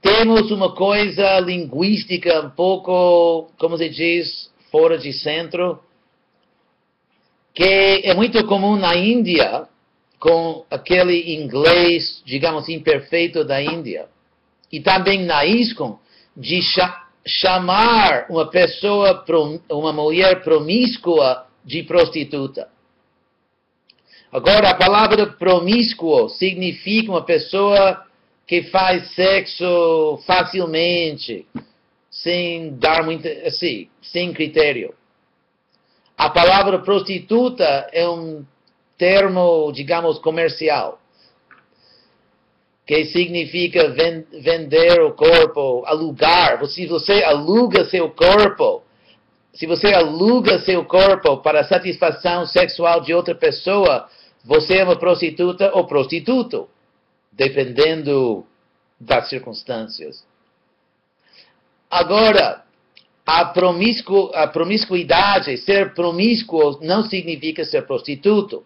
temos 0.01 0.51
uma 0.51 0.74
coisa 0.74 1.40
linguística 1.40 2.40
um 2.40 2.51
pouco, 2.51 3.51
como 3.59 3.76
se 3.76 3.89
diz, 3.89 4.51
fora 4.70 4.97
de 4.98 5.12
centro, 5.12 5.80
que 7.55 8.02
é 8.05 8.14
muito 8.14 8.44
comum 8.47 8.76
na 8.76 8.97
Índia, 8.97 9.66
com 10.18 10.64
aquele 10.70 11.35
inglês, 11.35 12.22
digamos, 12.24 12.68
imperfeito 12.68 13.44
da 13.44 13.62
Índia, 13.62 14.09
e 14.70 14.80
também 14.80 15.24
na 15.24 15.44
ISCOM, 15.44 15.98
de 16.36 16.62
cha 16.62 17.05
chamar 17.26 18.26
uma 18.30 18.47
pessoa, 18.47 19.22
uma 19.70 19.93
mulher 19.93 20.43
promíscua 20.43 21.47
de 21.62 21.82
prostituta. 21.82 22.68
Agora, 24.30 24.70
a 24.70 24.74
palavra 24.74 25.26
promíscuo 25.26 26.28
significa 26.28 27.10
uma 27.10 27.24
pessoa 27.24 28.05
que 28.46 28.64
faz 28.64 29.14
sexo 29.14 30.22
facilmente, 30.26 31.46
sem 32.10 32.74
dar 32.76 33.05
muito, 33.05 33.26
assim, 33.46 33.88
sem 34.02 34.32
critério. 34.32 34.94
A 36.16 36.28
palavra 36.28 36.78
prostituta 36.80 37.88
é 37.92 38.09
um 38.09 38.44
termo, 38.98 39.70
digamos, 39.72 40.18
comercial, 40.18 40.98
que 42.86 43.06
significa 43.06 43.94
vender 44.32 45.00
o 45.00 45.12
corpo, 45.12 45.84
alugar. 45.86 46.66
Se 46.66 46.86
você 46.86 47.22
aluga 47.22 47.84
seu 47.86 48.10
corpo, 48.10 48.82
se 49.59 49.66
você 49.66 49.93
aluga 49.93 50.60
seu 50.60 50.85
corpo 50.85 51.39
para 51.39 51.64
satisfação 51.64 52.47
sexual 52.47 53.01
de 53.01 53.12
outra 53.12 53.35
pessoa, 53.35 54.09
você 54.44 54.76
é 54.76 54.85
uma 54.85 54.97
prostituta 54.97 55.72
ou 55.74 55.85
prostituto, 55.85 56.68
dependendo 57.32 58.47
das 59.01 59.28
circunstâncias. 59.28 60.24
Agora, 61.90 62.62
a, 63.26 63.47
promiscu, 63.47 64.30
a 64.32 64.47
promiscuidade, 64.47 65.56
ser 65.56 65.93
promíscuo, 65.93 66.78
não 66.80 67.02
significa 67.02 67.64
ser 67.64 67.82
prostituto. 67.85 68.64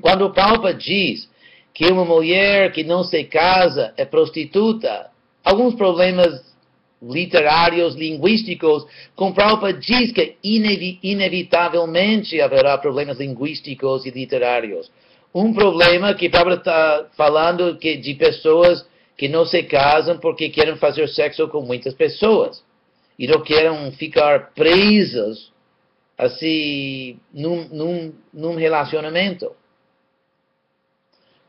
Quando 0.00 0.26
o 0.26 0.32
Papa 0.32 0.72
diz 0.72 1.28
que 1.74 1.86
uma 1.86 2.04
mulher 2.04 2.70
que 2.70 2.84
não 2.84 3.02
se 3.02 3.24
casa 3.24 3.92
é 3.96 4.04
prostituta, 4.04 5.10
alguns 5.42 5.74
problemas 5.74 6.55
literários, 7.02 7.94
linguísticos, 7.94 8.86
com 9.14 9.32
diz 9.78 10.12
que 10.12 10.36
inevitavelmente 10.42 12.40
haverá 12.40 12.78
problemas 12.78 13.18
linguísticos 13.18 14.06
e 14.06 14.10
literários. 14.10 14.90
Um 15.34 15.52
problema 15.52 16.14
que 16.14 16.30
Prabhupada 16.30 16.56
está 16.56 17.06
falando 17.16 17.76
que 17.76 17.96
de 17.96 18.14
pessoas 18.14 18.86
que 19.16 19.28
não 19.28 19.44
se 19.44 19.62
casam 19.62 20.18
porque 20.18 20.48
querem 20.48 20.76
fazer 20.76 21.08
sexo 21.08 21.48
com 21.48 21.62
muitas 21.62 21.94
pessoas 21.94 22.64
e 23.18 23.26
não 23.26 23.42
querem 23.42 23.92
ficar 23.92 24.52
presas 24.54 25.50
assim 26.18 27.18
num, 27.32 27.68
num, 27.68 28.14
num 28.32 28.54
relacionamento. 28.54 29.52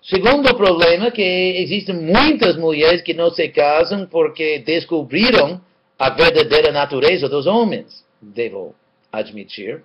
Segundo 0.07 0.55
problema, 0.55 1.11
que 1.11 1.21
existem 1.21 1.93
muitas 1.93 2.55
mulheres 2.55 3.01
que 3.01 3.13
não 3.13 3.29
se 3.29 3.49
casam 3.49 4.05
porque 4.05 4.59
descobriram 4.59 5.61
a 5.99 6.09
verdadeira 6.09 6.71
natureza 6.71 7.27
dos 7.27 7.45
homens, 7.45 8.05
devo 8.21 8.73
admitir. 9.11 9.83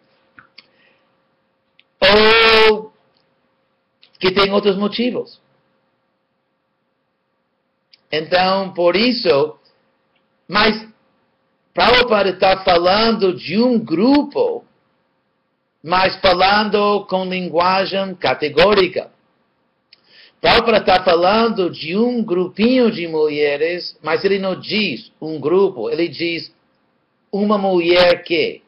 Ou 2.01 2.93
que 4.21 4.31
tem 4.31 4.53
outros 4.53 4.77
motivos. 4.77 5.41
Então, 8.13 8.73
por 8.75 8.95
isso, 8.95 9.59
mas 10.47 10.87
Prabhupada 11.75 12.31
está 12.31 12.63
falando 12.63 13.35
de 13.35 13.59
um 13.59 13.77
grupo, 13.77 14.65
mas 15.83 16.15
falando 16.21 17.07
com 17.07 17.25
linguagem 17.25 18.15
categórica. 18.15 19.12
Prabhupada 20.43 20.79
está 20.79 21.05
falando 21.05 21.71
de 21.71 21.97
um 21.97 22.21
grupinho 22.21 22.91
de 22.91 23.07
mulheres, 23.07 23.97
mas 24.03 24.25
ele 24.25 24.41
não 24.41 24.59
diz 24.59 25.13
um 25.21 25.39
grupo, 25.39 25.89
ele 25.89 26.09
diz 26.09 26.53
uma 27.31 27.57
mulher 27.57 28.25
que. 28.25 28.61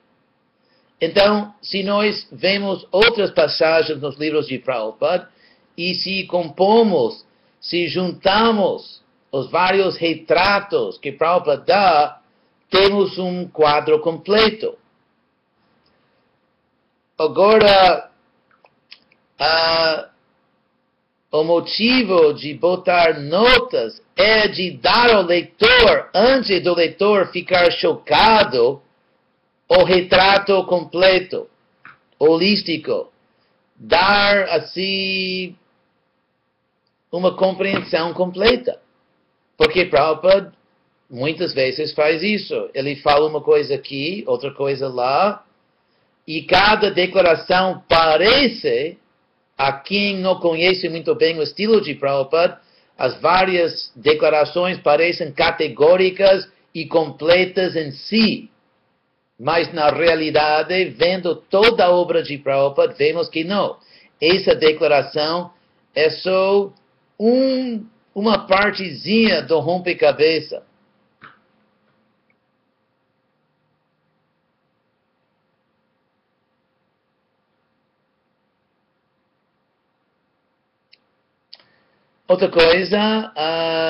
Então, 1.00 1.52
se 1.60 1.82
nós 1.82 2.28
vemos 2.30 2.86
outras 2.92 3.32
passagens 3.32 4.00
nos 4.00 4.16
livros 4.16 4.46
de 4.46 4.56
Prabhupada, 4.56 5.28
e 5.76 5.96
se 5.96 6.22
compomos, 6.28 7.26
se 7.60 7.88
juntamos 7.88 9.02
os 9.32 9.50
vários 9.50 9.96
retratos 9.96 10.96
que 10.96 11.10
Prabhupada 11.10 11.64
dá, 11.66 12.20
temos 12.70 13.18
um 13.18 13.48
quadro 13.48 13.98
completo. 13.98 14.78
Agora, 17.18 18.10
ah, 19.40 20.10
o 21.34 21.42
motivo 21.42 22.32
de 22.32 22.54
botar 22.54 23.18
notas 23.18 24.00
é 24.14 24.46
de 24.46 24.70
dar 24.70 25.12
ao 25.12 25.22
leitor, 25.22 26.08
antes 26.14 26.62
do 26.62 26.72
leitor 26.72 27.26
ficar 27.32 27.72
chocado, 27.72 28.80
o 29.68 29.82
retrato 29.82 30.62
completo, 30.66 31.50
holístico. 32.20 33.10
Dar, 33.74 34.44
assim, 34.50 35.56
uma 37.10 37.34
compreensão 37.34 38.14
completa. 38.14 38.80
Porque 39.56 39.86
Prabhupada 39.86 40.52
muitas 41.10 41.52
vezes 41.52 41.92
faz 41.94 42.22
isso. 42.22 42.70
Ele 42.72 42.94
fala 42.94 43.28
uma 43.28 43.40
coisa 43.40 43.74
aqui, 43.74 44.22
outra 44.28 44.54
coisa 44.54 44.86
lá, 44.86 45.44
e 46.28 46.42
cada 46.42 46.92
declaração 46.92 47.82
parece, 47.88 48.96
a 49.56 49.72
quem 49.72 50.18
não 50.18 50.38
conhece 50.40 50.88
muito 50.88 51.14
bem 51.14 51.38
o 51.38 51.42
estilo 51.42 51.80
de 51.80 51.94
Prabhupada, 51.94 52.60
as 52.96 53.20
várias 53.20 53.92
declarações 53.96 54.78
parecem 54.78 55.32
categóricas 55.32 56.48
e 56.74 56.86
completas 56.86 57.76
em 57.76 57.92
si. 57.92 58.50
Mas 59.38 59.72
na 59.72 59.90
realidade, 59.90 60.84
vendo 60.86 61.34
toda 61.34 61.86
a 61.86 61.90
obra 61.90 62.22
de 62.22 62.38
Prabhupada, 62.38 62.94
vemos 62.94 63.28
que 63.28 63.44
não. 63.44 63.76
Essa 64.20 64.54
declaração 64.54 65.50
é 65.94 66.10
só 66.10 66.72
um, 67.18 67.84
uma 68.14 68.46
partezinha 68.46 69.42
do 69.42 69.58
rompe-cabeça. 69.58 70.62
Outra 82.26 82.48
coisa, 82.50 83.34
uh, 83.36 83.84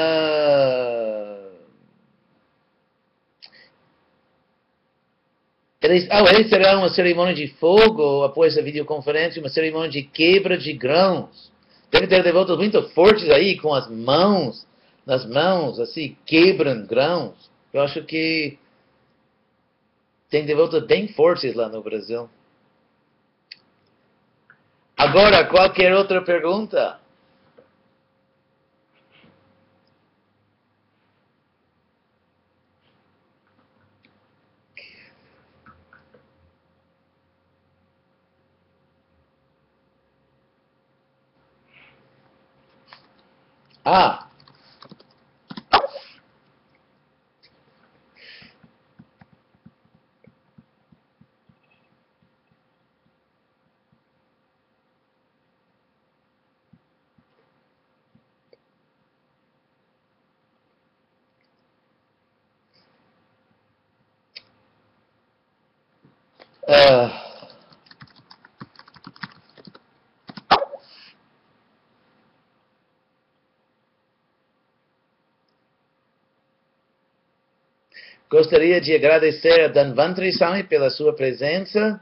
eles, 5.80 6.08
oh, 6.10 6.28
eles 6.28 6.50
terão 6.50 6.80
uma 6.80 6.88
cerimônia 6.88 7.32
de 7.32 7.46
fogo 7.46 8.24
após 8.24 8.58
a 8.58 8.62
videoconferência, 8.62 9.40
uma 9.40 9.48
cerimônia 9.48 9.88
de 9.88 10.02
quebra 10.02 10.58
de 10.58 10.72
grãos. 10.72 11.52
Deve 11.92 12.08
ter 12.08 12.24
devotos 12.24 12.56
muito 12.56 12.82
fortes 12.90 13.30
aí, 13.30 13.56
com 13.56 13.72
as 13.72 13.88
mãos, 13.88 14.66
nas 15.06 15.24
mãos, 15.24 15.78
assim, 15.78 16.16
quebram 16.26 16.84
grãos. 16.86 17.48
Eu 17.72 17.82
acho 17.82 18.02
que 18.02 18.58
tem 20.28 20.44
devotos 20.44 20.84
bem 20.88 21.06
fortes 21.06 21.54
lá 21.54 21.68
no 21.68 21.80
Brasil. 21.84 22.28
Agora, 24.96 25.44
qualquer 25.44 25.94
outra 25.94 26.20
pergunta? 26.20 27.03
Ah! 43.84 44.23
Gostaria 78.34 78.80
de 78.80 78.92
agradecer 78.92 79.60
a 79.60 79.68
Danvantri 79.68 80.32
Swami 80.32 80.64
pela 80.64 80.90
sua 80.90 81.12
presença 81.12 82.00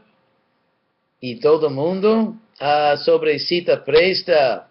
e 1.21 1.37
todo 1.37 1.69
mundo. 1.69 2.35
Ah, 2.59 2.97
sobre 2.97 3.39
Cita 3.39 3.77
Presta, 3.77 4.67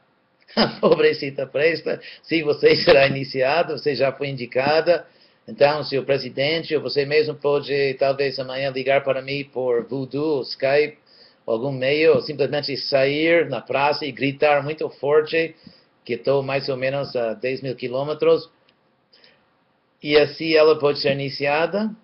pobre 0.80 1.14
Cita 1.14 1.46
Presta, 1.46 2.02
se 2.24 2.42
você 2.42 2.76
será 2.84 3.06
iniciado, 3.06 3.78
você 3.78 3.94
já 3.94 4.12
foi 4.12 4.30
indicada. 4.30 5.06
Então, 5.48 5.84
se 5.84 6.00
o 6.00 6.04
presidente 6.04 6.76
ou 6.76 6.82
você 6.82 7.06
mesmo 7.06 7.36
pode, 7.36 7.94
talvez 8.00 8.40
amanhã, 8.40 8.72
ligar 8.72 9.04
para 9.04 9.22
mim 9.22 9.44
por 9.44 9.86
Voodoo, 9.88 10.42
Skype, 10.42 10.98
algum 11.46 11.72
meio, 11.72 12.16
ou 12.16 12.22
simplesmente 12.22 12.76
sair 12.76 13.48
na 13.48 13.62
praça 13.62 14.04
e 14.04 14.12
gritar 14.12 14.64
muito 14.64 14.90
forte, 14.90 15.56
que 16.04 16.14
estou 16.14 16.42
mais 16.42 16.70
ou 16.70 16.76
menos 16.76 17.16
a 17.16 17.36
10 17.36 17.62
mil 17.62 17.76
quilômetros, 17.76 18.50
e 20.02 20.18
assim 20.18 20.54
ela 20.54 20.78
pode 20.80 21.00
ser 21.00 21.12
iniciada. 21.14 21.96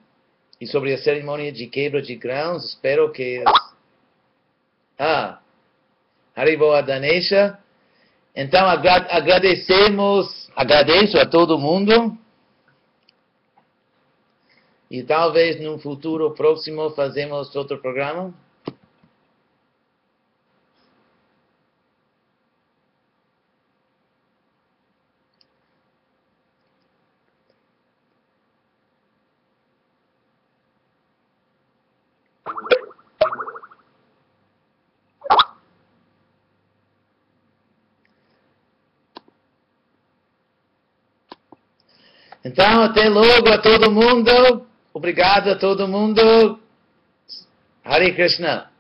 E 0.59 0.65
sobre 0.65 0.93
a 0.93 0.97
cerimônia 0.97 1.51
de 1.51 1.67
quebra 1.67 2.01
de 2.01 2.15
grãos, 2.15 2.65
espero 2.65 3.11
que. 3.11 3.43
Ah, 4.97 5.39
Haribo 6.35 6.71
Adanesha. 6.71 7.57
Então 8.35 8.67
agradecemos, 8.67 10.49
agradeço 10.55 11.17
a 11.17 11.25
todo 11.25 11.57
mundo. 11.57 12.17
E 14.89 15.03
talvez 15.03 15.59
no 15.59 15.79
futuro 15.79 16.31
próximo 16.33 16.91
fazemos 16.91 17.55
outro 17.55 17.79
programa. 17.79 18.33
Então, 42.47 42.83
até 42.83 43.09
logo 43.09 43.49
a 43.49 43.57
todo 43.57 43.91
mundo. 43.91 44.65
Obrigado 44.93 45.49
a 45.49 45.55
todo 45.57 45.85
mundo. 45.85 46.57
Hare 47.83 48.13
Krishna. 48.13 48.71